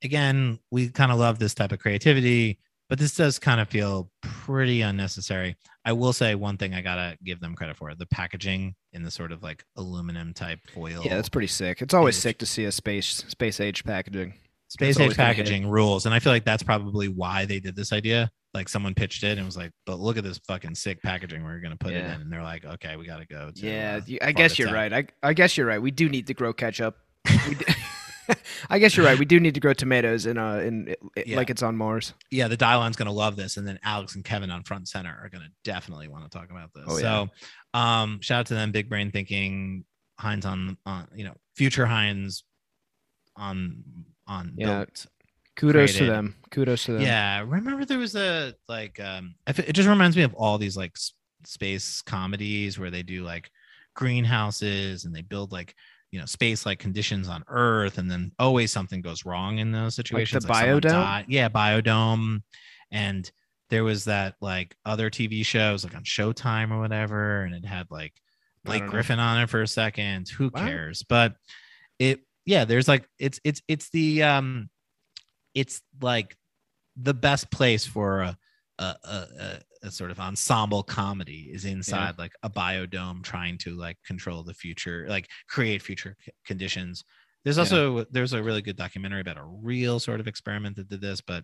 again, 0.04 0.60
we 0.71 0.89
kind 0.89 1.12
of 1.12 1.19
love 1.19 1.39
this 1.39 1.54
type 1.54 1.71
of 1.71 1.80
creativity. 1.80 2.60
But 2.89 3.00
this 3.00 3.15
does 3.15 3.39
kind 3.39 3.62
of 3.62 3.69
feel 3.69 4.12
pretty 4.21 4.82
unnecessary. 4.82 5.56
I 5.86 5.93
will 5.93 6.12
say 6.12 6.36
one 6.36 6.58
thing 6.58 6.74
I 6.74 6.82
gotta 6.82 7.17
give 7.24 7.39
them 7.39 7.56
credit 7.56 7.78
for: 7.78 7.95
the 7.95 8.06
packaging 8.06 8.76
in 8.91 9.04
the 9.04 9.12
sort 9.12 9.32
of 9.32 9.41
like 9.41 9.63
aluminum 9.78 10.34
type 10.34 10.60
foil. 10.74 11.02
Yeah, 11.06 11.15
that's 11.15 11.30
pretty 11.30 11.47
sick. 11.47 11.82
It's 11.82 11.93
always 11.93 12.17
sick 12.17 12.38
to 12.39 12.45
see 12.45 12.65
a 12.65 12.71
space 12.71 13.08
space 13.30 13.62
age 13.62 13.86
packaging. 13.86 14.34
Space 14.71 14.95
age 14.97 15.01
always 15.01 15.17
gonna 15.17 15.27
hit. 15.34 15.38
packaging 15.38 15.67
rules, 15.69 16.05
and 16.05 16.15
I 16.15 16.19
feel 16.19 16.31
like 16.31 16.45
that's 16.45 16.63
probably 16.63 17.07
why 17.07 17.45
they 17.45 17.60
did 17.60 17.75
this 17.75 17.91
idea. 17.93 18.31
Like 18.53 18.67
someone 18.67 18.93
pitched 18.93 19.23
it 19.23 19.38
and 19.38 19.45
was 19.45 19.55
like, 19.57 19.71
"But 19.86 19.99
look 19.99 20.17
at 20.17 20.23
this 20.23 20.39
fucking 20.47 20.75
sick 20.75 21.01
packaging 21.01 21.43
we're 21.43 21.60
gonna 21.60 21.77
put 21.77 21.91
it 21.93 22.03
in," 22.03 22.21
and 22.21 22.31
they're 22.31 22.43
like, 22.43 22.65
"Okay, 22.65 22.95
we 22.95 23.05
gotta 23.05 23.25
go." 23.25 23.51
To, 23.53 23.65
Yeah, 23.65 23.99
uh, 24.05 24.15
I 24.21 24.31
guess 24.31 24.60
you're 24.60 24.73
right. 24.73 24.91
I 24.91 25.05
I 25.23 25.34
guess 25.34 25.55
you're 25.57 25.67
right. 25.67 25.81
We 25.81 25.91
do 25.91 26.10
need 26.10 26.27
to 26.27 26.34
grow 26.34 26.51
ketchup. 26.53 26.97
I 28.69 28.79
guess 28.79 28.95
you're 28.95 29.05
right. 29.05 29.17
We 29.17 29.25
do 29.25 29.39
need 29.39 29.53
to 29.55 29.60
grow 29.60 29.73
tomatoes 29.73 30.25
in 30.25 30.38
uh 30.38 30.57
in 30.57 30.95
Yeah. 31.25 31.38
like 31.38 31.49
it's 31.49 31.63
on 31.63 31.75
Mars. 31.75 32.13
yeah, 32.29 32.47
the 32.47 32.57
dial 32.57 32.89
gonna 32.91 33.12
love 33.12 33.36
this, 33.36 33.57
and 33.57 33.67
then 33.67 33.79
Alex 33.84 34.15
and 34.15 34.23
Kevin 34.23 34.51
on 34.51 34.63
front 34.63 34.88
center 34.88 35.10
are 35.10 35.29
gonna 35.29 35.49
definitely 35.63 36.07
want 36.07 36.29
to 36.29 36.38
talk 36.38 36.49
about 36.51 36.71
this. 36.73 36.86
Oh, 36.88 36.97
yeah. 36.97 37.25
So, 37.73 37.79
um, 37.79 38.19
shout 38.21 38.41
out 38.41 38.45
to 38.47 38.53
them, 38.53 38.71
big 38.71 38.89
brain 38.89 39.12
thinking, 39.12 39.86
Heinz 40.19 40.45
on, 40.45 40.77
on 40.86 41.07
you 41.15 41.25
know, 41.25 41.36
future 41.55 41.86
Heinz 41.86 42.43
on 43.36 43.84
on 44.32 44.54
Yeah. 44.58 44.67
built. 44.86 45.06
Kudos 45.58 45.96
to 45.98 46.06
them. 46.06 46.36
Kudos 46.50 46.86
to 46.86 46.94
them. 46.94 47.02
Yeah, 47.02 47.39
remember 47.41 47.84
there 47.86 47.98
was 48.00 48.15
a 48.15 48.54
like, 48.67 49.00
um, 49.00 49.36
it 49.48 49.74
just 49.74 49.89
reminds 49.89 50.15
me 50.15 50.24
of 50.24 50.34
all 50.34 50.58
these 50.58 50.78
like 50.78 50.96
space 51.46 52.02
comedies 52.02 52.80
where 52.80 52.89
they 52.91 53.04
do 53.04 53.24
like 53.24 53.52
greenhouses 54.15 55.06
and 55.06 55.15
they 55.15 55.22
build 55.22 55.52
like 55.52 55.76
you 56.12 56.20
know 56.20 56.26
space 56.26 56.65
like 56.65 56.80
conditions 56.80 57.30
on 57.30 57.44
Earth, 57.48 57.98
and 57.98 58.10
then 58.12 58.32
always 58.39 58.72
something 58.72 59.02
goes 59.02 59.26
wrong 59.26 59.60
in 59.60 59.72
those 59.72 59.96
situations. 59.96 60.44
someone 60.46 60.82
Biodome? 60.82 60.82
died- 60.82 61.26
Yeah, 61.30 61.48
biodome, 61.50 62.41
and 62.91 63.30
there 63.70 63.84
was 63.86 64.06
that 64.06 64.36
like 64.41 64.76
other 64.86 65.10
TV 65.10 65.46
shows 65.46 65.84
like 65.86 65.96
on 65.96 66.04
Showtime 66.04 66.72
or 66.72 66.80
whatever, 66.80 67.44
and 67.44 67.56
it 67.56 67.65
had 67.65 67.88
like 67.89 68.13
Blake 68.65 68.80
don't 68.80 68.88
know. 68.88 68.91
Griffin 68.91 69.20
on 69.20 69.41
it 69.41 69.50
for 69.50 69.62
a 69.62 69.67
second. 69.67 70.28
Who 70.30 70.52
cares? 70.52 71.04
But 71.04 71.36
it, 71.98 72.20
yeah, 72.45 72.65
there's 72.65 72.88
like 72.88 73.08
it's 73.19 73.39
it's 73.43 73.62
it's 73.67 73.89
the 73.91 74.23
um, 74.23 74.69
it's 75.54 75.82
like 76.01 76.36
the 76.95 77.13
best 77.13 77.51
place 77.51 77.86
for 77.86 78.21
a 78.21 78.38
a, 78.80 78.95
a, 79.04 79.15
a, 79.39 79.60
a 79.84 79.91
sort 79.91 80.10
of 80.12 80.19
ensemble 80.19 80.82
comedy 80.82 81.49
is 81.54 81.65
inside 81.65 82.17
like 82.17 82.32
a 82.41 82.49
biodome 82.49 83.21
trying 83.23 83.58
to 83.60 83.75
like 83.75 83.97
control 84.06 84.41
the 84.43 84.54
future 84.56 85.06
like 85.08 85.27
create 85.47 85.82
future 85.84 86.15
c- 86.25 86.32
conditions 86.45 87.04
there's 87.43 87.58
Yeah. 87.58 87.62
also 87.63 88.06
there's 88.12 88.34
a 88.34 88.41
really 88.41 88.62
good 88.63 88.75
documentary 88.77 89.21
about 89.21 89.38
a 89.38 89.43
real 89.43 89.99
sort 89.99 90.19
of 90.19 90.27
experiment 90.27 90.77
that 90.77 90.89
did 90.89 90.99
this 91.01 91.21
but 91.21 91.43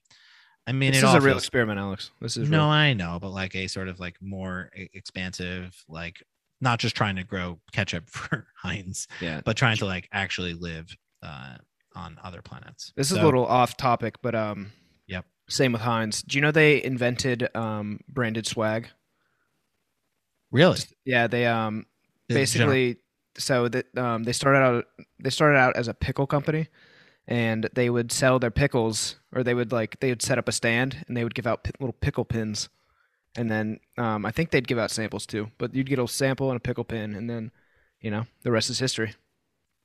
i 0.65 0.71
mean 0.71 0.93
this 0.93 1.03
is 1.03 1.13
a 1.13 1.19
real 1.21 1.33
feels- 1.33 1.43
experiment, 1.43 1.79
Alex. 1.79 2.09
This 2.21 2.37
is 2.37 2.49
no 2.49 2.59
real. 2.59 2.67
i 2.69 2.93
know 2.93 3.19
but 3.21 3.29
like 3.29 3.55
a 3.55 3.67
sort 3.67 3.87
of 3.87 3.99
like 3.99 4.15
more 4.19 4.71
expansive 4.93 5.75
like 5.87 6.23
not 6.61 6.79
just 6.79 6.95
trying 6.95 7.15
to 7.15 7.23
grow 7.23 7.59
ketchup 7.71 8.09
for 8.09 8.47
heinz 8.61 9.07
yeah. 9.21 9.41
but 9.45 9.55
trying 9.57 9.77
to 9.77 9.85
like 9.85 10.07
actually 10.11 10.53
live 10.53 10.95
uh 11.23 11.55
on 11.95 12.17
other 12.23 12.41
planets 12.41 12.93
This 12.95 13.09
is 13.11 13.17
So- 13.17 13.23
a 13.23 13.25
little 13.25 13.45
off 13.45 13.75
topic, 13.77 14.15
but 14.21 14.35
um. 14.35 14.71
Yep. 15.07 15.25
Same 15.49 15.71
with 15.71 15.81
Heinz. 15.81 16.21
Do 16.21 16.37
you 16.37 16.41
know 16.41 16.51
they 16.51 16.83
invented 16.83 17.49
um 17.55 18.01
branded 18.09 18.45
swag? 18.45 18.89
really 20.51 20.79
Yeah, 21.05 21.27
they 21.27 21.45
um 21.45 21.85
The 22.29 22.45
general- 22.45 22.73
basically 22.73 22.97
so 23.39 23.67
that 23.67 23.95
um, 23.97 24.23
they 24.23 24.33
started 24.33 24.59
out 24.59 24.85
they 25.19 25.29
started 25.29 25.57
out 25.57 25.75
as 25.75 25.87
a 25.87 25.93
pickle 25.93 26.25
company 26.27 26.67
and 27.27 27.69
they 27.73 27.89
would 27.89 28.11
sell 28.11 28.39
their 28.39 28.49
pickles 28.51 29.15
or 29.31 29.43
they 29.43 29.53
would 29.53 29.71
like 29.71 29.99
they 29.99 30.09
would 30.09 30.21
set 30.23 30.37
up 30.39 30.47
a 30.47 30.51
stand 30.51 31.03
and 31.07 31.15
they 31.15 31.23
would 31.23 31.35
give 31.35 31.45
out 31.45 31.63
pi- 31.63 31.71
little 31.79 31.93
pickle 32.01 32.25
pins 32.25 32.67
and 33.37 33.49
then 33.49 33.79
um, 33.97 34.25
i 34.25 34.31
think 34.31 34.49
they'd 34.51 34.67
give 34.67 34.77
out 34.79 34.91
samples 34.91 35.25
too 35.25 35.49
but 35.57 35.73
you'd 35.73 35.87
get 35.89 35.99
a 35.99 36.07
sample 36.07 36.49
and 36.49 36.57
a 36.57 36.59
pickle 36.59 36.83
pin 36.83 37.15
and 37.15 37.29
then 37.29 37.51
you 38.01 38.11
know 38.11 38.25
the 38.43 38.51
rest 38.51 38.69
is 38.69 38.79
history 38.79 39.13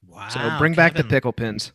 wow 0.07 0.29
so 0.29 0.59
bring 0.59 0.75
back 0.75 0.95
the 0.95 1.05
pickle 1.05 1.33
pins 1.33 1.73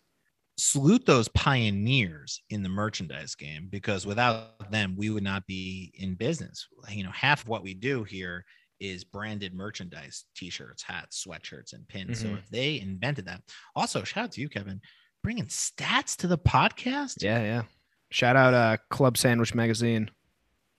salute 0.59 1.05
those 1.05 1.27
pioneers 1.29 2.41
in 2.49 2.63
the 2.63 2.69
merchandise 2.69 3.35
game 3.35 3.67
because 3.69 4.05
without 4.07 4.71
them 4.71 4.95
we 4.97 5.09
would 5.09 5.23
not 5.23 5.45
be 5.45 5.91
in 5.95 6.15
business 6.15 6.67
you 6.89 7.03
know 7.03 7.11
half 7.11 7.43
of 7.43 7.47
what 7.47 7.63
we 7.63 7.73
do 7.73 8.03
here 8.03 8.43
is 8.79 9.03
branded 9.03 9.53
merchandise 9.53 10.25
t-shirts 10.35 10.83
hats 10.83 11.23
sweatshirts 11.27 11.73
and 11.73 11.87
pins 11.87 12.19
so 12.21 12.27
Mhm. 12.27 12.37
if 12.39 12.49
they 12.49 12.79
invented 12.79 13.25
that 13.25 13.41
also 13.75 14.03
shout 14.03 14.25
out 14.25 14.31
to 14.31 14.41
you 14.41 14.49
kevin 14.49 14.81
bringing 15.23 15.45
stats 15.45 16.15
to 16.15 16.27
the 16.27 16.37
podcast 16.37 17.21
Yeah, 17.21 17.41
yeah. 17.41 17.63
Shout 18.09 18.37
out 18.37 18.53
uh, 18.53 18.77
Club 18.89 19.17
Sandwich 19.17 19.53
Magazine. 19.53 20.09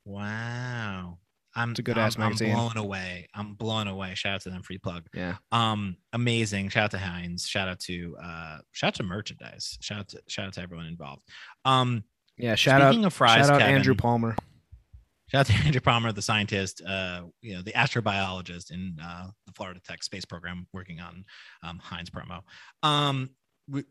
Wow. 0.09 1.19
I'm 1.57 1.71
It's 1.71 1.81
a 1.81 1.83
good 1.83 1.99
I'm- 1.99 2.07
ass 2.07 2.17
I'm 2.17 2.21
magazine. 2.25 2.55
blown 2.55 2.77
away. 2.77 3.29
I'm 3.35 3.55
blown 3.55 3.89
away. 3.89 4.15
Shout 4.15 4.35
out 4.35 4.41
to 4.43 4.51
them 4.51 4.63
free 4.63 4.79
plug. 4.79 5.07
Yeah. 5.15 5.37
um 5.53 5.97
amazing. 6.13 6.69
Shout 6.69 6.85
out 6.85 6.91
to 6.93 6.99
heinz. 6.99 7.47
Shout 7.49 7.69
out 7.69 7.81
to 7.81 8.17
uh 8.23 8.59
shout 8.73 8.89
out 8.89 8.95
to 8.97 9.03
merchandise. 9.03 9.77
Shout 9.81 9.99
out 10.01 10.09
to 10.09 10.23
shout 10.29 10.47
out 10.47 10.53
to 10.55 10.63
everyone 10.63 10.87
involved. 10.87 11.23
Um 11.65 12.05
Yeah. 12.37 12.55
Shout 12.55 12.81
out, 12.81 12.93
speaking 12.93 13.05
of 13.07 13.13
fries 13.13 13.47
shout 13.47 13.55
out 13.55 13.61
Kevin, 13.61 13.75
Andrew 13.77 13.95
Palmer. 13.95 14.37
shout 15.31 15.41
out 15.41 15.47
to 15.47 15.53
andrew 15.67 15.81
palmer 15.81 16.11
the 16.13 16.23
scientist 16.23 16.81
uh 16.87 17.23
you 17.43 17.55
know 17.55 17.63
the 17.63 17.73
astrobiologist 17.73 18.71
in 18.71 18.97
uh 19.03 19.27
the 19.47 19.53
florida 19.53 19.81
tech 19.87 20.03
space 20.05 20.25
program 20.25 20.67
working 20.73 21.01
on 21.01 21.25
um 21.63 21.79
heinz 21.83 22.11
promo. 22.11 22.41
Um 22.83 23.31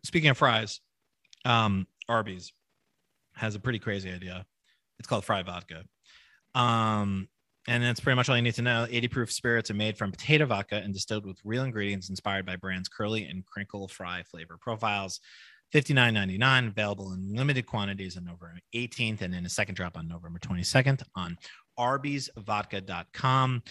speaking 0.05 0.29
of 0.29 0.37
fries 0.37 0.79
um 1.43 1.85
arby's 2.07 2.53
has 3.35 3.55
a 3.55 3.59
pretty 3.59 3.79
crazy 3.79 4.09
idea. 4.11 4.45
It's 4.99 5.07
called 5.07 5.25
fry 5.25 5.43
vodka 5.43 5.83
um 6.57 7.27
and 7.67 7.83
that's 7.83 7.99
pretty 7.99 8.15
much 8.15 8.29
all 8.29 8.35
you 8.37 8.41
need 8.41 8.55
to 8.55 8.61
know. 8.61 8.87
80 8.89 9.07
proof 9.09 9.31
spirits 9.31 9.69
are 9.69 9.73
made 9.73 9.97
from 9.97 10.11
potato 10.11 10.45
vodka 10.45 10.77
and 10.77 10.93
distilled 10.93 11.25
with 11.25 11.37
real 11.43 11.65
ingredients 11.65 12.09
inspired 12.09 12.45
by 12.45 12.55
brands 12.55 12.87
Curly 12.87 13.25
and 13.25 13.45
Crinkle 13.45 13.89
Fry 13.89 14.23
flavor 14.23 14.57
profiles. 14.57 15.19
$59.99, 15.73 16.69
available 16.69 17.11
in 17.11 17.35
limited 17.35 17.65
quantities 17.65 18.15
on 18.15 18.23
November 18.23 18.57
18th 18.73 19.21
and 19.21 19.35
in 19.35 19.45
a 19.45 19.49
second 19.49 19.75
drop 19.75 19.97
on 19.97 20.07
November 20.07 20.39
22nd 20.39 21.03
on 21.15 21.37
arbysvodka.com. 21.77 23.63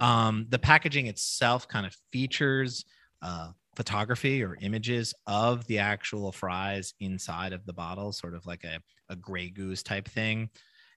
Um, 0.00 0.46
the 0.48 0.58
packaging 0.58 1.06
itself 1.06 1.68
kind 1.68 1.86
of 1.86 1.96
features 2.12 2.84
uh, 3.22 3.50
photography 3.76 4.42
or 4.42 4.58
images 4.60 5.14
of 5.28 5.64
the 5.68 5.78
actual 5.78 6.32
fries 6.32 6.94
inside 6.98 7.52
of 7.52 7.64
the 7.66 7.72
bottle, 7.72 8.12
sort 8.12 8.34
of 8.34 8.44
like 8.46 8.64
a, 8.64 8.80
a 9.08 9.14
Grey 9.14 9.48
Goose 9.48 9.84
type 9.84 10.08
thing. 10.08 10.50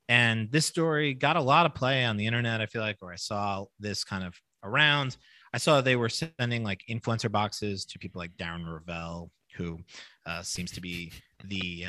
And 0.10 0.52
this 0.52 0.65
story 0.65 1.13
got 1.13 1.36
a 1.36 1.41
lot 1.41 1.65
of 1.65 1.76
play 1.76 2.06
on 2.06 2.17
the 2.17 2.26
internet, 2.28 2.62
I 2.62 2.65
feel 2.65 2.82
like, 2.82 2.98
or 3.02 3.12
I 3.12 3.17
saw 3.17 3.65
this 3.80 4.04
kind 4.04 4.24
of 4.24 4.36
around. 4.63 5.17
I 5.54 5.58
saw 5.58 5.82
they 5.82 5.96
were 5.96 6.10
sending 6.10 6.63
like 6.63 6.84
influencer 6.89 7.32
boxes 7.32 7.86
to 7.86 8.00
people 8.00 8.20
like 8.20 8.36
Darren 8.38 8.65
Rovell, 8.65 9.30
who 9.56 9.80
uh, 10.26 10.41
seems 10.43 10.72
to 10.72 10.82
be 10.82 11.12
the 11.46 11.86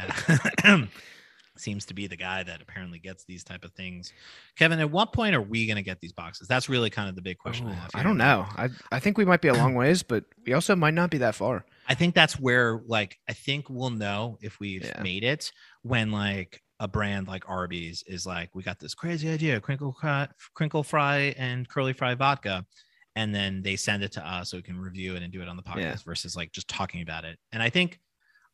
uh, 0.65 0.85
seems 1.57 1.85
to 1.87 1.95
be 1.95 2.07
the 2.07 2.17
guy 2.17 2.43
that 2.45 2.63
apparently 2.63 2.99
gets 2.99 3.25
these 3.25 3.43
type 3.43 3.65
of 3.65 3.73
things. 3.73 4.13
Kevin, 4.57 4.79
at 4.79 4.91
what 4.91 5.13
point 5.13 5.35
are 5.35 5.43
we 5.43 5.67
going 5.67 5.77
to 5.77 5.83
get 5.83 6.01
these 6.01 6.13
boxes? 6.13 6.47
That's 6.49 6.69
really 6.69 6.89
kind 6.91 7.09
of 7.09 7.17
the 7.17 7.23
big 7.23 7.39
question. 7.39 7.67
Ooh, 7.69 7.73
have 7.73 7.91
I 7.95 8.03
don't 8.03 8.17
know. 8.17 8.47
I 8.57 8.69
I 8.93 9.01
think 9.01 9.19
we 9.19 9.25
might 9.25 9.43
be 9.43 9.49
a 9.49 9.55
long 9.55 9.75
ways, 9.77 10.03
but 10.03 10.25
we 10.47 10.53
also 10.53 10.77
might 10.77 10.95
not 10.95 11.11
be 11.11 11.19
that 11.19 11.35
far. 11.35 11.65
I 11.89 11.95
think 11.95 12.15
that's 12.15 12.39
where 12.39 12.81
like 12.87 13.19
I 13.29 13.33
think 13.33 13.69
we'll 13.69 13.91
know 13.91 14.39
if 14.41 14.61
we've 14.61 14.85
Yeah. 14.85 15.03
made 15.03 15.25
it 15.25 15.53
when 15.83 16.11
like 16.13 16.63
a 16.81 16.89
brand 16.89 17.27
like 17.29 17.49
Arby's 17.49 18.03
is 18.07 18.25
like 18.27 18.55
we 18.55 18.63
got 18.63 18.79
this 18.79 18.95
crazy 18.95 19.29
idea 19.29 19.61
crinkle 19.61 19.97
fry, 20.01 20.29
crinkle 20.55 20.83
fry 20.85 21.35
and 21.37 21.69
curly 21.69 21.93
fry 21.93 22.15
vodka 22.15 22.65
and 23.17 23.35
then 23.35 23.63
they 23.63 23.75
send 23.75 24.03
it 24.05 24.13
to 24.13 24.25
us 24.25 24.51
so 24.51 24.57
we 24.59 24.63
can 24.63 24.79
review 24.79 25.17
it 25.17 25.23
and 25.23 25.33
do 25.33 25.43
it 25.43 25.49
on 25.49 25.57
the 25.57 25.63
podcast 25.63 25.79
Yeah. 25.81 25.97
versus 26.05 26.37
like 26.37 26.53
just 26.53 26.69
talking 26.69 27.03
about 27.03 27.25
it. 27.25 27.37
And 27.53 27.63
I 27.63 27.69
think 27.71 27.99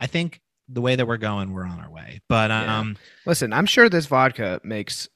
I 0.01 0.07
think 0.07 0.41
the 0.69 0.81
way 0.81 0.97
that 0.97 1.07
we're 1.07 1.19
going 1.19 1.53
we're 1.53 1.67
on 1.67 1.79
our 1.81 1.91
way. 1.91 2.21
But 2.29 2.51
Yeah. 2.51 2.79
um 2.79 2.97
Listen, 3.27 3.53
I'm 3.53 3.67
sure 3.67 3.89
this 3.91 4.07
vodka 4.07 4.61
makes 4.65 5.07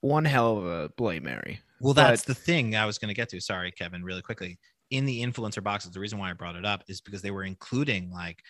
one 0.00 0.24
hell 0.24 0.58
of 0.58 0.64
a 0.66 0.88
Bloody 0.96 1.20
Mary. 1.20 1.60
Well, 1.80 1.94
But- 1.94 2.08
that's 2.08 2.24
the 2.24 2.34
thing 2.34 2.74
I 2.74 2.86
was 2.86 2.98
going 2.98 3.08
to 3.08 3.14
get 3.14 3.28
to. 3.30 3.40
Sorry, 3.40 3.70
Kevin, 3.70 4.02
really 4.02 4.22
quickly. 4.22 4.58
In 4.90 5.04
the 5.04 5.22
influencer 5.22 5.62
boxes, 5.62 5.90
the 5.92 6.00
reason 6.00 6.18
why 6.18 6.30
I 6.30 6.32
brought 6.32 6.56
it 6.56 6.64
up 6.64 6.82
is 6.88 7.00
because 7.00 7.22
they 7.22 7.30
were 7.30 7.44
including 7.44 8.10
like 8.10 8.42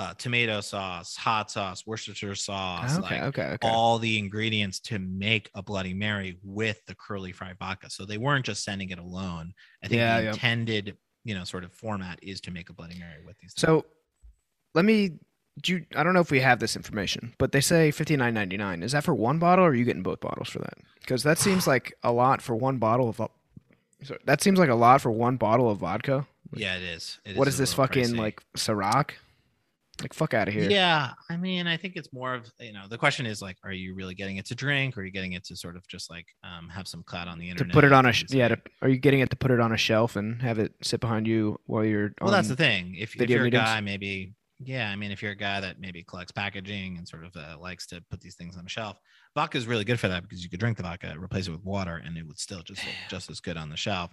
uh, 0.00 0.14
tomato 0.14 0.62
sauce, 0.62 1.14
hot 1.14 1.50
sauce, 1.50 1.86
Worcestershire 1.86 2.34
sauce, 2.34 2.96
okay, 2.98 3.20
like 3.20 3.22
okay, 3.28 3.42
okay. 3.54 3.68
all 3.68 3.98
the 3.98 4.18
ingredients 4.18 4.80
to 4.80 4.98
make 4.98 5.50
a 5.54 5.62
Bloody 5.62 5.92
Mary 5.92 6.38
with 6.42 6.80
the 6.86 6.94
curly 6.94 7.32
fry 7.32 7.52
vodka. 7.58 7.90
So 7.90 8.06
they 8.06 8.16
weren't 8.16 8.46
just 8.46 8.64
sending 8.64 8.88
it 8.90 8.98
alone. 8.98 9.52
I 9.84 9.88
think 9.88 9.98
Yeah, 9.98 10.16
the 10.16 10.22
yeah. 10.24 10.30
intended, 10.30 10.96
you 11.24 11.34
know, 11.34 11.44
sort 11.44 11.64
of 11.64 11.72
format 11.74 12.18
is 12.22 12.40
to 12.42 12.50
make 12.50 12.70
a 12.70 12.72
Bloody 12.72 12.98
Mary 12.98 13.18
with 13.26 13.36
these. 13.40 13.52
things. 13.52 13.60
So 13.60 13.84
let 14.74 14.86
me. 14.86 15.18
Do 15.60 15.74
you, 15.74 15.84
I 15.94 16.02
don't 16.02 16.14
know 16.14 16.20
if 16.20 16.30
we 16.30 16.40
have 16.40 16.60
this 16.60 16.76
information, 16.76 17.34
but 17.36 17.52
they 17.52 17.60
say 17.60 17.90
fifty 17.90 18.16
nine 18.16 18.32
ninety 18.32 18.56
nine. 18.56 18.82
Is 18.82 18.92
that 18.92 19.04
for 19.04 19.12
one 19.14 19.38
bottle, 19.38 19.66
or 19.66 19.68
are 19.68 19.74
you 19.74 19.84
getting 19.84 20.02
both 20.02 20.20
bottles 20.20 20.48
for 20.48 20.60
that? 20.60 20.78
Because 21.00 21.22
that 21.24 21.36
seems 21.36 21.66
like 21.66 21.92
a 22.02 22.10
lot 22.12 22.40
for 22.40 22.54
one 22.56 22.78
bottle 22.78 23.10
of. 23.10 23.20
Sorry, 24.02 24.20
that 24.24 24.40
seems 24.42 24.58
like 24.58 24.70
a 24.70 24.74
lot 24.74 25.02
for 25.02 25.10
one 25.10 25.36
bottle 25.36 25.68
of 25.70 25.76
vodka. 25.78 26.26
yeah, 26.54 26.76
it 26.76 26.82
is. 26.84 27.18
It 27.26 27.36
what 27.36 27.48
is 27.48 27.54
is 27.54 27.58
this 27.58 27.74
fucking 27.74 28.14
pricey. 28.14 28.16
like 28.16 28.42
Ciroc? 28.56 29.10
Like 30.02 30.14
fuck 30.14 30.34
out 30.34 30.48
of 30.48 30.54
here. 30.54 30.70
Yeah, 30.70 31.12
I 31.28 31.36
mean, 31.36 31.66
I 31.66 31.76
think 31.76 31.94
it's 31.96 32.12
more 32.12 32.34
of 32.34 32.50
you 32.58 32.72
know 32.72 32.86
the 32.88 32.98
question 32.98 33.26
is 33.26 33.42
like, 33.42 33.56
are 33.64 33.72
you 33.72 33.94
really 33.94 34.14
getting 34.14 34.36
it 34.36 34.46
to 34.46 34.54
drink, 34.54 34.96
or 34.96 35.00
are 35.00 35.04
you 35.04 35.10
getting 35.10 35.32
it 35.32 35.44
to 35.44 35.56
sort 35.56 35.76
of 35.76 35.86
just 35.88 36.10
like 36.10 36.26
um, 36.44 36.68
have 36.68 36.88
some 36.88 37.02
clout 37.02 37.28
on 37.28 37.38
the 37.38 37.48
internet? 37.48 37.72
to 37.72 37.74
put 37.74 37.84
it 37.84 37.92
on 37.92 38.06
a 38.06 38.12
sh- 38.12 38.24
yeah. 38.30 38.48
To, 38.48 38.58
are 38.82 38.88
you 38.88 38.98
getting 38.98 39.20
it 39.20 39.30
to 39.30 39.36
put 39.36 39.50
it 39.50 39.60
on 39.60 39.72
a 39.72 39.76
shelf 39.76 40.16
and 40.16 40.40
have 40.42 40.58
it 40.58 40.72
sit 40.82 41.00
behind 41.00 41.26
you 41.26 41.58
while 41.66 41.84
you're? 41.84 42.12
well, 42.20 42.30
that's 42.30 42.48
the 42.48 42.56
thing. 42.56 42.94
If, 42.98 43.20
if 43.20 43.28
you're 43.28 43.44
meetings? 43.44 43.62
a 43.62 43.64
guy, 43.64 43.80
maybe 43.80 44.34
yeah. 44.58 44.90
I 44.90 44.96
mean, 44.96 45.10
if 45.10 45.22
you're 45.22 45.32
a 45.32 45.36
guy 45.36 45.60
that 45.60 45.80
maybe 45.80 46.02
collects 46.02 46.32
packaging 46.32 46.98
and 46.98 47.06
sort 47.06 47.24
of 47.24 47.36
uh, 47.36 47.56
likes 47.58 47.86
to 47.88 48.02
put 48.10 48.20
these 48.20 48.36
things 48.36 48.56
on 48.56 48.64
a 48.64 48.68
shelf, 48.68 48.98
vodka 49.34 49.58
is 49.58 49.66
really 49.66 49.84
good 49.84 50.00
for 50.00 50.08
that 50.08 50.22
because 50.22 50.42
you 50.42 50.50
could 50.50 50.60
drink 50.60 50.76
the 50.76 50.82
vodka, 50.82 51.14
replace 51.18 51.48
it 51.48 51.52
with 51.52 51.64
water, 51.64 52.02
and 52.04 52.16
it 52.16 52.26
would 52.26 52.38
still 52.38 52.62
just 52.62 52.84
look 52.84 52.94
just 53.08 53.30
as 53.30 53.40
good 53.40 53.56
on 53.56 53.70
the 53.70 53.76
shelf. 53.76 54.12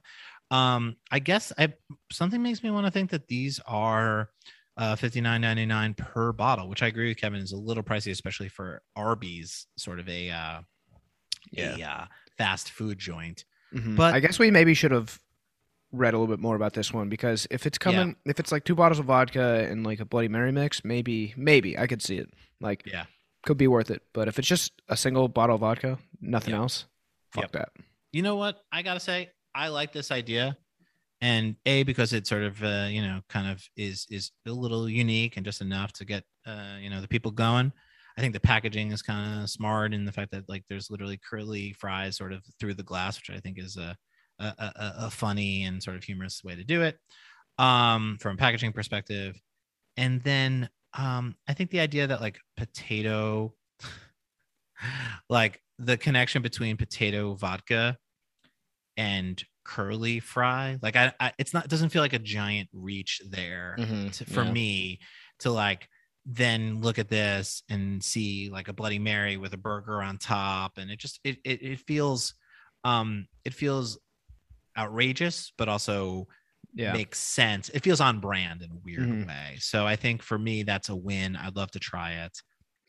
Um, 0.51 0.95
I 1.11 1.19
guess 1.19 1.51
I 1.57 1.73
something 2.11 2.41
makes 2.41 2.63
me 2.63 2.71
want 2.71 2.85
to 2.87 2.91
think 2.91 3.09
that 3.11 3.27
these 3.27 3.59
are 3.67 4.29
uh, 4.77 4.95
fifty 4.95 5.21
nine 5.21 5.41
ninety 5.41 5.65
nine 5.65 5.93
per 5.93 6.31
bottle, 6.31 6.69
which 6.69 6.83
I 6.83 6.87
agree 6.87 7.09
with 7.09 7.17
Kevin 7.17 7.41
is 7.41 7.51
a 7.51 7.57
little 7.57 7.83
pricey, 7.83 8.11
especially 8.11 8.49
for 8.49 8.81
Arby's, 8.95 9.67
sort 9.77 9.99
of 9.99 10.07
a 10.07 10.29
uh, 10.29 10.61
a 11.57 11.81
uh, 11.83 12.05
fast 12.37 12.71
food 12.71 12.97
joint. 12.99 13.45
Mhm. 13.73 13.95
But- 13.95 14.13
I 14.13 14.19
guess 14.19 14.39
we 14.39 14.51
maybe 14.51 14.73
should 14.73 14.91
have 14.91 15.19
read 15.91 16.13
a 16.13 16.17
little 16.19 16.33
bit 16.35 16.41
more 16.41 16.55
about 16.55 16.73
this 16.73 16.91
one 16.93 17.07
because 17.09 17.47
if 17.49 17.65
it's 17.65 17.77
coming, 17.77 18.15
if 18.25 18.39
it's 18.39 18.51
like 18.51 18.65
two 18.65 18.75
bottles 18.75 18.99
of 18.99 19.05
vodka 19.05 19.65
and 19.69 19.85
like 19.85 19.99
a 20.01 20.05
Bloody 20.05 20.27
Mary 20.27 20.51
mix, 20.51 20.83
maybe, 20.83 21.33
maybe 21.37 21.77
I 21.77 21.87
could 21.87 22.01
see 22.01 22.17
it. 22.17 22.29
Like, 22.59 22.83
Yeah. 22.85 23.05
could 23.43 23.57
be 23.57 23.67
worth 23.67 23.89
it. 23.89 24.03
But 24.13 24.27
if 24.27 24.37
it's 24.37 24.47
just 24.47 24.73
a 24.89 24.97
single 24.97 25.29
bottle 25.29 25.55
of 25.55 25.61
vodka, 25.61 25.97
nothing 26.19 26.51
Yep. 26.51 26.59
else, 26.59 26.85
fuck 27.31 27.43
Yep. 27.45 27.51
that. 27.53 27.69
you 28.11 28.21
know 28.21 28.35
what 28.35 28.63
i 28.71 28.81
gotta 28.81 28.99
say 29.01 29.29
i 29.53 29.67
like 29.67 29.91
this 29.93 30.11
idea 30.11 30.57
and 31.21 31.55
a 31.65 31.83
because 31.83 32.13
it 32.13 32.27
sort 32.27 32.43
of 32.43 32.63
uh, 32.63 32.87
you 32.89 33.01
know 33.01 33.21
kind 33.29 33.47
of 33.49 33.63
is 33.75 34.05
is 34.09 34.31
a 34.45 34.51
little 34.51 34.89
unique 34.89 35.37
and 35.37 35.45
just 35.45 35.61
enough 35.61 35.93
to 35.93 36.05
get 36.05 36.23
uh, 36.45 36.77
you 36.79 36.89
know 36.89 37.01
the 37.01 37.07
people 37.07 37.31
going. 37.31 37.71
I 38.17 38.21
think 38.21 38.33
the 38.33 38.39
packaging 38.39 38.91
is 38.91 39.03
kind 39.03 39.43
of 39.43 39.49
smart 39.49 39.93
in 39.93 40.03
the 40.03 40.11
fact 40.11 40.31
that 40.31 40.49
like 40.49 40.63
there's 40.69 40.89
literally 40.89 41.19
curly 41.29 41.73
fries 41.73 42.17
sort 42.17 42.33
of 42.33 42.43
through 42.59 42.73
the 42.73 42.83
glass 42.83 43.17
which 43.17 43.29
i 43.35 43.39
think 43.39 43.59
is 43.59 43.77
a 43.77 43.95
a, 44.39 44.45
a, 44.45 44.93
a 45.05 45.09
funny 45.11 45.63
and 45.65 45.81
sort 45.81 45.95
of 45.95 46.03
humorous 46.03 46.43
way 46.43 46.55
to 46.55 46.63
do 46.63 46.81
it 46.81 46.97
um 47.59 48.17
from 48.19 48.35
a 48.35 48.37
packaging 48.37 48.71
perspective. 48.71 49.39
And 49.97 50.21
then 50.23 50.69
um 50.97 51.35
i 51.47 51.53
think 51.53 51.69
the 51.69 51.79
idea 51.79 52.07
that 52.07 52.21
like 52.21 52.39
potato 52.55 53.53
like 55.29 55.61
the 55.79 55.97
connection 55.97 56.41
between 56.41 56.77
potato 56.77 57.33
vodka 57.35 57.97
and 58.97 59.43
curly 59.63 60.19
fry 60.19 60.77
like 60.81 60.95
I, 60.95 61.13
I 61.19 61.31
it's 61.37 61.53
not 61.53 61.65
it 61.65 61.69
doesn't 61.69 61.89
feel 61.89 62.01
like 62.01 62.13
a 62.13 62.19
giant 62.19 62.69
reach 62.73 63.21
there 63.29 63.75
to, 64.13 64.25
for 64.25 64.43
yeah. 64.43 64.51
me 64.51 64.99
to 65.39 65.51
like 65.51 65.87
then 66.25 66.81
look 66.81 66.99
at 66.99 67.09
this 67.09 67.63
and 67.69 68.03
see 68.03 68.49
like 68.51 68.67
a 68.69 68.73
bloody 68.73 68.99
mary 68.99 69.37
with 69.37 69.53
a 69.53 69.57
burger 69.57 70.01
on 70.01 70.17
top 70.17 70.77
and 70.77 70.89
it 70.89 70.99
just 70.99 71.19
it 71.23 71.37
it, 71.45 71.61
it 71.61 71.79
feels 71.81 72.33
um 72.85 73.27
it 73.45 73.53
feels 73.53 73.97
outrageous 74.77 75.51
but 75.57 75.67
also 75.69 76.27
Yeah. 76.73 76.93
makes 76.93 77.19
sense 77.19 77.69
it 77.69 77.83
feels 77.83 77.99
on 78.01 78.19
brand 78.19 78.61
in 78.61 78.71
a 78.71 78.75
weird 78.83 79.09
Mhm. 79.09 79.27
way 79.27 79.57
so 79.59 79.85
i 79.87 79.95
think 79.95 80.21
for 80.21 80.37
me 80.37 80.63
that's 80.63 80.89
a 80.89 80.95
win 80.95 81.35
i'd 81.35 81.55
love 81.55 81.71
to 81.71 81.79
try 81.79 82.11
it 82.25 82.37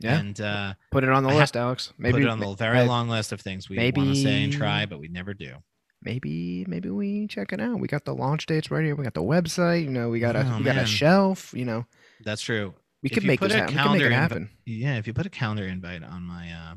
Yeah. 0.00 0.18
and 0.18 0.40
uh 0.40 0.74
Put 0.90 1.04
it 1.04 1.10
on 1.10 1.22
the 1.24 1.30
I 1.30 1.36
list, 1.36 1.56
Alex. 1.56 1.92
Maybe 1.98 2.12
put 2.12 2.22
it 2.22 2.28
on 2.28 2.38
the 2.38 2.54
very 2.54 2.84
long 2.84 3.08
list 3.08 3.32
of 3.32 3.40
things 3.40 3.68
we 3.68 3.76
want 3.78 4.14
to 4.14 4.14
say 4.14 4.44
and 4.44 4.52
try 4.52 4.86
but 4.86 5.00
we 5.00 5.08
never 5.08 5.34
do 5.34 5.54
maybe 6.02 6.64
maybe 6.68 6.90
we 6.90 7.26
check 7.26 7.52
it 7.52 7.60
out. 7.60 7.80
We 7.80 7.88
got 7.88 8.04
the 8.04 8.14
launch 8.14 8.46
dates 8.46 8.70
right 8.70 8.84
here. 8.84 8.94
We 8.94 9.04
got 9.04 9.14
the 9.14 9.22
website. 9.22 9.84
You 9.84 9.90
know, 9.90 10.08
we 10.10 10.20
got 10.20 10.36
a 10.36 10.40
Oh, 10.40 10.58
we 10.58 10.64
got 10.64 10.76
a 10.76 10.86
shelf. 10.86 11.52
You 11.54 11.64
know, 11.64 11.86
that's 12.24 12.42
true 12.42 12.74
we 13.02 13.08
could 13.08 13.24
make 13.24 13.38
this 13.40 13.52
happen. 13.52 13.66
We 13.68 13.72
could 13.72 13.76
make 13.76 13.84
calendar 13.84 14.06
it 14.06 14.10
invi- 14.10 14.14
happen. 14.14 14.50
yeah 14.66 14.96
if 14.98 15.06
you 15.06 15.12
put 15.12 15.24
a 15.26 15.30
calendar 15.30 15.64
invite 15.64 16.02
on 16.02 16.22
my 16.24 16.50
uh 16.50 16.74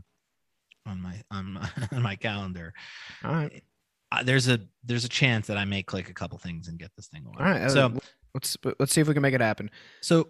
on 0.86 1.02
my 1.02 1.16
on 1.32 1.54
my, 1.54 1.70
on 1.92 2.02
my 2.04 2.16
calendar 2.16 2.74
All 3.24 3.32
right. 3.34 3.64
uh, 4.12 4.22
there's 4.24 4.48
a 4.48 4.60
there's 4.84 5.04
a 5.06 5.10
chance 5.10 5.48
that 5.48 5.58
i 5.58 5.66
may 5.66 5.82
click 5.84 6.10
a 6.10 6.14
couple 6.14 6.38
things 6.38 6.68
and 6.68 6.78
get 6.78 6.92
this 6.96 7.08
thing 7.08 7.24
going 7.24 7.38
All 7.40 7.44
right. 7.46 7.64
uh, 7.64 7.70
so 7.70 7.94
let's 8.36 8.56
let's 8.80 8.94
see 8.94 9.02
if 9.02 9.08
we 9.08 9.14
can 9.16 9.24
make 9.24 9.34
it 9.34 9.42
happen. 9.42 9.70
so 10.02 10.30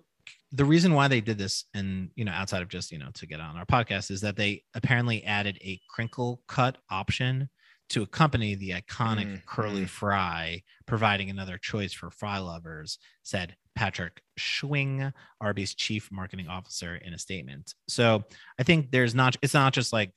the 0.53 0.63
reason 0.65 0.93
why 0.93 1.07
they 1.07 1.19
did 1.21 1.37
this, 1.37 1.65
and 1.73 2.09
you 2.15 2.23
know, 2.25 2.31
outside 2.31 2.61
of 2.61 2.67
just 2.69 2.91
you 2.91 2.97
know 2.99 3.09
to 3.15 3.25
get 3.25 3.39
on 3.39 3.55
our 3.57 3.65
podcast, 3.65 4.11
is 4.11 4.21
that 4.21 4.35
they 4.35 4.63
apparently 4.75 5.23
added 5.23 5.57
a 5.61 5.79
crinkle 5.89 6.41
cut 6.47 6.77
option 6.89 7.49
to 7.91 8.03
accompany 8.03 8.55
the 8.55 8.71
iconic 8.71 9.27
Mm, 9.27 9.45
curly 9.45 9.83
mm. 9.83 9.89
fry, 9.89 10.63
providing 10.85 11.29
another 11.29 11.57
choice 11.57 11.93
for 11.93 12.09
fry 12.09 12.39
lovers, 12.39 12.97
said 13.23 13.55
Patrick 13.75 14.21
Schwing, 14.39 15.13
Arby's 15.39 15.75
chief 15.75 16.09
marketing 16.11 16.47
officer, 16.47 16.95
in 16.95 17.13
a 17.13 17.17
statement. 17.19 17.73
So 17.87 18.23
I 18.59 18.63
think 18.63 18.91
there's 18.91 19.15
not, 19.15 19.35
it's 19.41 19.53
not 19.53 19.73
just 19.73 19.93
like, 19.93 20.11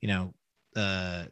you 0.00 0.08
know, 0.08 0.34
uh, 0.76 1.24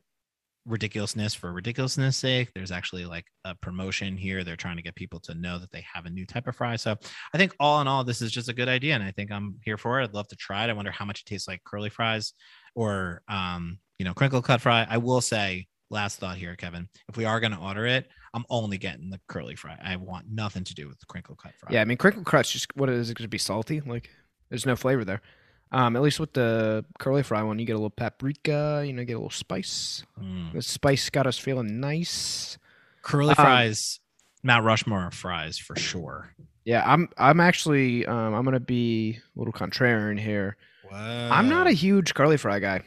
ridiculousness 0.67 1.35
for 1.35 1.53
ridiculousness 1.53 2.17
sake. 2.17 2.51
There's 2.55 2.71
actually 2.71 3.07
like 3.07 3.25
a 3.45 3.55
promotion 3.55 4.17
here. 4.17 4.45
They're 4.45 4.57
trying 4.57 4.77
to 4.77 4.83
get 4.83 4.95
people 4.95 5.21
to 5.21 5.35
know 5.35 5.59
that 5.59 5.71
they 5.71 5.85
have 5.95 6.05
a 6.05 6.11
new 6.11 6.27
type 6.27 6.47
of 6.47 6.57
fry. 6.57 6.77
So 6.77 6.97
I 7.33 7.39
think 7.39 7.55
all 7.59 7.81
in 7.81 7.89
all, 7.89 8.05
this 8.05 8.21
is 8.21 8.33
just 8.33 8.51
a 8.51 8.55
good 8.55 8.69
idea. 8.69 8.95
And 8.95 9.03
I 9.03 9.11
think 9.11 9.33
I'm 9.33 9.57
here 9.65 9.79
for 9.79 10.01
it. 10.01 10.05
I'd 10.05 10.15
love 10.15 10.29
to 10.29 10.37
try 10.37 10.65
it. 10.65 10.71
I 10.71 10.75
wonder 10.75 10.91
how 10.91 11.07
much 11.07 11.21
it 11.21 11.27
tastes 11.27 11.49
like 11.49 11.65
curly 11.65 11.91
fries 11.91 12.35
or, 12.75 13.23
um, 13.29 13.79
you 13.99 14.05
know, 14.05 14.13
crinkle 14.15 14.43
cut 14.43 14.61
fry. 14.61 14.87
I 14.89 14.99
will 14.99 15.23
say, 15.23 15.67
last 15.91 16.19
thought 16.21 16.37
here, 16.37 16.55
Kevin, 16.57 16.89
if 17.09 17.17
we 17.17 17.25
are 17.25 17.41
going 17.41 17.53
to 17.53 17.59
order 17.59 17.87
it, 17.87 18.09
I'm 18.35 18.45
only 18.51 18.79
getting 18.79 19.11
the 19.11 19.21
curly 19.29 19.55
fry. 19.57 19.77
I 19.83 19.97
want 19.97 20.27
nothing 20.31 20.65
to 20.65 20.75
do 20.75 20.89
with 20.89 20.99
the 21.01 21.07
crinkle 21.07 21.35
cut 21.37 21.53
fry. 21.59 21.71
Yeah, 21.73 21.81
I 21.81 21.85
mean 21.85 21.97
crinkle 21.99 22.23
crutch 22.25 22.53
just 22.53 22.75
what 22.77 22.89
is 22.91 23.11
it 23.11 23.15
going 23.17 23.25
to 23.25 23.29
be 23.29 23.39
salty? 23.39 23.81
Like 23.81 24.11
there's 24.51 24.67
no 24.67 24.77
flavor 24.77 25.05
there. 25.05 25.23
Um, 25.71 25.97
at 25.97 26.03
least 26.03 26.19
with 26.19 26.33
the 26.33 26.85
curly 26.99 27.23
fry 27.23 27.43
one, 27.43 27.59
you 27.59 27.67
get 27.67 27.73
a 27.75 27.77
little 27.77 27.91
paprika, 27.91 28.83
you 28.87 28.93
know, 28.95 29.05
get 29.05 29.15
a 29.15 29.19
little 29.19 29.29
spice. 29.31 30.03
Mm. 30.19 30.55
The 30.55 30.63
spice 30.63 31.11
got 31.11 31.27
us 31.27 31.37
feeling 31.39 31.79
nice. 31.81 32.57
Curly 33.03 33.31
Um, 33.31 33.35
fries, 33.35 34.01
Mount 34.43 34.65
Rushmore 34.65 35.11
fries 35.11 35.59
for 35.59 35.77
sure. 35.77 36.35
Yeah, 36.65 36.83
I'm 36.87 37.09
I'm 37.17 37.41
actually 37.41 38.07
um, 38.07 38.35
I'm 38.35 38.45
gonna 38.45 38.61
be 38.61 39.19
a 39.37 39.39
little 39.39 39.53
contrarian 39.53 40.19
here. 40.19 40.57
I'm 40.91 41.49
not 41.51 41.67
a 41.67 41.73
huge 41.73 42.15
curly 42.15 42.37
fry 42.39 42.61
guy. 42.61 42.83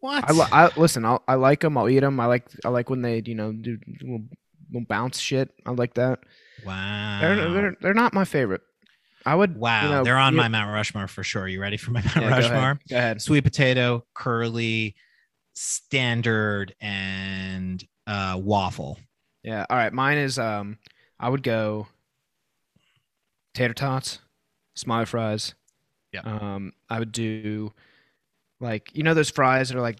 What? 0.00 0.24
I, 0.28 0.64
I 0.66 0.70
listen. 0.76 1.04
I'll, 1.04 1.22
I 1.28 1.34
like 1.34 1.60
them. 1.60 1.76
I'll 1.78 1.88
eat 1.88 2.00
them. 2.00 2.18
I 2.20 2.26
like 2.26 2.46
I 2.64 2.68
like 2.68 2.90
when 2.90 3.02
they 3.02 3.22
you 3.24 3.34
know 3.34 3.52
do 3.52 3.78
little, 4.02 4.22
little 4.72 4.86
bounce 4.88 5.18
shit. 5.18 5.50
I 5.66 5.70
like 5.72 5.94
that. 5.94 6.20
wow. 6.64 7.18
They're, 7.20 7.50
they're 7.50 7.76
they're 7.80 7.94
not 7.94 8.14
my 8.14 8.24
favorite. 8.24 8.62
I 9.26 9.34
would 9.34 9.58
wow. 9.58 9.82
you 9.84 9.90
know, 9.90 10.04
they're 10.04 10.16
on 10.16 10.32
you- 10.32 10.38
my 10.38 10.48
Mount 10.48 10.72
Rushmore 10.72 11.06
for 11.06 11.22
sure. 11.22 11.46
You 11.46 11.60
ready 11.60 11.76
for 11.76 11.90
my 11.90 12.00
Mount 12.02 12.16
yeah, 12.16 12.22
go 12.22 12.28
ahead. 12.28 12.50
Rushmore? 12.50 12.80
Go 12.88 12.96
ahead. 12.96 13.22
Sweet 13.22 13.44
potato, 13.44 14.04
curly, 14.14 14.96
standard, 15.52 16.74
and 16.80 17.84
uh, 18.06 18.40
waffle. 18.42 18.98
Yeah. 19.42 19.66
All 19.68 19.76
right. 19.76 19.92
Mine 19.92 20.18
is 20.18 20.38
um 20.38 20.78
I 21.18 21.28
would 21.28 21.42
go 21.42 21.86
tater 23.54 23.74
tots, 23.74 24.20
smiley 24.74 25.06
fries. 25.06 25.54
Yeah. 26.12 26.20
Um 26.22 26.72
I 26.88 26.98
would 26.98 27.12
do 27.12 27.72
like 28.60 28.90
you 28.94 29.02
know 29.02 29.14
those 29.14 29.30
fries 29.30 29.68
that 29.70 29.76
are 29.78 29.80
like 29.80 29.98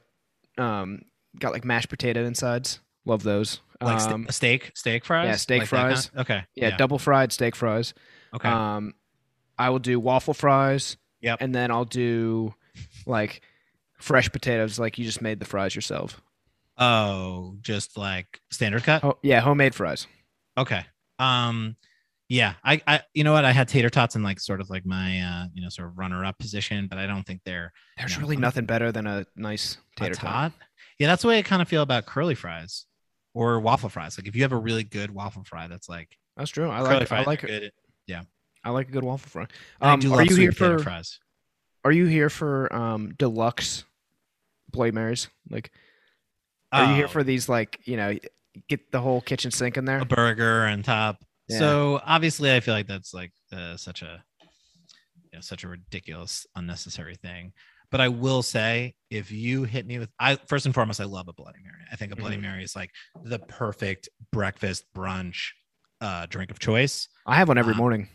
um 0.58 1.02
got 1.38 1.52
like 1.52 1.64
mashed 1.64 1.88
potato 1.88 2.24
insides. 2.24 2.80
Love 3.04 3.22
those. 3.22 3.60
Like 3.82 3.98
um, 4.10 4.26
steak, 4.28 4.72
steak 4.74 5.06
fries. 5.06 5.26
yeah, 5.26 5.36
steak 5.36 5.60
Like 5.62 5.70
that 5.70 5.76
kind? 5.76 5.92
fries. 5.94 6.10
Okay. 6.16 6.44
yeah, 6.54 6.76
double 6.76 6.98
fried 6.98 7.32
steak 7.32 7.56
fries. 7.56 7.94
Okay. 8.34 8.48
Um 8.48 8.94
I 9.58 9.70
will 9.70 9.78
do 9.78 9.98
waffle 9.98 10.34
fries. 10.34 10.96
Yep. 11.22 11.38
And 11.40 11.54
then 11.54 11.70
I'll 11.70 11.84
do 11.86 12.54
like 13.06 13.42
fresh 13.98 14.30
potatoes 14.30 14.78
like 14.78 14.98
you 14.98 15.04
just 15.04 15.20
made 15.22 15.38
the 15.40 15.46
fries 15.46 15.74
yourself. 15.74 16.20
oh, 16.78 17.56
just 17.60 17.96
like 17.98 18.40
standard 18.50 18.84
cut. 18.84 19.04
Oh, 19.04 19.18
yeah, 19.22 19.40
homemade 19.40 19.74
fries. 19.74 20.06
Okay. 20.58 20.84
Um 21.18 21.76
yeah, 22.30 22.54
I 22.64 22.80
I 22.86 23.00
you 23.12 23.24
know 23.24 23.32
what? 23.32 23.44
I 23.44 23.50
had 23.52 23.68
tater 23.68 23.90
tots 23.90 24.14
in 24.16 24.22
like 24.22 24.38
sort 24.40 24.60
of 24.62 24.70
like 24.70 24.86
my 24.86 25.20
uh, 25.20 25.44
you 25.52 25.60
know, 25.62 25.68
sort 25.68 25.88
of 25.88 25.98
runner 25.98 26.24
up 26.24 26.38
position, 26.38 26.86
but 26.88 26.96
I 26.96 27.06
don't 27.06 27.24
think 27.26 27.40
they're 27.44 27.72
There's 27.98 28.14
No, 28.16 28.22
really 28.22 28.36
I'm- 28.36 28.40
nothing 28.40 28.64
better 28.64 28.90
than 28.92 29.06
a 29.06 29.26
nice 29.36 29.76
tater 29.96 30.12
a 30.12 30.14
tot. 30.14 30.24
tot. 30.24 30.52
Yeah, 30.98 31.08
that's 31.08 31.22
the 31.22 31.28
way 31.28 31.38
I 31.38 31.42
kind 31.42 31.60
of 31.60 31.68
feel 31.68 31.82
about 31.82 32.06
curly 32.06 32.34
fries 32.36 32.86
or 33.34 33.58
waffle 33.60 33.88
fries. 33.88 34.16
Like 34.16 34.28
if 34.28 34.36
you 34.36 34.42
have 34.42 34.52
a 34.52 34.56
really 34.56 34.84
good 34.84 35.10
waffle 35.10 35.42
fry 35.44 35.66
that's 35.66 35.88
like 35.88 36.16
That's 36.36 36.50
true. 36.50 36.70
I 36.70 36.80
like 36.80 37.10
I 37.12 37.22
like 37.24 37.40
good. 37.42 37.72
Yeah. 38.06 38.22
I 38.62 38.70
like 38.70 38.88
a 38.88 38.92
good 38.92 39.04
waffle 39.04 39.28
fry. 39.28 39.42
Um, 39.80 39.92
I 39.92 39.96
do 39.96 40.12
are 40.14 40.22
you 40.24 40.36
here 40.36 40.52
for 40.52 40.78
fries. 40.78 41.18
Are 41.84 41.92
you 41.92 42.06
here 42.06 42.30
for 42.30 42.72
um 42.72 43.12
deluxe 43.18 43.84
Bloody 44.70 44.92
Marys? 44.92 45.28
Like, 45.50 45.72
are 46.70 46.84
you 46.90 46.94
here 46.94 47.06
Oh, 47.06 47.08
for 47.08 47.24
these? 47.24 47.48
Like, 47.48 47.80
you 47.84 47.96
know, 47.96 48.16
get 48.68 48.92
the 48.92 49.00
whole 49.00 49.20
kitchen 49.20 49.50
sink 49.50 49.76
in 49.76 49.84
there. 49.84 49.98
a 50.00 50.04
burger 50.04 50.64
on 50.66 50.82
top? 50.84 51.24
Yeah. 51.50 51.58
So 51.58 52.00
obviously, 52.04 52.52
I 52.54 52.60
feel 52.60 52.74
like 52.74 52.86
that's 52.86 53.12
like 53.12 53.32
uh, 53.52 53.76
such 53.76 54.02
a 54.02 54.22
you 55.32 55.36
know, 55.36 55.40
such 55.40 55.64
a 55.64 55.68
ridiculous, 55.68 56.46
unnecessary 56.56 57.14
thing. 57.16 57.52
But 57.90 58.00
I 58.00 58.08
will 58.08 58.42
say, 58.42 58.94
if 59.10 59.32
you 59.32 59.64
hit 59.64 59.86
me 59.86 59.98
with, 59.98 60.10
I 60.18 60.36
first 60.46 60.64
and 60.66 60.74
foremost, 60.74 61.00
I 61.00 61.04
love 61.04 61.28
a 61.28 61.32
Bloody 61.32 61.58
Mary. 61.62 61.82
I 61.90 61.96
think 61.96 62.12
a 62.12 62.16
Bloody 62.16 62.36
Mhm. 62.36 62.42
Mary 62.42 62.64
is 62.64 62.76
like 62.76 62.90
the 63.24 63.38
perfect 63.40 64.08
breakfast 64.32 64.84
brunch 64.94 65.48
uh, 66.00 66.26
drink 66.26 66.50
of 66.50 66.58
choice. 66.58 67.08
I 67.26 67.36
have 67.36 67.48
one 67.48 67.58
every 67.58 67.72
Um, 67.72 67.78
morning. 67.78 68.08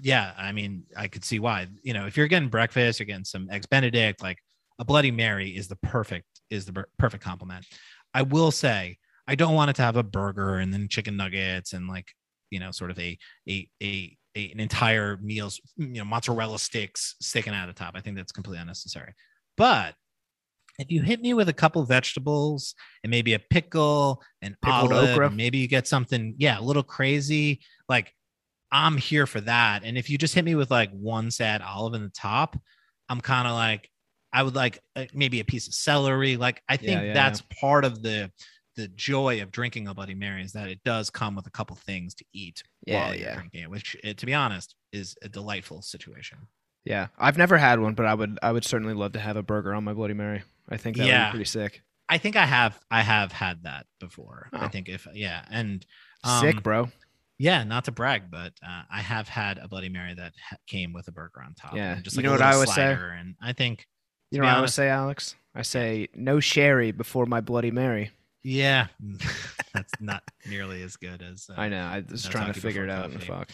Yeah, 0.00 0.32
I 0.36 0.52
mean, 0.52 0.84
I 0.96 1.08
could 1.08 1.24
see 1.24 1.38
why. 1.38 1.68
You 1.82 1.94
know, 1.94 2.06
if 2.06 2.16
you're 2.16 2.26
getting 2.28 2.48
breakfast, 2.48 2.98
you're 3.00 3.06
getting 3.06 3.24
some 3.24 3.48
eggs 3.50 3.66
Benedict, 3.66 4.22
like 4.22 4.38
a 4.78 4.84
Bloody 4.84 5.10
Mary 5.10 5.56
is 5.56 5.68
the 5.68 5.76
perfect 5.76 6.26
is 6.50 6.66
the 6.66 6.72
per- 6.72 6.88
perfect 6.98 7.24
complement. 7.24 7.66
I 8.12 8.22
will 8.22 8.50
say, 8.50 8.98
I 9.26 9.34
don't 9.36 9.54
want 9.54 9.70
it 9.70 9.76
to 9.76 9.82
have 9.82 9.96
a 9.96 10.02
burger 10.02 10.56
and 10.56 10.72
then 10.72 10.88
chicken 10.88 11.16
nuggets 11.16 11.72
and 11.72 11.88
like 11.88 12.12
you 12.54 12.60
know, 12.60 12.70
sort 12.70 12.90
of 12.90 12.98
a 12.98 13.18
a 13.48 13.68
a, 13.82 14.16
a 14.36 14.52
an 14.52 14.60
entire 14.60 15.18
meals, 15.20 15.60
you 15.76 15.98
know, 15.98 16.04
mozzarella 16.04 16.58
sticks 16.58 17.16
sticking 17.20 17.52
out 17.52 17.68
of 17.68 17.74
the 17.74 17.78
top. 17.78 17.94
I 17.96 18.00
think 18.00 18.16
that's 18.16 18.32
completely 18.32 18.60
unnecessary. 18.60 19.12
But 19.56 19.94
if 20.78 20.90
you 20.90 21.02
hit 21.02 21.20
me 21.20 21.34
with 21.34 21.48
a 21.48 21.52
couple 21.52 21.84
vegetables 21.84 22.74
and 23.02 23.10
maybe 23.10 23.34
a 23.34 23.38
pickle 23.38 24.22
and 24.42 24.56
Pickled 24.62 24.92
olive, 24.92 25.10
okra. 25.10 25.30
maybe 25.30 25.58
you 25.58 25.68
get 25.68 25.86
something, 25.86 26.34
yeah, 26.38 26.58
a 26.58 26.62
little 26.62 26.82
crazy, 26.82 27.60
like 27.88 28.12
I'm 28.72 28.96
here 28.96 29.26
for 29.26 29.40
that. 29.42 29.82
And 29.84 29.96
if 29.96 30.10
you 30.10 30.18
just 30.18 30.34
hit 30.34 30.44
me 30.44 30.54
with 30.54 30.70
like 30.70 30.90
one 30.90 31.30
sad 31.30 31.62
olive 31.62 31.94
in 31.94 32.02
the 32.02 32.10
top, 32.10 32.56
I'm 33.08 33.20
kind 33.20 33.46
of 33.46 33.54
like, 33.54 33.88
I 34.32 34.42
would 34.42 34.56
like 34.56 34.80
uh, 34.96 35.04
maybe 35.14 35.38
a 35.38 35.44
piece 35.44 35.68
of 35.68 35.74
celery. 35.74 36.36
Like 36.36 36.60
I 36.68 36.76
think 36.76 36.88
Yeah, 36.88 37.02
yeah, 37.02 37.14
that's 37.14 37.40
part 37.60 37.84
of 37.84 38.02
the 38.02 38.32
the 38.76 38.88
joy 38.88 39.40
of 39.42 39.50
drinking 39.52 39.88
a 39.88 39.94
Bloody 39.94 40.14
Mary 40.14 40.42
is 40.42 40.52
that 40.52 40.68
it 40.68 40.82
does 40.84 41.10
come 41.10 41.34
with 41.36 41.46
a 41.46 41.50
couple 41.50 41.76
things 41.76 42.14
to 42.16 42.24
eat 42.32 42.62
Yeah, 42.86 43.04
while 43.06 43.14
you're 43.14 43.28
yeah. 43.28 43.34
drinking 43.34 43.62
it, 43.62 43.70
which, 43.70 43.96
uh, 44.04 44.12
to 44.14 44.26
be 44.26 44.34
honest, 44.34 44.74
is 44.92 45.16
a 45.22 45.28
delightful 45.28 45.82
situation. 45.82 46.38
Yeah, 46.84 47.08
I've 47.18 47.38
never 47.38 47.56
had 47.56 47.80
one, 47.80 47.94
but 47.94 48.04
I 48.06 48.14
would 48.14 48.38
I 48.42 48.52
would 48.52 48.64
certainly 48.64 48.94
love 48.94 49.12
to 49.12 49.20
have 49.20 49.36
a 49.36 49.42
burger 49.42 49.72
on 49.74 49.84
my 49.84 49.92
Bloody 49.94 50.14
Mary. 50.14 50.42
I 50.68 50.76
think 50.76 50.96
that 50.96 51.04
would 51.06 51.26
be 51.28 51.30
pretty 51.38 51.44
sick. 51.50 51.82
I 52.08 52.18
think 52.18 52.36
I 52.36 52.44
have 52.44 52.78
I 52.90 53.00
have 53.02 53.32
had 53.32 53.62
that 53.62 53.86
before. 54.00 54.50
I 54.52 54.66
Oh. 54.66 54.68
think 54.68 54.88
if 54.90 55.06
yeah, 55.14 55.44
and 55.50 55.84
um, 56.24 56.40
sick, 56.40 56.62
bro. 56.62 56.90
Yeah, 57.38 57.64
not 57.64 57.86
to 57.86 57.92
brag, 57.92 58.30
but 58.30 58.52
uh, 58.62 58.82
I 58.92 59.00
have 59.00 59.28
had 59.28 59.58
a 59.58 59.66
Bloody 59.66 59.88
Mary 59.88 60.14
that 60.14 60.34
ha- 60.50 60.56
came 60.66 60.92
with 60.92 61.08
a 61.08 61.12
burger 61.12 61.42
on 61.44 61.54
top. 61.54 61.74
Yeah. 61.74 61.98
just 62.00 62.16
You 62.16 62.20
like 62.22 62.24
know 62.26 62.30
a 62.30 62.34
what 62.34 62.42
I 62.42 62.52
always 62.54 62.74
say? 62.74 62.92
and 62.92 63.34
I 63.42 63.52
think 63.54 63.86
You 64.30 64.38
know 64.38 64.44
what 64.44 64.52
I 64.52 64.56
always 64.56 64.74
say, 64.74 64.88
Alex? 64.88 65.34
I 65.54 65.62
say 65.62 66.08
no 66.14 66.38
sherry 66.38 66.92
before 66.92 67.26
my 67.26 67.40
Bloody 67.40 67.70
Mary. 67.72 68.10
Yeah, 68.44 68.86
that's 69.74 69.92
not 70.00 70.22
nearly 70.48 70.82
as 70.82 70.96
good 70.96 71.22
as 71.22 71.46
uh, 71.50 71.54
I 71.58 71.68
know. 71.68 71.82
I 71.84 72.04
was 72.08 72.24
no 72.24 72.30
trying 72.30 72.52
to 72.52 72.60
figure 72.60 72.84
it 72.84 72.90
out. 72.90 73.10
And 73.10 73.22
fuck. 73.22 73.50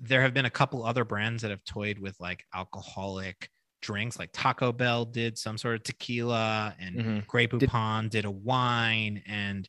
there 0.00 0.20
have 0.22 0.34
been 0.34 0.44
a 0.46 0.50
couple 0.50 0.84
other 0.84 1.04
brands 1.04 1.42
that 1.42 1.50
have 1.50 1.64
toyed 1.64 1.98
with 1.98 2.16
like 2.20 2.44
alcoholic 2.54 3.48
drinks 3.80 4.16
like 4.16 4.30
taco 4.32 4.70
bell 4.70 5.04
did 5.04 5.36
some 5.36 5.58
sort 5.58 5.74
of 5.74 5.82
tequila 5.82 6.72
and 6.78 6.94
Mhm. 6.96 7.26
Grey 7.26 7.46
Did- 7.48 7.60
Poupon 7.68 8.08
did, 8.10 8.24
a 8.24 8.30
wine 8.30 9.22
and 9.26 9.68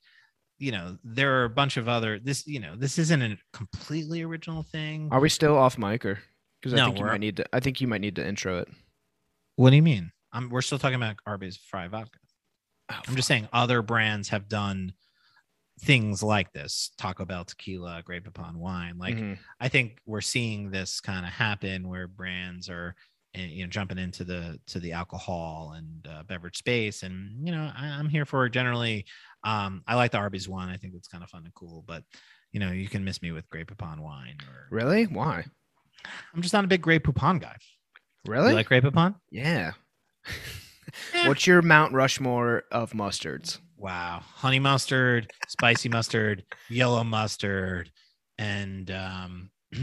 you 0.60 0.72
know 0.72 0.98
there 1.04 1.40
are 1.42 1.46
a 1.46 1.50
bunch 1.50 1.78
of 1.78 1.88
other 1.90 2.20
this 2.20 2.46
you 2.46 2.60
know 2.60 2.76
this 2.76 3.00
isn't 3.00 3.22
a 3.24 3.38
completely 3.54 4.22
original 4.22 4.62
thing 4.62 5.10
Are 5.12 5.20
we 5.20 5.30
still 5.30 5.58
off 5.58 5.80
mic 5.80 6.06
or? 6.06 6.20
Because 6.62 6.76
I 6.76 6.78
No, 6.78 6.86
think 6.86 7.00
you 7.00 7.06
might 7.06 7.20
need 7.20 7.38
to. 7.38 7.46
I 7.56 7.60
think 7.60 7.82
you 7.82 7.88
might 7.88 8.02
need 8.02 8.16
to 8.18 8.26
intro 8.28 8.60
it. 8.60 8.68
what 9.56 9.72
do 9.72 9.76
you 9.78 9.82
mean 9.82 10.12
I'm, 10.32 10.50
we're 10.50 10.62
still 10.62 10.78
talking 10.80 10.96
about 10.96 11.16
arby's 11.26 11.58
fry 11.58 11.88
vodka 11.88 12.20
Oh, 12.94 13.02
i'm 13.08 13.16
just 13.16 13.28
saying 13.28 13.48
other 13.54 13.82
brands 13.82 14.30
have 14.30 14.48
done 14.48 14.94
things 15.82 16.22
like 16.22 16.54
this 16.54 16.91
taco 16.98 17.26
bell 17.26 17.44
tequila 17.44 18.02
Grey 18.06 18.20
Poupon 18.20 18.56
wine 18.58 18.98
like 19.00 19.16
Mhm. 19.16 19.38
I 19.60 19.70
think 19.70 19.98
we're 20.06 20.22
seeing 20.22 20.70
this 20.70 21.02
kind 21.02 21.26
of 21.26 21.32
happen 21.32 21.88
where 21.89 22.08
brands 22.08 22.70
are 22.70 22.96
eh, 23.34 23.46
you 23.48 23.64
know 23.64 23.70
jumping 23.70 23.98
into 23.98 24.24
the 24.24 24.60
to 24.68 24.80
the 24.80 24.91
alcohol 24.94 25.74
and 25.76 26.08
uh, 26.08 26.24
beverage 26.24 26.58
space 26.58 27.02
and 27.04 27.46
you 27.46 27.52
know 27.52 27.72
I, 27.76 27.88
i'm 27.88 28.08
here 28.08 28.26
for 28.26 28.48
generally 28.50 29.06
um 29.44 29.84
i 29.88 29.96
like 29.96 30.12
the 30.12 30.20
arby's 30.20 30.48
one 30.48 30.70
i 30.70 30.78
think 30.78 30.94
it's 30.96 31.08
kind 31.08 31.24
of 31.24 31.30
fun 31.32 31.44
and 31.44 31.54
cool 31.56 31.84
but 31.88 32.04
you 32.52 32.60
know 32.60 32.70
you 32.72 32.88
can 32.88 33.04
miss 33.04 33.22
me 33.24 33.32
with 33.32 33.50
Grey 33.50 33.66
Poupon 33.66 34.00
wine 34.00 34.38
or 34.48 34.68
Really? 34.70 35.06
Why? 35.06 35.44
i'm 36.36 36.41
just 36.44 36.54
not 36.54 36.64
a 36.66 36.68
big 36.68 36.84
Grey 36.84 37.00
Poupon 37.00 37.41
guy 37.41 37.56
Really? 38.28 38.50
you 38.50 38.56
like 38.56 38.68
Grey 38.68 38.80
Poupon 38.80 39.16
yeah. 39.32 39.72
Eh. 41.14 41.28
What's 41.28 41.46
your 41.48 41.62
Mount 41.62 41.94
Rushmore 41.94 42.64
of 42.72 42.92
mustards? 42.92 43.60
Wow, 43.78 44.22
honey 44.24 44.60
mustard, 44.60 45.32
spicy 45.48 45.90
mustard, 45.90 46.44
yellow 46.70 47.04
mustard, 47.04 47.92
and 48.38 48.90
um, 48.90 49.52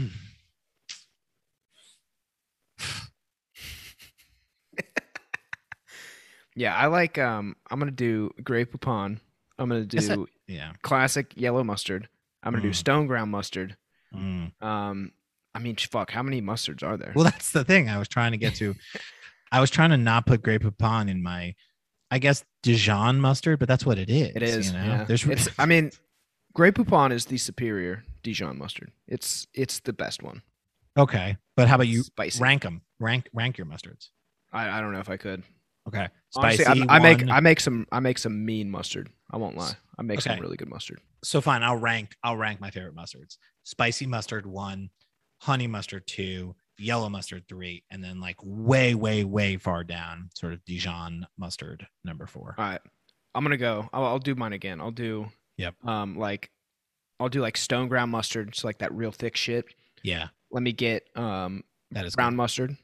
yeah, 6.55 6.75
I 6.75 6.87
like. 6.87 7.19
Um, 7.19 7.55
I'm 7.69 7.77
gonna 7.79 7.91
do 7.91 8.31
Grey 8.43 8.65
Poupon. 8.65 9.19
I'm 9.59 9.69
gonna 9.69 9.85
do 9.85 9.99
that, 9.99 10.25
yeah 10.47 10.73
classic 10.81 11.33
yellow 11.35 11.63
mustard. 11.63 12.09
I'm 12.41 12.53
gonna 12.53 12.63
mm. 12.63 12.69
do 12.69 12.73
stone 12.73 13.05
ground 13.07 13.29
mustard. 13.29 13.77
Mm. 14.15 14.51
Um, 14.63 15.11
I 15.53 15.59
mean, 15.59 15.75
fuck, 15.75 16.11
how 16.11 16.23
many 16.23 16.41
mustards 16.41 16.83
are 16.83 16.97
there? 16.97 17.13
Well, 17.15 17.25
that's 17.25 17.51
the 17.51 17.63
thing 17.63 17.89
I 17.89 17.97
was 17.97 18.07
trying 18.07 18.31
to 18.31 18.37
get 18.37 18.55
to. 18.55 18.73
I 19.51 19.59
was 19.59 19.69
trying 19.69 19.89
to 19.91 19.97
not 19.97 20.25
put 20.25 20.41
Grey 20.41 20.59
Poupon 20.59 21.09
in 21.09 21.21
my, 21.21 21.55
I 22.09 22.19
guess 22.19 22.43
Dijon 22.63 23.19
mustard, 23.19 23.59
but 23.59 23.67
that's 23.67 23.85
what 23.85 23.97
it 23.97 24.09
is. 24.09 24.31
it 24.35 24.43
is. 24.43 24.67
You 24.67 24.77
know? 24.77 24.85
yeah. 24.85 25.03
There's 25.03 25.25
It's. 25.25 25.49
I 25.59 25.65
mean, 25.65 25.91
Grey 26.53 26.71
Poupon 26.71 27.11
is 27.11 27.25
the 27.25 27.37
superior 27.37 28.03
Dijon 28.23 28.57
mustard. 28.57 28.91
It's 29.07 29.47
it's 29.53 29.79
the 29.81 29.93
best 29.93 30.21
one. 30.23 30.41
okay, 30.97 31.37
but 31.55 31.67
how 31.67 31.75
about 31.75 31.87
you 31.87 32.03
Spicy. 32.03 32.41
rank 32.41 32.63
them? 32.63 32.81
Rank 32.99 33.29
rank 33.33 33.57
your 33.57 33.67
mustards. 33.67 34.09
I, 34.53 34.69
I 34.77 34.81
don't 34.81 34.91
know 34.91 34.99
if 34.99 35.09
I 35.09 35.17
could. 35.17 35.43
Okay, 35.87 36.07
Honestly, 36.35 36.63
spicy. 36.65 36.87
I, 36.87 36.97
I 36.97 36.99
make. 36.99 37.27
I 37.29 37.39
make 37.39 37.59
some 37.59 37.87
I 37.91 37.99
make 37.99 38.17
some 38.19 38.45
mean 38.45 38.69
mustard. 38.69 39.09
I 39.31 39.37
won't 39.37 39.57
lie. 39.57 39.73
I 39.97 40.03
make 40.03 40.21
some 40.21 40.39
really 40.39 40.57
good 40.57 40.69
mustard. 40.69 40.99
so 41.23 41.41
fine. 41.41 41.63
I'll 41.63 41.77
rank. 41.77 42.15
I'll 42.23 42.37
rank 42.37 42.59
my 42.61 42.69
favorite 42.69 42.95
mustards. 42.95 43.37
Spicy 43.63 44.05
mustard 44.05 44.45
one, 44.45 44.89
honey 45.39 45.67
mustard 45.67 46.05
two, 46.05 46.55
yellow 46.81 47.09
mustard 47.09 47.47
three, 47.47 47.83
and 47.89 48.03
then 48.03 48.19
like 48.19 48.37
way 48.43 48.95
way 48.95 49.23
way 49.23 49.57
far 49.57 49.83
down, 49.83 50.29
sort 50.35 50.53
of 50.53 50.63
Dijon 50.65 51.25
mustard 51.37 51.87
number 52.03 52.25
four. 52.27 52.55
All 52.57 52.65
right, 52.65 52.81
I'm 53.35 53.43
gonna 53.43 53.57
go. 53.57 53.89
I'll, 53.93 54.05
I'll 54.05 54.19
do 54.19 54.35
mine 54.35 54.53
again. 54.53 54.81
I'll 54.81 54.91
do. 54.91 55.27
Yep. 55.57 55.75
Um, 55.85 56.17
like, 56.17 56.49
I'll 57.19 57.29
do 57.29 57.41
like 57.41 57.55
stone 57.57 57.87
ground 57.87 58.11
mustard, 58.11 58.55
so 58.55 58.67
like 58.67 58.79
that 58.79 58.93
real 58.93 59.11
thick 59.11 59.35
shit. 59.37 59.65
Yeah, 60.03 60.29
Let 60.51 60.63
me 60.63 60.71
get 60.71 61.07
um 61.15 61.63
that 61.91 62.05
is 62.05 62.15
brown 62.15 62.35
mustard, 62.35 62.75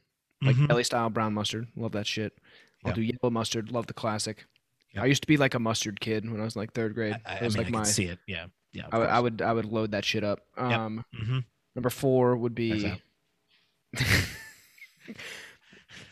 like 0.44 0.56
Mhm. 0.56 0.68
deli 0.68 0.84
style 0.84 1.10
brown 1.10 1.34
mustard. 1.34 1.68
Love 1.76 1.94
that 1.94 2.06
shit. 2.06 2.34
I'll 2.86 2.90
Yep. 2.90 2.96
do 2.96 3.02
yellow 3.02 3.32
mustard. 3.32 3.72
Love 3.72 3.88
the 3.88 3.94
classic. 3.94 4.46
Yep. 4.94 5.04
I 5.04 5.08
used 5.08 5.24
to 5.24 5.28
be 5.28 5.38
like 5.38 5.54
a 5.56 5.60
mustard 5.60 6.00
kid 6.00 6.30
when 6.30 6.40
I 6.40 6.44
was 6.44 6.56
like 6.56 6.74
third 6.74 6.94
grade. 6.94 7.16
I, 7.26 7.40
I, 7.40 7.44
was 7.44 7.56
mean, 7.56 7.64
like 7.66 7.74
I 7.74 7.78
my. 7.78 7.84
can 7.84 7.86
see 7.94 8.06
it. 8.06 8.20
Yeah, 8.28 8.46
yeah. 8.74 8.88
I, 8.92 8.98
would- 9.00 9.10
I 9.10 9.20
would 9.20 9.42
I 9.42 9.54
would 9.54 9.66
load 9.66 9.92
that 9.92 10.06
shit 10.06 10.24
up. 10.24 10.42
Um, 10.58 11.04
hmm 11.16 11.40
number 11.76 11.90
four 11.90 12.36
would 12.38 12.54
be. 12.56 12.94
out. 15.10 15.16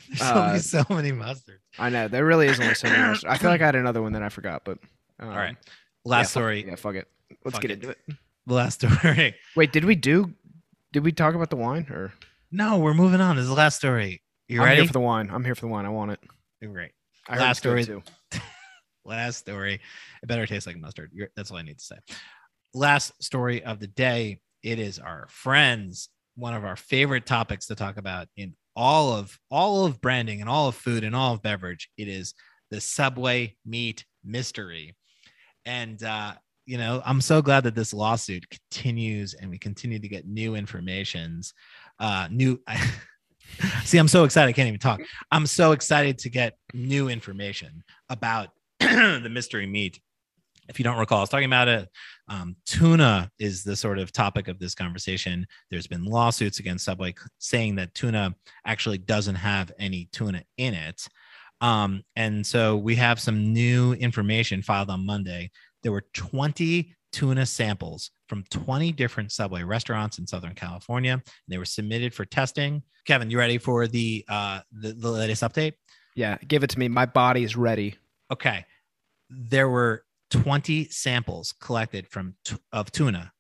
There's 0.10 0.22
Uh, 0.22 0.46
only 0.48 0.60
so 0.60 0.86
many 0.90 1.12
mustards. 1.12 1.60
I 1.80 1.90
know 1.90 2.08
there 2.08 2.26
really 2.26 2.48
is 2.48 2.60
only 2.60 2.76
so 2.76 2.88
many. 2.90 3.02
mustard. 3.02 3.30
I 3.30 3.38
feel 3.38 3.50
like 3.50 3.62
I 3.62 3.66
had 3.66 3.76
another 3.76 4.02
one 4.02 4.14
that 4.14 4.22
I 4.24 4.30
forgot, 4.30 4.64
but. 4.66 4.78
Um, 5.20 5.30
All 5.30 5.36
right. 5.36 5.56
yeah, 5.66 5.72
Last 6.06 6.28
fuck- 6.28 6.32
story. 6.42 6.66
Yeah, 6.68 6.76
fuck 6.76 6.96
it. 6.96 7.08
Let's 7.44 7.56
Fuck 7.56 7.62
get 7.62 7.72
it. 7.72 7.74
into 7.76 7.90
it. 7.90 7.98
The 8.46 8.54
last 8.54 8.82
story. 9.02 9.36
Wait, 9.56 9.72
did 9.74 9.86
we 9.86 9.96
do? 9.96 10.34
Did 10.94 11.04
we 11.04 11.12
talk 11.12 11.34
about 11.36 11.50
the 11.50 11.56
wine 11.56 11.88
or? 11.90 12.14
No, 12.52 12.78
we're 12.78 12.94
moving 12.94 13.20
on. 13.22 13.36
This 13.36 13.44
is 13.44 13.50
the 13.50 13.56
last 13.56 13.78
story. 13.78 14.22
You 14.48 14.60
I'm 14.62 14.66
ready? 14.68 14.78
here 14.82 14.88
for 14.88 14.94
the 14.94 15.00
wine. 15.00 15.30
I'm 15.32 15.44
here 15.44 15.56
for 15.56 15.62
the 15.62 15.68
wine. 15.68 15.86
I 15.86 15.90
want 15.90 16.12
it. 16.12 16.20
Great. 16.64 16.92
I 17.28 17.34
heard 17.34 17.42
Last 17.42 17.58
it's 17.58 17.64
good, 17.66 17.84
story. 17.84 18.02
too. 18.32 18.40
Last 19.06 19.38
story. 19.40 19.76
It 20.22 20.28
better 20.28 20.46
taste 20.46 20.68
like 20.68 20.78
mustard. 20.78 21.12
You're, 21.14 21.30
that's 21.36 21.50
all 21.52 21.58
I 21.58 21.64
need 21.64 21.80
to 21.80 21.84
say. 21.84 21.96
Last 22.74 23.12
story 23.24 23.64
of 23.64 23.80
the 23.80 23.88
day. 23.88 24.40
It 24.64 24.80
is 24.80 25.00
our 25.00 25.26
friends. 25.30 26.10
One 26.36 26.54
of 26.54 26.66
our 26.66 26.76
favorite 26.76 27.26
topics 27.26 27.68
to 27.68 27.76
talk 27.76 27.98
about 27.98 28.28
in 28.36 28.56
all 28.76 29.14
of 29.14 29.38
all 29.50 29.86
of 29.86 30.02
branding 30.02 30.42
and 30.42 30.50
all 30.50 30.68
of 30.68 30.76
food 30.76 31.04
and 31.04 31.16
all 31.16 31.34
of 31.34 31.42
beverage. 31.42 31.90
It 31.98 32.08
is 32.08 32.34
the 32.72 32.82
Subway 32.82 33.56
meat 33.66 34.06
mystery. 34.24 34.96
And 35.66 36.02
uh, 36.04 36.34
you 36.66 36.78
know, 36.78 37.02
I'm 37.06 37.22
so 37.22 37.42
glad 37.42 37.64
that 37.64 37.76
this 37.76 37.94
lawsuit 37.94 38.46
continues 38.50 39.34
and 39.34 39.50
we 39.50 39.58
continue 39.58 40.00
to 40.00 40.08
get 40.08 40.28
new 40.28 40.56
informations. 40.56 41.54
Uh, 42.00 42.28
new. 42.32 42.60
See, 43.84 44.00
I'm 44.00 44.08
so 44.08 44.24
excited. 44.24 44.50
I 44.50 44.54
can't 44.54 44.68
even 44.68 44.80
talk. 44.80 45.02
I'm 45.32 45.46
so 45.46 45.72
excited 45.72 46.18
to 46.20 46.30
get 46.30 46.58
new 46.74 47.10
information 47.10 47.84
about 48.10 48.50
the 48.80 49.30
mystery 49.32 49.68
meat. 49.68 50.00
If 50.68 50.80
you 50.80 50.84
don't 50.84 50.98
recall, 50.98 51.20
I 51.20 51.22
was 51.22 51.30
talking 51.30 51.46
about 51.46 51.68
it. 51.68 51.90
Um, 52.28 52.56
tuna 52.66 53.32
is 53.40 53.64
the 53.64 53.76
sort 53.76 54.00
of 54.00 54.12
topic 54.12 54.48
of 54.48 54.60
this 54.60 54.74
conversation. 54.74 55.46
There's 55.70 55.88
been 55.88 56.06
lawsuits 56.06 56.60
against 56.60 56.86
Subway 56.86 57.14
saying 57.38 57.76
that 57.76 57.94
tuna 57.94 58.36
actually 58.66 58.98
doesn't 58.98 59.36
have 59.36 59.72
any 59.78 60.10
tuna 60.12 60.44
in 60.58 60.74
it. 60.74 61.08
Um, 61.62 62.04
and 62.16 62.46
so 62.46 62.78
we 62.78 62.96
have 62.96 63.20
some 63.20 63.54
new 63.54 63.94
information 63.94 64.62
filed 64.62 64.90
on 64.90 65.06
Monday. 65.06 65.52
There 65.84 65.92
were 65.92 66.06
20 66.14 66.94
tuna 67.12 67.46
samples 67.46 68.12
from 68.28 68.44
20 68.50 68.92
different 68.92 69.32
Subway 69.32 69.64
restaurants 69.64 70.20
in 70.20 70.28
Southern 70.28 70.54
California. 70.54 71.22
They 71.48 71.58
were 71.58 71.66
submitted 71.66 72.14
for 72.14 72.26
testing. 72.26 72.84
Kevin, 73.06 73.30
you 73.30 73.38
ready 73.38 73.58
for 73.58 73.88
the 73.88 74.26
uh, 74.28 74.62
the, 74.72 74.94
the 74.94 75.10
latest 75.10 75.44
update? 75.44 75.74
Yeah, 76.16 76.38
give 76.48 76.64
it 76.64 76.72
to 76.72 76.80
me. 76.80 76.88
My 76.88 77.06
body 77.06 77.44
is 77.44 77.56
ready. 77.56 77.96
Okay, 78.32 78.66
there 79.30 79.70
were 79.70 80.04
20 80.44 80.90
samples 80.90 81.54
collected 81.60 82.08
from 82.08 82.36
t- 82.44 82.58
of 82.72 82.92
tuna 82.92 83.32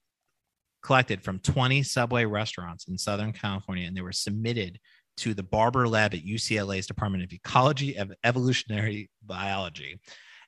collected 0.85 1.21
from 1.23 1.39
20 1.39 1.81
Subway 1.81 2.25
restaurants 2.25 2.87
in 2.87 2.97
Southern 2.97 3.33
California, 3.33 3.87
and 3.87 3.97
they 3.97 4.01
were 4.01 4.11
submitted 4.11 4.79
to 5.17 5.33
the 5.33 5.41
Barber 5.41 5.87
Lab 5.87 6.13
at 6.13 6.23
UCLA's 6.23 6.85
Department 6.85 7.23
of 7.23 7.33
Ecology 7.33 7.95
and 7.95 8.15
Evolutionary 8.23 9.09
Biology. 9.25 9.99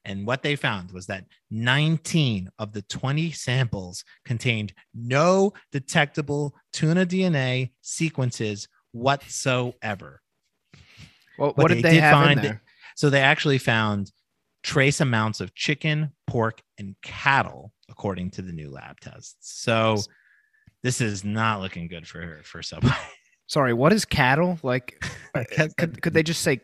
And 0.06 0.28
what 0.28 0.44
they 0.44 0.56
found 0.56 0.92
was 0.92 1.08
that 1.08 1.26
19 1.50 2.50
of 2.60 2.72
the 2.72 2.84
20 2.84 3.32
samples 3.32 4.04
contained 4.26 4.74
no 4.94 5.54
detectable 5.72 6.54
tuna 6.72 7.06
DNA 7.06 7.72
sequences 7.82 8.68
whatsoever. 8.92 10.22
Well, 11.40 11.54
what 11.56 11.70
they 11.70 11.76
did 11.76 11.84
they 11.84 11.96
have 11.96 12.14
find? 12.14 12.60
So 12.96 13.10
they 13.10 13.22
actually 13.22 13.58
found 13.58 14.12
trace 14.64 15.02
amounts 15.02 15.40
of 15.42 15.54
chicken, 15.56 16.12
pork, 16.28 16.62
and 16.78 16.96
cattle, 17.02 17.74
according 17.90 18.32
to 18.32 18.42
the 18.42 18.52
new 18.52 18.70
lab 18.70 19.00
tests. 19.00 19.36
So 19.40 19.98
this 20.84 21.02
is 21.02 21.24
not 21.24 21.62
looking 21.62 21.88
good 21.88 22.08
for 22.08 22.22
her 22.22 22.42
for 22.44 22.62
Subway. 22.62 22.92
Sorry, 23.48 23.74
what 23.74 23.94
is 23.94 24.04
cattle? 24.06 24.60
Like, 24.64 25.02
could, 25.78 26.02
could 26.02 26.14
they 26.14 26.24
just 26.24 26.42
say 26.42 26.60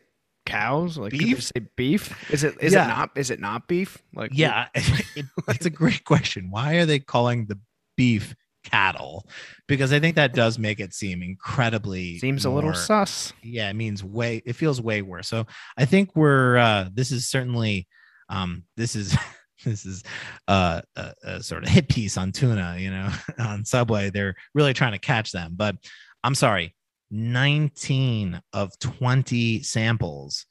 cows? 0.46 0.98
Like, 0.98 1.12
could 1.12 1.22
they 1.22 1.26
Beef? 1.26 1.44
say 1.44 1.62
beef? 1.78 2.32
Is 2.32 2.44
it 2.44 2.56
is 2.60 2.74
Yeah. 2.74 2.86
it 2.86 2.88
not 2.90 3.10
is 3.16 3.30
it 3.32 3.40
not 3.40 3.68
beef? 3.70 3.98
Like, 4.14 4.32
yeah, 4.34 4.68
it's 4.76 5.66
a 5.66 5.70
great 5.70 6.04
question. 6.04 6.50
Why 6.52 6.76
are 6.76 6.86
they 6.86 7.00
calling 7.00 7.46
the 7.46 7.58
beef 7.96 8.36
cattle? 8.64 9.28
Because 9.68 9.94
I 9.94 10.00
think 10.00 10.16
that 10.16 10.34
does 10.34 10.58
make 10.58 10.80
it 10.80 10.94
seem 10.94 11.22
incredibly 11.22 12.18
seems 12.20 12.46
a 12.46 12.50
little 12.50 12.74
sus. 12.74 13.34
yeah 13.44 13.70
it 13.70 13.76
means 13.76 14.04
way 14.04 14.42
it 14.46 14.54
feels 14.54 14.82
way 14.82 15.02
worse 15.02 15.28
so 15.28 15.46
i 15.78 15.86
think 15.86 16.16
we're 16.16 16.58
uh 16.58 16.88
this 16.94 17.12
is 17.12 17.30
certainly 17.30 17.88
um 18.30 18.64
this 18.78 18.96
is 18.96 19.16
this 19.66 19.86
is 19.86 20.04
uh, 20.48 20.82
a, 20.96 21.14
a 21.24 21.44
sort 21.44 21.64
of 21.64 21.70
hit 21.76 21.88
piece 21.88 22.18
on 22.18 22.32
tuna 22.32 22.76
you 22.78 22.92
know 22.92 23.10
on 23.40 23.64
subway 23.66 24.10
they're 24.10 24.36
really 24.54 24.74
trying 24.74 24.92
to 24.92 25.00
catch 25.00 25.32
them 25.32 25.54
but 25.56 25.76
i'm 26.24 26.36
sorry 26.36 26.76
19 27.12 28.42
of 28.54 28.78
20 28.80 29.62
samples 29.62 30.46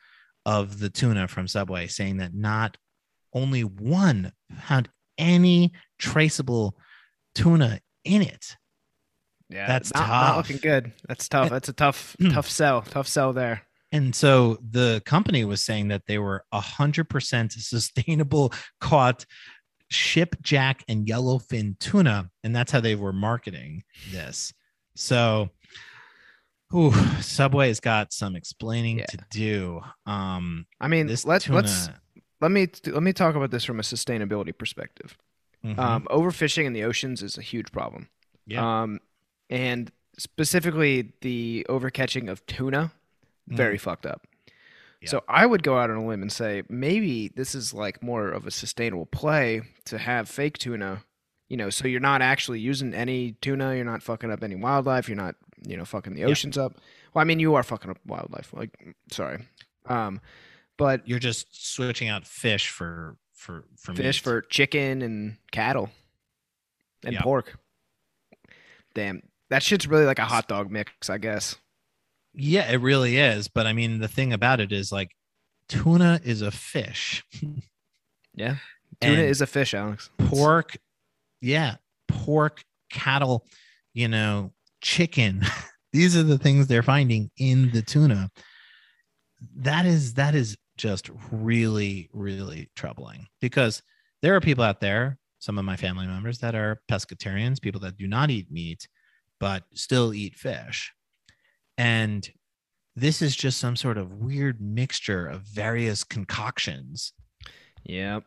of 0.46 0.78
the 0.78 0.88
tuna 0.88 1.28
from 1.28 1.48
subway 1.48 1.86
saying 1.86 2.18
that 2.18 2.34
not 2.34 2.76
only 3.34 3.62
one 3.62 4.32
had 4.56 4.88
any 5.18 5.72
traceable 5.98 6.76
tuna 7.34 7.80
in 8.04 8.22
it 8.22 8.56
Yeah, 9.50 9.66
That's 9.66 9.92
not, 9.94 10.08
not 10.08 10.26
tough. 10.28 10.36
looking 10.38 10.56
good. 10.58 10.92
That's 11.08 11.28
tough. 11.28 11.50
That's 11.50 11.68
a 11.68 11.72
tough 11.72 12.16
tough 12.32 12.48
sell. 12.48 12.82
Tough 12.82 13.06
sell 13.08 13.32
there. 13.32 13.62
And 13.92 14.14
so 14.14 14.56
the 14.70 15.02
company 15.04 15.44
was 15.44 15.62
saying 15.62 15.88
that 15.88 16.02
they 16.06 16.16
were 16.18 16.44
100% 16.54 17.52
sustainable 17.52 18.52
caught 18.80 19.26
skipjack 19.90 20.82
and 20.88 21.06
yellowfin 21.06 21.78
tuna. 21.78 22.30
And 22.42 22.56
that's 22.56 22.72
how 22.72 22.80
they 22.80 22.94
were 22.94 23.12
marketing 23.12 23.82
this. 24.10 24.52
So, 24.96 25.50
ooh, 26.74 26.92
Subway's 27.20 27.80
got 27.80 28.12
some 28.14 28.34
explaining 28.36 29.00
Yeah. 29.00 29.06
to 29.06 29.18
do. 29.30 29.80
Um, 30.06 30.66
I 30.80 30.88
mean, 30.88 31.06
this 31.06 31.26
let's 31.26 31.44
tuna, 31.44 31.56
let's 31.56 31.90
let 32.40 32.50
me 32.50 32.68
let 32.86 33.02
me 33.02 33.12
talk 33.12 33.34
about 33.34 33.50
this 33.50 33.64
from 33.64 33.78
a 33.78 33.82
sustainability 33.82 34.56
perspective. 34.56 35.16
Mhm. 35.64 35.78
Um, 35.78 36.06
overfishing 36.10 36.64
in 36.64 36.72
the 36.72 36.82
oceans 36.84 37.22
is 37.22 37.38
a 37.38 37.42
huge 37.42 37.70
problem. 37.72 38.08
Yeah. 38.46 38.82
Um, 38.82 39.00
and 39.48 39.90
specifically 40.18 41.12
the 41.20 41.66
overcatching 41.68 42.28
of 42.30 42.44
tuna, 42.46 42.92
very 43.46 43.78
fucked 43.78 44.06
up. 44.06 44.22
Mm. 44.22 44.52
Yeah. 45.02 45.08
So 45.10 45.24
I 45.28 45.46
would 45.46 45.62
go 45.62 45.78
out 45.78 45.90
on 45.90 45.96
a 45.96 46.06
limb 46.06 46.22
and 46.22 46.32
say 46.32 46.62
maybe 46.68 47.28
this 47.28 47.54
is 47.54 47.74
like 47.74 48.02
more 48.02 48.28
of 48.28 48.46
a 48.46 48.50
sustainable 48.50 49.06
play 49.06 49.62
to 49.86 49.98
have 49.98 50.28
fake 50.28 50.58
tuna. 50.58 51.04
You 51.48 51.56
know, 51.58 51.70
so 51.70 51.86
you're 51.86 52.00
not 52.00 52.22
actually 52.22 52.60
using 52.60 52.94
any 52.94 53.32
tuna. 53.42 53.74
You're 53.76 53.84
not 53.84 54.02
fucking 54.02 54.30
up 54.30 54.42
any 54.42 54.54
wildlife. 54.54 55.06
You're 55.08 55.16
not, 55.16 55.34
you 55.66 55.76
know, 55.76 55.84
fucking 55.84 56.14
the 56.14 56.20
Yeah. 56.20 56.28
oceans 56.28 56.56
up. 56.56 56.74
Well, 57.12 57.20
I 57.20 57.24
mean, 57.24 57.40
you 57.40 57.54
are 57.56 57.62
fucking 57.62 57.90
up 57.90 57.98
wildlife. 58.06 58.52
Like, 58.54 58.70
sorry, 59.10 59.44
um, 59.86 60.20
but 60.78 61.06
you're 61.06 61.18
just 61.18 61.72
switching 61.74 62.08
out 62.08 62.26
fish 62.26 62.68
for 62.70 63.16
for 63.42 63.64
for 63.76 63.94
fish 63.94 64.18
meat. 64.18 64.24
for 64.24 64.42
chicken 64.42 65.02
and 65.02 65.36
cattle 65.50 65.90
and 67.04 67.14
Yep. 67.14 67.22
pork. 67.22 67.58
Damn, 68.94 69.22
that 69.50 69.62
shit's 69.62 69.86
really 69.86 70.04
like 70.04 70.18
a 70.18 70.24
hot 70.24 70.48
dog 70.48 70.70
mix, 70.70 71.10
I 71.10 71.18
guess. 71.18 71.56
Yeah, 72.34 72.70
it 72.70 72.76
really 72.80 73.18
is. 73.18 73.48
But 73.48 73.66
I 73.66 73.72
mean, 73.72 73.98
the 73.98 74.08
thing 74.08 74.32
about 74.32 74.60
it 74.60 74.72
is 74.72 74.92
like 74.92 75.10
tuna 75.68 76.20
is 76.24 76.42
a 76.42 76.50
fish. 76.50 77.24
Yeah. 78.34 78.56
Tuna 79.02 79.20
And 79.20 79.28
is 79.28 79.42
a 79.42 79.46
fish, 79.46 79.74
Alex. 79.74 80.08
pork, 80.16 80.78
yeah, 81.42 81.76
pork, 82.08 82.64
cattle, 82.88 83.44
you 83.92 84.08
know, 84.08 84.54
chicken. 84.80 85.42
These 85.92 86.16
are 86.16 86.22
the 86.22 86.38
things 86.38 86.66
they're 86.66 86.82
finding 86.82 87.30
in 87.36 87.70
the 87.72 87.82
tuna. 87.82 88.30
That 89.56 89.84
is 89.84 90.14
that 90.14 90.34
is 90.34 90.56
just 90.82 91.08
really 91.30 92.10
really 92.12 92.68
troubling 92.74 93.26
because 93.40 93.82
there 94.20 94.34
are 94.34 94.40
people 94.40 94.64
out 94.64 94.80
there, 94.80 95.18
some 95.38 95.58
of 95.58 95.64
my 95.64 95.76
family 95.76 96.06
members 96.06 96.38
that 96.38 96.54
are 96.56 96.82
pescatarians, 96.90 97.62
people 97.62 97.80
that 97.80 97.96
do 97.96 98.08
not 98.08 98.30
eat 98.30 98.50
meat 98.50 98.88
but 99.38 99.64
still 99.74 100.12
eat 100.14 100.36
fish. 100.36 100.92
And 101.78 102.28
this 102.94 103.22
is 103.22 103.34
just 103.34 103.58
some 103.58 103.74
sort 103.76 103.98
of 103.98 104.12
weird 104.12 104.60
mixture 104.60 105.26
of 105.26 105.42
various 105.42 106.04
concoctions 106.04 107.12
Yep. 107.84 108.24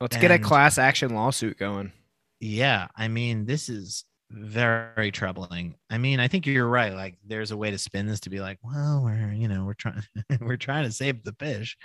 Let's 0.00 0.16
get 0.16 0.30
a 0.30 0.38
class 0.38 0.78
action 0.78 1.14
lawsuit 1.14 1.58
going. 1.58 1.92
yeah 2.40 2.88
i 2.96 3.06
mean 3.06 3.46
this 3.46 3.68
is 3.68 4.04
very 4.32 5.10
troubling. 5.12 5.74
I 5.90 5.98
mean 5.98 6.20
i 6.20 6.28
think 6.28 6.46
you're 6.46 6.68
right 6.68 6.94
like 6.94 7.18
there's 7.26 7.50
a 7.50 7.56
way 7.56 7.70
to 7.70 7.78
spin 7.78 8.06
this 8.06 8.20
to 8.20 8.30
be 8.30 8.40
like 8.40 8.58
well 8.62 9.02
we're 9.04 9.32
you 9.32 9.48
know 9.48 9.64
we're 9.64 9.74
trying 9.74 10.02
we're 10.40 10.56
trying 10.56 10.84
to 10.84 10.92
save 10.92 11.22
the 11.24 11.34
fish. 11.38 11.76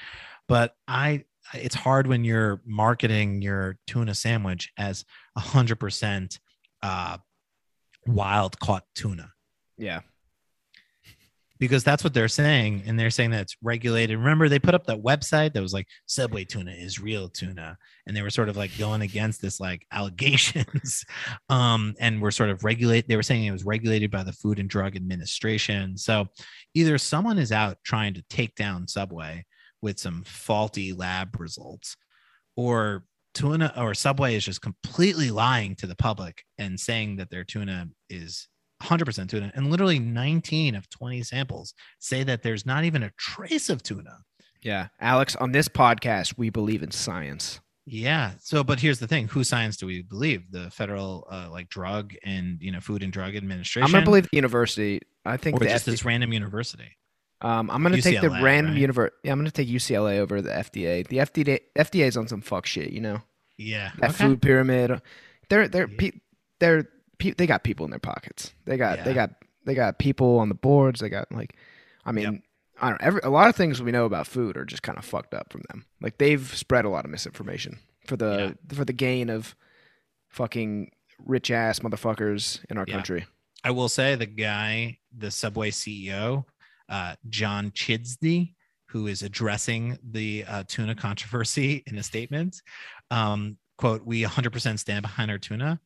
But 0.47 0.73
i 0.87 1.25
it's 1.53 1.75
hard 1.75 2.07
when 2.07 2.23
you're 2.23 2.61
marketing 2.65 3.41
your 3.41 3.77
tuna 3.87 4.13
sandwich 4.13 4.71
as 4.77 5.05
100% 5.37 6.39
uh 6.83 7.17
wild 8.05 8.59
caught 8.59 8.83
tuna. 8.95 9.31
Yeah. 9.77 10.01
Because 11.59 11.83
that's 11.83 12.03
what 12.03 12.13
they're 12.13 12.27
saying 12.27 12.83
and 12.85 12.99
they're 12.99 13.09
saying 13.09 13.31
that 13.31 13.41
it's 13.41 13.57
regulated. 13.61 14.17
Remember 14.17 14.47
they 14.47 14.59
put 14.59 14.75
up 14.75 14.85
that 14.85 15.01
website 15.01 15.53
that 15.53 15.61
was 15.61 15.73
like 15.73 15.87
subway 16.05 16.43
tuna 16.45 16.71
is 16.71 16.99
real 16.99 17.29
tuna 17.29 17.77
and 18.05 18.15
they 18.15 18.21
were 18.21 18.29
sort 18.29 18.49
of 18.49 18.57
like 18.57 18.77
going 18.77 19.01
against 19.01 19.41
this 19.41 19.59
like 19.59 19.85
allegations 19.91 21.03
um 21.49 21.93
and 21.99 22.21
were 22.21 22.31
sort 22.31 22.49
of 22.49 22.63
regulate 22.63 23.07
they 23.07 23.15
were 23.15 23.23
saying 23.23 23.45
it 23.45 23.51
was 23.51 23.65
regulated 23.65 24.11
by 24.11 24.23
the 24.23 24.33
food 24.33 24.59
and 24.59 24.69
drug 24.69 24.95
administration. 24.95 25.97
So 25.97 26.27
either 26.73 26.97
someone 26.97 27.37
is 27.37 27.51
out 27.51 27.77
trying 27.83 28.13
to 28.15 28.23
take 28.29 28.55
down 28.55 28.87
subway 28.87 29.45
with 29.81 29.99
some 29.99 30.23
faulty 30.25 30.93
lab 30.93 31.39
results 31.39 31.95
or 32.55 33.05
tuna 33.33 33.71
or 33.77 33.93
subway 33.93 34.35
is 34.35 34.43
just 34.43 34.61
completely 34.61 35.29
lying 35.29 35.75
to 35.75 35.85
the 35.85 35.95
public 35.95 36.43
and 36.57 36.79
saying 36.79 37.17
that 37.17 37.29
their 37.29 37.43
tuna 37.43 37.87
is 38.09 38.47
100% 38.83 39.29
tuna 39.29 39.51
and 39.55 39.69
literally 39.71 39.99
19 39.99 40.75
of 40.75 40.89
20 40.89 41.23
samples 41.23 41.73
say 41.99 42.23
that 42.23 42.43
there's 42.43 42.65
not 42.65 42.83
even 42.83 43.03
a 43.03 43.11
trace 43.17 43.69
of 43.69 43.81
tuna 43.83 44.17
Yeah. 44.61 44.87
Alex, 44.99 45.35
on 45.35 45.51
this 45.51 45.67
podcast, 45.67 46.35
we 46.37 46.49
believe 46.49 46.83
in 46.83 46.91
science. 46.91 47.59
yeah 47.85 48.33
so 48.41 48.63
but 48.63 48.79
here's 48.79 48.99
the 48.99 49.07
thing 49.07 49.27
whose 49.29 49.47
science 49.49 49.77
do 49.77 49.85
we 49.87 50.01
believe 50.01 50.51
the 50.51 50.69
federal 50.71 51.25
uh, 51.31 51.47
like 51.49 51.69
drug 51.69 52.13
and 52.23 52.57
you 52.61 52.71
know 52.71 52.81
food 52.81 53.01
and 53.01 53.13
drug 53.13 53.33
administration 53.35 53.95
I'm 53.95 54.01
to 54.01 54.05
believe 54.05 54.27
the 54.29 54.35
university. 54.35 54.99
I 55.25 55.37
think 55.37 55.61
or 55.61 55.65
just 55.65 55.85
FD 55.85 55.91
this 55.91 56.05
random 56.05 56.33
university 56.33 56.91
um, 57.41 57.69
I'm 57.69 57.83
going 57.83 57.93
to 57.95 58.01
take 58.01 58.19
the 58.21 58.29
random 58.31 58.73
right? 58.73 59.11
Yeah, 59.23 59.31
I'm 59.31 59.37
going 59.39 59.45
to 59.45 59.51
take 59.51 59.67
UCLA 59.69 60.17
over 60.17 60.41
the 60.41 60.49
FDA. 60.49 61.07
The 61.07 61.17
FDA 61.17 61.59
FDA 61.77 62.07
is 62.07 62.17
on 62.17 62.27
some 62.27 62.41
fuck 62.41 62.65
shit, 62.65 62.89
you 62.91 62.99
know. 62.99 63.21
yeah 63.59 63.91
That 63.99 64.09
okay. 64.11 64.25
food 64.25 64.41
pyramid. 64.41 65.01
They're 65.49 65.67
they're 65.67 65.87
Yeah. 65.87 65.97
pe- 65.99 66.19
they're 66.59 66.89
pe- 67.19 67.31
they 67.37 67.47
got 67.47 67.63
people 67.63 67.85
in 67.85 67.91
their 67.91 67.99
pockets. 67.99 68.53
They 68.65 68.77
got 68.77 69.03
they 69.03 69.13
got 69.13 69.31
they 69.65 69.75
got 69.75 69.99
people 69.99 70.39
on 70.39 70.49
the 70.49 70.55
boards. 70.55 70.99
They 70.99 71.09
got 71.09 71.31
like, 71.31 71.55
I 72.05 72.11
mean, 72.11 72.23
Yep. 72.33 72.41
I 72.79 72.89
don't. 72.89 73.01
Every, 73.01 73.21
a 73.23 73.29
lot 73.29 73.49
of 73.49 73.55
things 73.55 73.81
we 73.81 73.91
know 73.91 74.05
about 74.05 74.27
food 74.27 74.55
are 74.55 74.63
just 74.65 74.83
kind 74.83 74.97
of 74.97 75.03
fucked 75.05 75.33
up 75.33 75.51
from 75.51 75.63
them. 75.69 75.85
Like 75.99 76.17
they've 76.19 76.47
spread 76.55 76.85
a 76.85 76.89
lot 76.89 77.05
of 77.05 77.11
misinformation 77.11 77.79
for 78.05 78.15
the 78.17 78.57
for 78.73 78.85
the 78.85 78.93
gain 78.93 79.29
of 79.29 79.55
fucking 80.29 80.91
rich 81.25 81.51
ass 81.51 81.79
motherfuckers 81.79 82.63
in 82.69 82.77
our 82.77 82.85
Yeah. 82.87 82.93
country. 82.95 83.25
I 83.63 83.71
will 83.71 83.89
say 83.89 84.15
the 84.15 84.25
guy, 84.27 84.99
the 85.17 85.31
Subway 85.31 85.71
CEO, 85.71 86.45
uh, 86.89 87.15
John 87.29 87.71
Chidsey, 87.71 88.53
who 88.89 89.07
is 89.07 89.23
addressing 89.23 89.97
the 90.03 90.45
uh, 90.47 90.63
tuna 90.67 90.95
controversy 90.95 91.83
in 91.87 91.97
a 91.97 92.03
statement, 92.03 92.61
um, 93.11 93.57
quote, 93.77 94.05
"We 94.05 94.23
100% 94.23 94.79
stand 94.79 95.01
behind 95.01 95.31
our 95.31 95.39
tuna." 95.39 95.81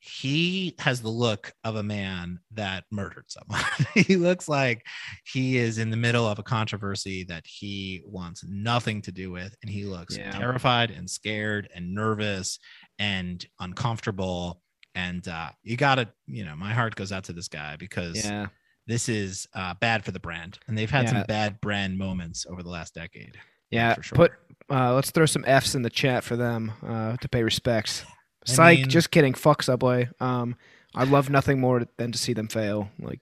He 0.00 0.74
has 0.78 1.02
the 1.02 1.10
look 1.10 1.52
of 1.62 1.76
a 1.76 1.82
man 1.82 2.40
that 2.52 2.84
murdered 2.90 3.26
someone. 3.28 3.62
he 3.94 4.16
looks 4.16 4.48
like 4.48 4.84
he 5.24 5.58
is 5.58 5.76
in 5.78 5.90
the 5.90 5.96
middle 5.96 6.26
of 6.26 6.38
a 6.38 6.42
controversy 6.42 7.24
that 7.24 7.44
he 7.46 8.02
wants 8.06 8.42
nothing 8.48 9.02
to 9.02 9.12
do 9.12 9.30
with, 9.30 9.54
and 9.62 9.70
he 9.70 9.84
looks 9.84 10.16
Yeah. 10.16 10.30
terrified 10.32 10.90
and 10.90 11.08
scared 11.08 11.68
and 11.74 11.94
nervous 11.94 12.58
and 12.98 13.44
uncomfortable 13.60 14.62
and 14.94 15.26
uh, 15.28 15.50
you 15.62 15.76
gotta 15.76 16.08
you 16.26 16.44
know 16.44 16.56
my 16.56 16.72
heart 16.72 16.96
goes 16.96 17.12
out 17.12 17.24
to 17.24 17.32
this 17.32 17.46
guy 17.48 17.76
because 17.76 18.24
Yeah, 18.24 18.46
this 18.86 19.08
is 19.08 19.46
uh, 19.54 19.74
bad 19.80 20.04
for 20.04 20.10
the 20.10 20.18
brand 20.18 20.58
and 20.66 20.76
they've 20.76 20.90
had 20.90 21.04
Yeah. 21.04 21.10
some 21.10 21.22
bad 21.28 21.60
brand 21.60 21.96
moments 21.96 22.44
over 22.50 22.62
the 22.62 22.70
last 22.70 22.94
decade 22.94 23.38
yeah. 23.70 23.94
for 23.94 24.02
sure. 24.02 24.16
Put 24.16 24.32
uh, 24.68 24.94
let's 24.94 25.10
throw 25.10 25.26
some 25.26 25.44
Fs 25.44 25.74
in 25.74 25.82
the 25.82 25.90
chat 25.90 26.24
for 26.24 26.36
them 26.36 26.72
uh, 26.86 27.16
to 27.18 27.28
pay 27.28 27.42
respects. 27.42 28.04
I 28.48 28.52
Psych, 28.52 28.78
mean- 28.80 28.88
just 28.88 29.10
kidding. 29.10 29.34
Fuck 29.34 29.62
Subway. 29.62 30.08
Um, 30.20 30.56
I 30.94 31.04
love 31.04 31.30
nothing 31.30 31.60
more 31.60 31.86
than 31.98 32.12
to 32.12 32.18
see 32.18 32.32
them 32.32 32.48
fail. 32.48 32.90
Like, 32.98 33.20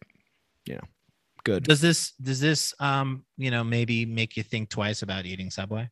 you 0.65 0.75
know, 0.75 0.85
good. 1.45 1.65
does 1.65 1.81
this 1.81 2.13
does 2.13 2.41
this 2.41 2.75
um 2.81 3.25
you 3.37 3.51
know 3.51 3.65
maybe 3.65 4.05
make 4.07 4.37
you 4.37 4.43
think 4.43 4.69
twice 4.69 5.03
about 5.03 5.25
eating 5.27 5.51
subway 5.51 5.89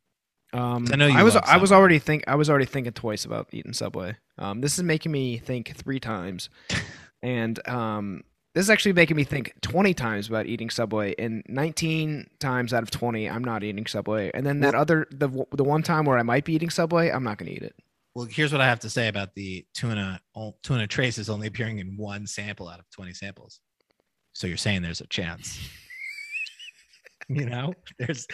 Um, 0.53 0.85
I 0.91 0.95
know 0.95 1.07
you 1.07 1.17
I 1.17 1.23
was 1.23 1.35
I 1.35 1.57
was 1.57 1.71
already 1.71 1.99
think 1.99 2.23
I 2.27 2.35
was 2.35 2.49
already 2.49 2.65
thinking 2.65 2.93
twice 2.93 3.25
about 3.25 3.47
eating 3.51 3.73
Subway. 3.73 4.15
Um, 4.37 4.61
this 4.61 4.77
is 4.77 4.83
making 4.83 5.11
me 5.11 5.37
think 5.39 5.75
three 5.75 5.99
times, 5.99 6.49
and 7.21 7.59
um, 7.67 8.23
this 8.53 8.63
is 8.63 8.69
actually 8.69 8.93
making 8.93 9.17
me 9.17 9.23
think 9.23 9.53
twenty 9.61 9.93
times 9.93 10.29
about 10.29 10.45
eating 10.45 10.69
Subway. 10.69 11.15
And 11.19 11.43
nineteen 11.49 12.27
times 12.39 12.73
out 12.73 12.83
of 12.83 12.91
twenty, 12.91 13.29
I'm 13.29 13.43
not 13.43 13.63
eating 13.63 13.85
Subway. 13.87 14.31
And 14.33 14.45
then 14.45 14.61
that 14.61 14.73
other 14.73 15.07
the 15.11 15.27
the 15.51 15.63
one 15.63 15.83
time 15.83 16.05
where 16.05 16.17
I 16.17 16.23
might 16.23 16.45
be 16.45 16.53
eating 16.53 16.69
Subway, 16.69 17.09
I'm 17.09 17.23
not 17.23 17.37
going 17.37 17.49
to 17.49 17.55
eat 17.55 17.63
it. 17.63 17.75
Well 18.17 18.25
here's 18.25 18.51
what 18.51 18.61
i 18.61 18.65
have 18.65 18.79
to 18.79 18.89
say 18.89 19.09
about 19.09 19.35
the 19.35 19.63
tuna 19.75 20.19
tuna 20.63 20.87
trace 20.87 21.19
is 21.19 21.29
only 21.29 21.45
appearing 21.45 21.77
in 21.77 21.95
one 21.97 22.25
sample 22.25 22.67
out 22.67 22.79
of 22.79 22.89
20 22.89 23.13
samples. 23.13 23.59
So 24.33 24.47
you're 24.47 24.57
saying 24.57 24.81
there's 24.81 25.01
a 25.01 25.07
chance. 25.07 25.59
You 27.29 27.45
know 27.45 27.73
there's 27.99 28.25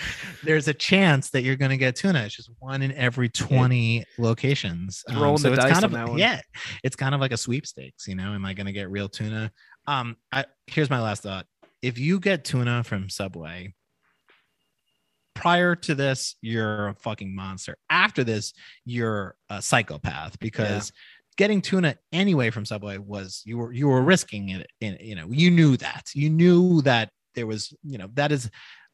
there's 0.43 0.67
a 0.67 0.73
chance 0.73 1.31
that 1.31 1.41
you're 1.41 1.55
going 1.55 1.71
to 1.71 1.77
get 1.77 1.95
tuna. 1.95 2.25
It's 2.25 2.35
just 2.35 2.51
one 2.59 2.83
in 2.83 2.91
every 2.91 3.27
20 3.27 4.03
locations. 4.19 5.03
It's 5.07 5.17
rolling 5.17 5.41
the 5.41 5.53
it's 5.53 5.63
dice 5.63 5.73
kind 5.73 5.77
on 5.77 5.83
of 5.85 5.91
that 5.93 6.09
one. 6.09 6.19
yeah 6.19 6.41
it's 6.83 6.95
kind 6.95 7.15
of 7.15 7.21
like 7.21 7.31
a 7.31 7.37
sweepstakes 7.37 8.07
you 8.07 8.13
know? 8.13 8.35
Am 8.35 8.45
i 8.45 8.53
going 8.53 8.67
to 8.67 8.71
get 8.71 8.91
real 8.91 9.09
tuna? 9.09 9.51
Um 9.87 10.15
I, 10.31 10.45
here's 10.67 10.91
my 10.91 11.01
last 11.01 11.23
thought. 11.23 11.47
If 11.81 11.97
you 11.97 12.19
get 12.19 12.45
tuna 12.45 12.83
from 12.83 13.09
subway 13.09 13.73
prior 15.35 15.75
to 15.75 15.95
this 15.95 16.35
you're 16.41 16.89
a 16.89 16.95
fucking 16.95 17.33
monster. 17.35 17.77
After 17.89 18.23
this 18.23 18.53
you're 18.85 19.35
a 19.49 19.61
psychopath 19.61 20.39
because 20.39 20.91
getting 21.37 21.61
tuna 21.61 21.95
anyway 22.11 22.51
from 22.51 22.65
subway 22.65 22.97
was 22.97 23.41
you 23.45 23.57
were 23.57 23.73
you 23.73 23.87
were 23.87 24.01
risking 24.01 24.49
it 24.49 24.67
in 24.81 24.97
you 25.01 25.15
know 25.15 25.27
you 25.31 25.49
knew 25.51 25.75
that. 25.77 26.09
You 26.13 26.29
knew 26.29 26.81
that 26.83 27.09
there 27.35 27.47
was 27.47 27.73
you 27.83 27.97
know 27.97 28.09
that 28.13 28.31
is 28.31 28.49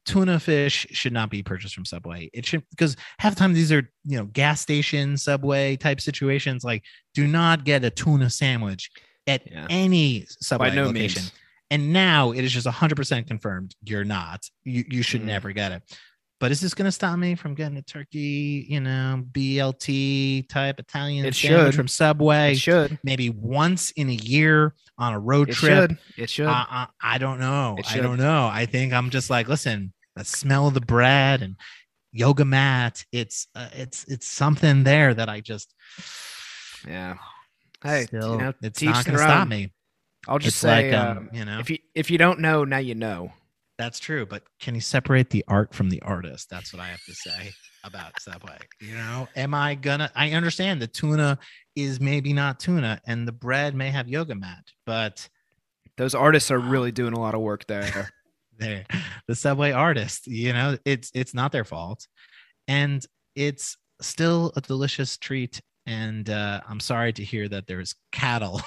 tuna 0.06 0.40
fish 0.40 0.88
should 0.92 1.12
not 1.14 1.30
be 1.30 1.44
purchased 1.44 1.76
from 1.76 1.86
subway. 1.86 2.30
It 2.34 2.46
should 2.46 2.64
because 2.72 2.96
half 3.20 3.36
the 3.36 3.40
time 3.40 3.54
these 3.54 3.72
are 3.72 3.90
you 4.06 4.18
know 4.18 4.26
gas 4.26 4.62
station 4.62 5.18
subway 5.18 5.76
type 5.76 6.00
situations. 6.02 6.64
Like 6.64 6.84
do 7.14 7.28
not 7.28 7.66
get 7.66 7.84
a 7.84 7.90
tuna 7.90 8.30
sandwich 8.30 8.90
at 9.28 9.46
Yeah. 9.52 9.68
any 9.70 10.26
subway 10.42 10.74
no 10.74 10.86
location. 10.86 11.24
means. 11.24 11.32
and 11.70 11.94
now 11.94 12.32
it 12.32 12.44
is 12.44 12.52
just 12.52 12.66
100% 12.66 13.28
confirmed 13.28 13.76
you're 13.84 14.06
not. 14.06 14.44
You, 14.64 14.86
you 14.90 15.04
should 15.04 15.22
Mhm. 15.22 15.26
never 15.26 15.52
get 15.52 15.72
it 15.74 15.84
but 16.40 16.52
is 16.52 16.62
this 16.62 16.74
going 16.74 16.86
to 16.86 16.92
stop 16.92 17.18
me 17.20 17.36
from 17.36 17.54
getting 17.54 17.78
a 17.78 17.82
turkey 17.82 18.66
you 18.70 18.80
know 18.80 19.24
blt 19.32 20.48
type 20.50 20.80
italian 20.80 21.26
It 21.26 21.36
sandwich 21.36 21.66
should. 21.74 21.76
from 21.76 21.88
subway 21.88 22.54
It 22.54 22.60
should. 22.60 23.00
maybe 23.04 23.30
once 23.30 23.92
in 23.92 24.10
a 24.10 24.14
year 24.14 24.74
on 24.98 25.14
a 25.14 25.20
road 25.20 25.50
It 25.50 25.56
trip 25.56 25.92
should. 25.92 25.98
It 26.18 26.30
should. 26.30 26.48
uh, 26.48 26.66
uh, 26.70 26.86
i 27.02 27.18
don't 27.18 27.40
know 27.40 27.78
i 27.90 27.98
don't 27.98 28.18
know 28.18 28.48
i 28.52 28.66
think 28.66 28.94
i'm 28.94 29.10
just 29.10 29.30
like 29.30 29.48
listen 29.48 29.94
the 30.16 30.26
smell 30.26 30.68
of 30.68 30.74
the 30.74 30.82
bread 30.82 31.42
and 31.42 31.56
yoga 32.12 32.44
mat 32.46 33.06
it's 33.12 33.48
uh, 33.56 33.70
it's 33.74 34.06
it's 34.08 34.28
something 34.28 34.84
there 34.84 35.14
that 35.14 35.30
i 35.30 35.40
just 35.42 35.74
yeah. 36.88 37.16
Hey, 37.82 38.04
still, 38.04 38.32
you 38.34 38.38
know, 38.40 38.54
it's 38.62 38.82
not 38.82 39.06
going 39.06 39.18
to 39.18 39.24
stop 39.24 39.48
me 39.48 39.72
I'll 40.28 40.38
just 40.38 40.56
it's 40.56 40.58
say, 40.58 40.92
like 40.92 41.00
um, 41.00 41.18
um, 41.18 41.30
you 41.32 41.46
know 41.46 41.60
if 41.60 41.70
you 41.70 41.78
if 41.96 42.12
you 42.12 42.18
don't 42.18 42.40
know, 42.42 42.66
now 42.66 42.78
you 42.80 42.94
know. 42.94 43.32
That's 43.80 43.99
true, 43.99 44.27
but 44.27 44.43
can 44.59 44.75
you 44.75 44.82
separate 44.82 45.32
the 45.32 45.43
art 45.47 45.73
from 45.73 45.89
the 45.89 46.01
artist? 46.03 46.51
That's 46.51 46.73
what 46.73 46.82
I 46.82 46.89
have 46.89 47.03
to 47.05 47.15
say 47.15 47.51
about 47.86 48.21
Subway. 48.21 48.59
You 48.82 48.93
know, 48.95 49.27
am 49.38 49.55
I 49.55 49.75
gonna? 49.75 50.11
I 50.15 50.32
understand 50.34 50.82
the 50.82 50.88
tuna 50.88 51.39
is 51.75 52.01
maybe 52.01 52.34
not 52.34 52.59
tuna, 52.59 53.01
and 53.07 53.27
the 53.27 53.32
bread 53.32 53.75
may 53.75 53.89
have 53.89 54.09
yoga 54.09 54.36
mat, 54.36 54.65
but 54.86 55.27
Those 55.97 56.15
artists 56.15 56.51
are 56.51 56.59
really 56.59 56.91
doing 57.01 57.13
a 57.13 57.19
lot 57.19 57.36
of 57.36 57.41
work 57.41 57.67
there. 57.67 58.11
they're 58.59 58.86
the 59.27 59.36
subway 59.36 59.71
artist. 59.71 60.27
You 60.27 60.53
know, 60.53 60.77
it's 60.86 61.11
it's 61.15 61.34
not 61.34 61.51
their 61.53 61.65
fault, 61.65 62.07
and 62.67 63.05
it's 63.36 63.77
still 64.01 64.53
a 64.57 64.61
delicious 64.61 65.17
treat. 65.17 65.61
And 65.86 66.30
uh, 66.30 66.61
I'm 66.69 66.80
sorry 66.82 67.13
to 67.13 67.23
hear 67.23 67.49
that 67.49 67.67
there's 67.67 67.95
cattle, 68.11 68.61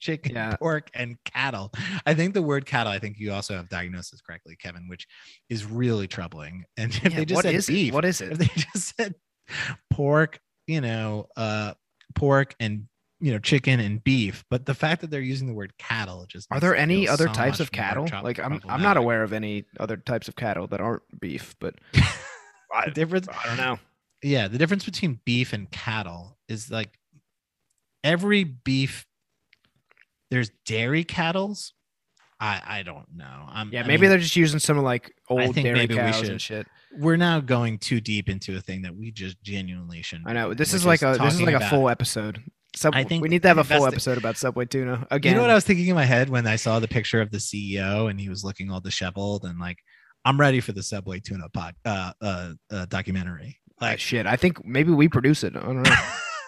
chicken, 0.00 0.34
Yeah. 0.34 0.56
pork, 0.56 0.90
and 0.94 1.16
cattle. 1.24 1.72
I 2.04 2.14
think 2.14 2.34
the 2.34 2.42
word 2.42 2.66
cattle. 2.66 2.92
I 2.92 2.98
think 2.98 3.18
you 3.18 3.32
also 3.32 3.54
have 3.56 3.68
diagnosed 3.68 4.12
this 4.12 4.20
correctly, 4.20 4.56
Kevin, 4.56 4.88
which 4.88 5.06
is 5.48 5.64
really 5.64 6.06
troubling. 6.08 6.64
And 6.76 6.94
if 6.94 7.04
Yeah, 7.04 7.16
they 7.18 7.24
just 7.24 7.36
what 7.36 7.44
said 7.44 7.54
is 7.54 7.66
beef, 7.66 7.92
it? 7.92 7.94
What 7.94 8.04
is 8.04 8.20
if 8.20 8.32
it? 8.32 8.38
they 8.38 8.46
just 8.72 8.96
said 8.96 9.14
pork, 9.90 10.40
you 10.66 10.80
know, 10.80 11.28
uh, 11.36 11.74
pork 12.14 12.54
and 12.60 12.86
you 13.20 13.32
know 13.32 13.38
chicken 13.38 13.80
and 13.80 14.04
beef, 14.04 14.44
but 14.50 14.66
the 14.66 14.74
fact 14.74 15.00
that 15.00 15.10
they're 15.10 15.20
using 15.22 15.46
the 15.46 15.54
word 15.54 15.72
cattle 15.78 16.26
just 16.28 16.48
Are 16.52 16.60
there 16.60 16.76
any 16.76 17.08
other 17.08 17.28
so 17.28 17.32
types 17.32 17.60
of 17.60 17.72
cattle? 17.72 18.06
Like 18.22 18.38
I'm 18.38 18.60
I'm 18.68 18.82
not 18.82 18.98
aware 18.98 19.22
of 19.22 19.32
any 19.32 19.64
other 19.80 19.96
types 19.96 20.28
of 20.28 20.36
cattle 20.36 20.66
that 20.66 20.80
aren't 20.82 21.02
beef, 21.18 21.56
but 21.58 21.76
I, 22.74 22.90
difference, 22.90 23.26
I 23.28 23.46
don't 23.46 23.56
know. 23.56 23.78
yeah, 24.22 24.48
the 24.48 24.58
difference 24.58 24.84
between 24.84 25.20
beef 25.24 25.54
and 25.54 25.70
cattle 25.70 26.36
is 26.48 26.70
like 26.70 26.98
every 28.04 28.44
beef. 28.44 29.06
There's 30.30 30.50
dairy 30.64 31.04
cattle's. 31.04 31.72
I 32.38 32.60
I 32.66 32.82
don't 32.82 33.06
know. 33.14 33.46
I'm, 33.48 33.70
Yeah, 33.72 33.80
I 33.80 33.86
maybe 33.86 34.02
mean, 34.02 34.10
they're 34.10 34.18
just 34.18 34.36
using 34.36 34.58
some 34.60 34.78
like 34.78 35.14
old 35.28 35.54
think 35.54 35.64
dairy 35.64 35.78
maybe 35.78 35.94
we 35.94 36.00
cows 36.00 36.16
should- 36.16 36.28
and 36.30 36.40
shit. 36.40 36.66
we're 36.98 37.16
now 37.16 37.40
going 37.40 37.78
too 37.78 38.00
deep 38.00 38.28
into 38.28 38.56
a 38.56 38.60
thing 38.60 38.82
that 38.82 38.94
we 38.94 39.10
just 39.10 39.42
genuinely 39.42 40.02
shouldn't. 40.02 40.28
I 40.28 40.32
know. 40.32 40.52
This 40.54 40.74
is 40.74 40.84
like 40.84 41.02
a 41.02 41.16
this 41.20 41.34
is 41.34 41.42
like 41.42 41.54
a 41.54 41.68
full 41.68 41.88
episode. 41.88 42.42
Sub, 42.74 42.94
I 42.94 43.04
think 43.04 43.22
we 43.22 43.30
need 43.30 43.40
to 43.40 43.48
have 43.48 43.56
a 43.56 43.64
full 43.64 43.86
episode 43.86 44.18
about 44.18 44.36
Subway 44.36 44.66
tuna 44.66 45.06
again. 45.10 45.32
You 45.32 45.36
know 45.36 45.42
what 45.42 45.50
I 45.50 45.54
was 45.54 45.64
thinking 45.64 45.86
in 45.86 45.94
my 45.94 46.04
head 46.04 46.28
when 46.28 46.46
I 46.46 46.56
saw 46.56 46.78
the 46.78 46.88
picture 46.88 47.22
of 47.22 47.30
the 47.30 47.38
CEO 47.38 48.10
and 48.10 48.20
he 48.20 48.28
was 48.28 48.44
looking 48.44 48.70
all 48.70 48.80
disheveled 48.80 49.44
and 49.44 49.58
like, 49.58 49.78
I'm 50.26 50.38
ready 50.38 50.60
for 50.60 50.72
the 50.72 50.82
Subway 50.82 51.20
tuna 51.20 51.48
pod 51.48 51.74
uh, 51.86 52.12
uh, 52.20 52.52
uh 52.70 52.84
documentary, 52.86 53.60
Ah, 53.80 53.86
like 53.86 53.98
shit, 53.98 54.26
I 54.26 54.36
think 54.36 54.62
maybe 54.62 54.92
we 54.92 55.08
produce 55.08 55.42
it. 55.42 55.56
I 55.56 55.60
don't 55.60 55.82
know. 55.84 55.90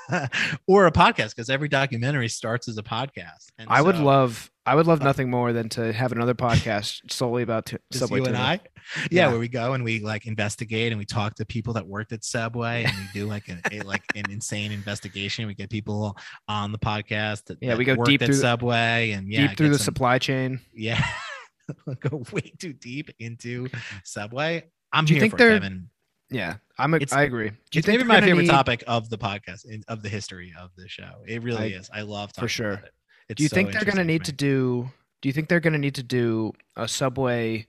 or 0.66 0.86
a 0.86 0.92
podcast 0.92 1.30
because 1.30 1.50
every 1.50 1.68
documentary 1.68 2.28
starts 2.28 2.68
as 2.68 2.78
a 2.78 2.82
podcast. 2.82 3.50
And 3.58 3.68
I 3.70 3.82
would 3.82 3.98
love 3.98 4.50
I 4.66 4.74
would 4.74 4.86
love 4.86 5.00
Uh, 5.00 5.04
nothing 5.04 5.30
more 5.30 5.52
than 5.54 5.68
to 5.70 5.92
have 5.94 6.12
another 6.12 6.34
podcast 6.34 7.00
solely 7.10 7.42
about 7.42 7.66
just 7.66 7.80
Subway 7.92 8.20
you 8.20 8.26
and. 8.26 8.36
I, 8.36 8.52
yeah, 8.52 9.08
Yeah. 9.10 9.28
where 9.30 9.38
we 9.38 9.48
go 9.48 9.72
and 9.72 9.82
we 9.82 10.00
like 10.00 10.26
investigate 10.26 10.92
and 10.92 10.98
we 10.98 11.06
talk 11.06 11.34
to 11.36 11.46
people 11.46 11.72
that 11.74 11.86
worked 11.86 12.12
at 12.12 12.22
Subway 12.24 12.84
and 12.84 12.94
we 12.96 13.20
do 13.20 13.26
like 13.26 13.48
an 13.48 13.60
a, 13.72 13.80
like 13.80 14.02
an 14.14 14.30
insane 14.30 14.72
investigation. 14.72 15.46
We 15.46 15.54
get 15.54 15.70
people 15.70 16.16
on 16.48 16.72
the 16.72 16.78
podcast 16.78 17.44
that 17.46 17.58
Yeah, 17.60 17.70
that 17.70 17.78
we 17.78 17.84
go 17.84 17.96
deep 18.04 18.20
at 18.22 18.26
through 18.26 18.34
Subway 18.36 19.12
and 19.12 19.30
yeah, 19.32 19.48
Deep 19.48 19.56
through 19.56 19.70
the 19.70 19.78
some- 19.78 19.84
supply 19.86 20.18
chain. 20.18 20.60
Yeah. 20.74 21.02
Go 22.00 22.24
way 22.32 22.52
too 22.58 22.72
deep 22.72 23.10
into 23.18 23.68
Subway. 24.02 24.64
I'm 24.92 25.04
Do 25.04 25.12
you 25.12 25.16
here 25.20 25.28
think 25.28 25.36
they're- 25.38 25.50
Kevin. 25.60 25.90
Yeah, 26.30 26.56
I'm. 26.76 26.92
A, 26.94 26.98
I 27.12 27.22
agree. 27.22 27.48
Do 27.50 27.54
you 27.72 27.78
It's 27.78 27.86
think 27.86 27.98
maybe 28.00 28.08
my 28.08 28.20
favorite 28.20 28.42
need- 28.42 28.50
topic 28.50 28.84
of 28.86 29.08
the 29.08 29.16
podcast 29.18 29.64
in, 29.64 29.82
of 29.88 30.02
the 30.02 30.08
history 30.08 30.52
of 30.58 30.70
the 30.76 30.86
show. 30.88 31.22
It 31.26 31.42
really 31.42 31.74
I- 31.74 31.78
is. 31.78 31.90
I 31.92 32.02
love 32.02 32.32
for 32.38 32.48
sure. 32.48 32.72
about 32.72 32.84
it. 32.84 32.92
It's 33.30 33.36
Do 33.38 33.42
you 33.44 33.48
so 33.48 33.54
think 33.54 33.72
they're 33.72 33.84
going 33.84 33.96
to 33.96 34.04
need 34.04 34.24
to 34.24 34.32
do? 34.32 34.90
Do 35.22 35.28
you 35.28 35.32
think 35.32 35.48
they're 35.48 35.60
going 35.60 35.72
to 35.72 35.78
need 35.78 35.94
to 35.96 36.02
do 36.02 36.52
a 36.76 36.86
Subway 36.86 37.66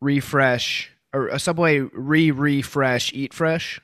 refresh 0.00 0.90
or 1.12 1.28
a 1.28 1.38
Subway 1.38 1.78
re 1.80 2.30
refresh 2.30 3.12
eat 3.12 3.34
fresh? 3.34 3.80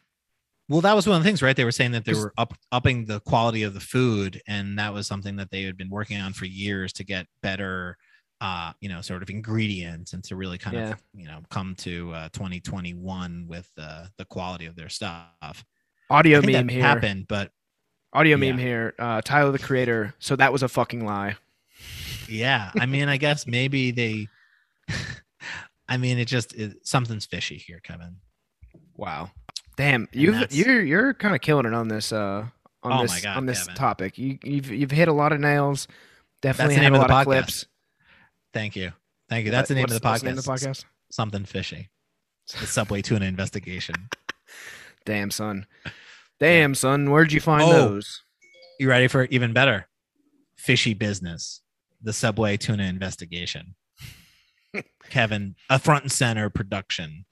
Well, 0.69 0.81
that 0.81 0.95
was 0.97 1.07
one 1.07 1.17
of 1.17 1.23
the 1.23 1.29
things, 1.29 1.43
right? 1.43 1.55
They 1.57 1.65
were 1.65 1.71
saying 1.73 1.93
that 1.93 2.05
they 2.05 2.13
were 2.15 2.33
up 2.37 2.55
upping 2.73 3.05
the 3.05 3.21
quality 3.21 3.63
of 3.63 3.73
the 3.73 3.81
food, 3.81 4.43
and 4.49 4.79
that 4.79 4.93
was 4.93 5.07
something 5.07 5.37
that 5.37 5.51
they 5.51 5.63
had 5.63 5.77
been 5.77 5.91
working 5.91 6.21
on 6.21 6.33
for 6.33 6.45
years 6.45 6.93
to 6.95 7.05
get 7.05 7.27
better, 7.41 7.97
uh, 8.41 8.73
you 8.81 8.89
know, 8.89 9.01
sort 9.01 9.23
of 9.23 9.31
ingredients 9.31 10.13
and 10.13 10.23
to 10.25 10.37
really 10.37 10.59
kind 10.59 10.77
Yeah. 10.77 10.91
of, 10.93 11.03
you 11.15 11.27
know, 11.27 11.41
come 11.51 11.75
to 11.77 12.13
uh, 12.13 12.29
2021 12.31 13.47
with 13.49 13.71
uh, 13.79 14.07
the 14.19 14.25
quality 14.25 14.67
of 14.67 14.77
their 14.77 14.89
stuff. 14.89 15.65
Audio 16.11 16.41
meme 16.43 16.69
here. 16.69 16.83
happened, 16.83 17.27
but 17.29 17.51
Audio 18.13 18.37
Yeah. 18.37 18.51
meme 18.53 18.59
here. 18.59 18.95
Uh, 18.99 19.21
Tyler 19.23 19.53
the 19.53 19.59
Creator. 19.59 20.15
So 20.19 20.37
that 20.37 20.53
was 20.53 20.63
a 20.63 20.69
fucking 20.69 21.05
lie. 21.05 21.37
yeah, 22.29 22.71
I 22.79 22.87
mean, 22.87 23.09
I 23.09 23.17
guess 23.17 23.47
maybe 23.47 23.91
they. 23.91 24.29
I 25.89 25.97
mean, 25.97 26.19
it 26.19 26.27
just 26.27 26.55
it, 26.55 26.87
something's 26.87 27.27
fishy 27.27 27.57
here, 27.59 27.81
Kevin. 27.81 28.17
Wow. 28.97 29.31
Damn, 29.77 30.09
you've 30.13 30.51
you're 30.53 30.83
you're 30.83 31.15
kind 31.15 31.35
of 31.35 31.41
killing 31.41 31.67
it 31.67 31.75
on 31.75 31.89
this 31.89 32.13
uh 32.13 32.47
on 32.83 32.93
Oh 32.93 33.03
this 33.03 33.21
God, 33.23 33.37
on 33.37 33.47
this 33.47 33.61
Kevin. 33.61 33.75
topic. 33.75 34.19
You 34.19 34.39
you've 34.43 34.71
you've 34.71 34.91
hit 34.91 35.09
a 35.09 35.13
lot 35.13 35.33
of 35.33 35.41
nails. 35.41 35.87
Definitely 36.43 36.77
had 36.77 36.93
a 36.93 36.97
lot 36.99 37.09
the 37.09 37.17
of 37.19 37.25
clips. 37.25 37.67
Thank 38.57 38.75
you, 38.75 38.93
thank 39.29 39.45
you. 39.45 39.51
That's 39.51 39.69
the 39.69 39.75
name 39.75 39.85
of 39.85 39.91
the 39.91 40.01
what's 40.03 40.23
podcast. 40.23 40.25
name 40.25 40.39
of 40.39 40.45
the 40.45 40.51
podcast? 40.51 40.85
Something 41.11 41.45
fishy. 41.45 41.91
The 42.59 42.67
Subway 42.67 43.03
tuna 43.03 43.27
investigation. 43.27 43.95
Damn 45.05 45.31
son. 45.31 45.67
Damn 46.41 46.75
son, 46.75 47.11
where'd 47.11 47.33
you 47.33 47.41
find 47.41 47.65
Oh. 47.65 47.73
those? 47.73 48.23
You 48.81 48.89
ready 48.89 49.09
for 49.09 49.25
even 49.25 49.53
better? 49.53 49.89
Fishy 50.57 50.95
business. 50.95 51.61
The 52.01 52.15
Subway 52.15 52.57
tuna 52.57 52.85
investigation. 52.85 53.75
Kevin, 55.11 55.55
a 55.69 55.79
front 55.79 56.05
and 56.05 56.13
center 56.13 56.49
production. 56.49 57.27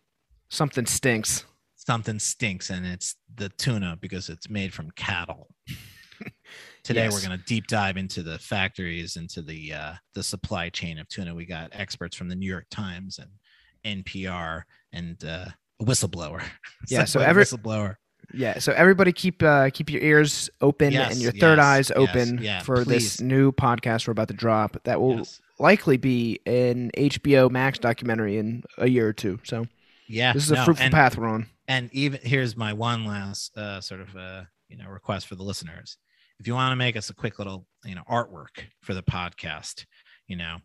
Something 0.50 0.84
stinks. 0.84 1.46
Something 1.74 2.18
stinks, 2.18 2.68
and 2.68 2.84
it's 2.84 3.16
the 3.34 3.48
tuna 3.48 3.96
because 3.98 4.28
it's 4.28 4.50
made 4.50 4.74
from 4.74 4.90
cattle. 4.90 5.54
Today 6.84 7.04
Yes. 7.04 7.12
we're 7.14 7.26
going 7.26 7.38
to 7.38 7.44
deep 7.46 7.66
dive 7.66 7.96
into 7.96 8.22
the 8.22 8.38
factories, 8.38 9.16
into 9.16 9.40
the 9.42 9.72
uh, 9.72 9.92
the 10.12 10.22
supply 10.22 10.68
chain 10.68 10.98
of 10.98 11.08
tuna. 11.08 11.34
We 11.34 11.46
got 11.46 11.70
experts 11.72 12.14
from 12.14 12.28
the 12.28 12.36
New 12.36 12.46
York 12.48 12.66
Times 12.70 13.18
and 13.18 14.04
NPR 14.04 14.62
and 14.92 15.22
uh, 15.24 15.46
a 15.80 15.84
whistleblower. 15.84 16.42
Yeah, 16.88 17.04
so 17.04 17.20
every- 17.20 17.44
whistleblower. 17.44 17.96
Yeah, 18.32 18.58
so 18.58 18.72
everybody 18.72 19.12
keep 19.12 19.42
uh, 19.42 19.70
keep 19.70 19.90
your 19.90 20.02
ears 20.02 20.48
open 20.60 20.92
Yes, 20.92 21.12
and 21.12 21.20
your 21.22 21.32
third 21.32 21.58
yes, 21.58 21.64
eyes 21.64 21.90
yes, 21.90 21.98
open 21.98 22.38
yeah, 22.42 22.60
for 22.62 22.82
this 22.84 23.20
new 23.20 23.52
podcast 23.52 24.06
we're 24.08 24.12
about 24.12 24.28
to 24.28 24.34
drop. 24.34 24.76
That 24.84 25.00
will 25.00 25.26
likely 25.58 25.98
be 25.98 26.40
an 26.46 26.90
HBO 26.96 27.50
Max 27.50 27.78
documentary 27.78 28.38
in 28.38 28.64
a 28.78 28.88
year 28.88 29.06
or 29.08 29.12
two. 29.12 29.38
So 29.44 29.66
Yeah, 30.08 30.32
this 30.32 30.44
is 30.44 30.50
a 30.52 30.54
no, 30.56 30.64
fruitful 30.64 30.84
and- 30.86 30.92
path 30.94 31.16
we're 31.18 31.28
on. 31.28 31.46
and 31.68 31.90
even 31.92 32.18
here's 32.22 32.56
my 32.56 32.72
one 32.72 33.04
last 33.04 33.56
uh, 33.56 33.80
sort 33.82 34.00
of 34.00 34.16
uh, 34.16 34.44
you 34.68 34.78
know 34.78 34.88
request 34.88 35.26
for 35.26 35.34
the 35.36 35.44
listeners 35.44 35.98
if 36.40 36.46
you 36.46 36.54
want 36.54 36.72
to 36.72 36.76
make 36.76 36.96
us 36.96 37.10
a 37.10 37.14
quick 37.14 37.38
little 37.38 37.66
you 37.84 37.94
know 37.94 38.02
artwork 38.10 38.64
for 38.82 38.94
the 38.94 39.02
podcast 39.02 39.84
you 40.28 40.36
know 40.36 40.56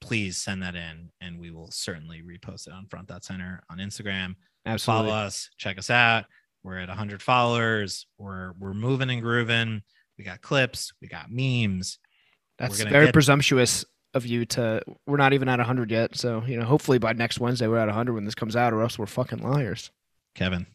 please 0.00 0.36
send 0.36 0.62
that 0.62 0.74
in 0.74 1.10
and 1.20 1.38
we 1.38 1.50
will 1.50 1.70
certainly 1.70 2.22
repost 2.22 2.66
it 2.66 2.72
on 2.72 2.86
front 2.86 3.08
dot 3.08 3.24
center 3.24 3.62
on 3.70 3.78
instagram 3.78 4.34
Absolutely. 4.66 5.10
follow 5.10 5.18
us 5.18 5.50
check 5.58 5.78
us 5.78 5.90
out 5.90 6.24
we're 6.62 6.78
at 6.78 6.88
100 6.88 7.22
followers 7.22 8.06
we're 8.18 8.52
we're 8.58 8.74
moving 8.74 9.10
and 9.10 9.22
grooving 9.22 9.82
we 10.18 10.24
got 10.24 10.40
clips 10.42 10.92
we 11.02 11.08
got 11.08 11.30
memes 11.30 11.98
That's 12.58 12.80
very 12.82 13.06
get- 13.06 13.12
presumptuous 13.14 13.84
of 14.12 14.26
you 14.26 14.44
to. 14.44 14.82
We're 15.06 15.18
not 15.18 15.34
even 15.34 15.48
at 15.48 15.60
100 15.60 15.88
yet. 15.92 16.16
So, 16.16 16.42
you 16.44 16.58
know, 16.58 16.64
hopefully 16.64 16.98
by 16.98 17.12
next 17.12 17.38
Wednesday 17.38 17.68
we're 17.68 17.78
at 17.78 17.86
100 17.86 18.12
when 18.12 18.24
this 18.24 18.34
comes 18.34 18.56
out, 18.56 18.72
or 18.72 18.82
else 18.82 18.98
we're 18.98 19.06
fucking 19.06 19.38
liars. 19.38 19.92
kevin 20.34 20.66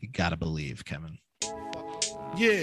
you 0.00 0.08
gotta 0.08 0.38
believe 0.38 0.82
kevin 0.82 1.18
Yeah. 2.38 2.62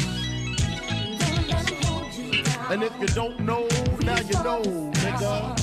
And 2.71 2.83
if 2.83 2.97
you 3.01 3.07
don't 3.07 3.37
know, 3.41 3.67
now 4.01 4.17
you 4.21 4.33
know, 4.45 4.61
nigga. 4.61 5.59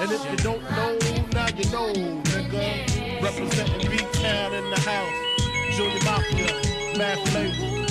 And 0.00 0.10
if 0.10 0.28
you 0.28 0.36
don't 0.38 0.62
know, 0.72 0.98
now 1.32 1.46
you 1.56 1.70
know, 1.70 1.92
nigga. 1.92 3.22
Representing 3.22 3.90
B-Town 3.92 4.54
in 4.54 4.70
the 4.70 4.80
house. 4.80 5.76
Junior 5.76 6.04
Mafia, 6.04 6.98
Math 6.98 7.32
Label. 7.32 7.81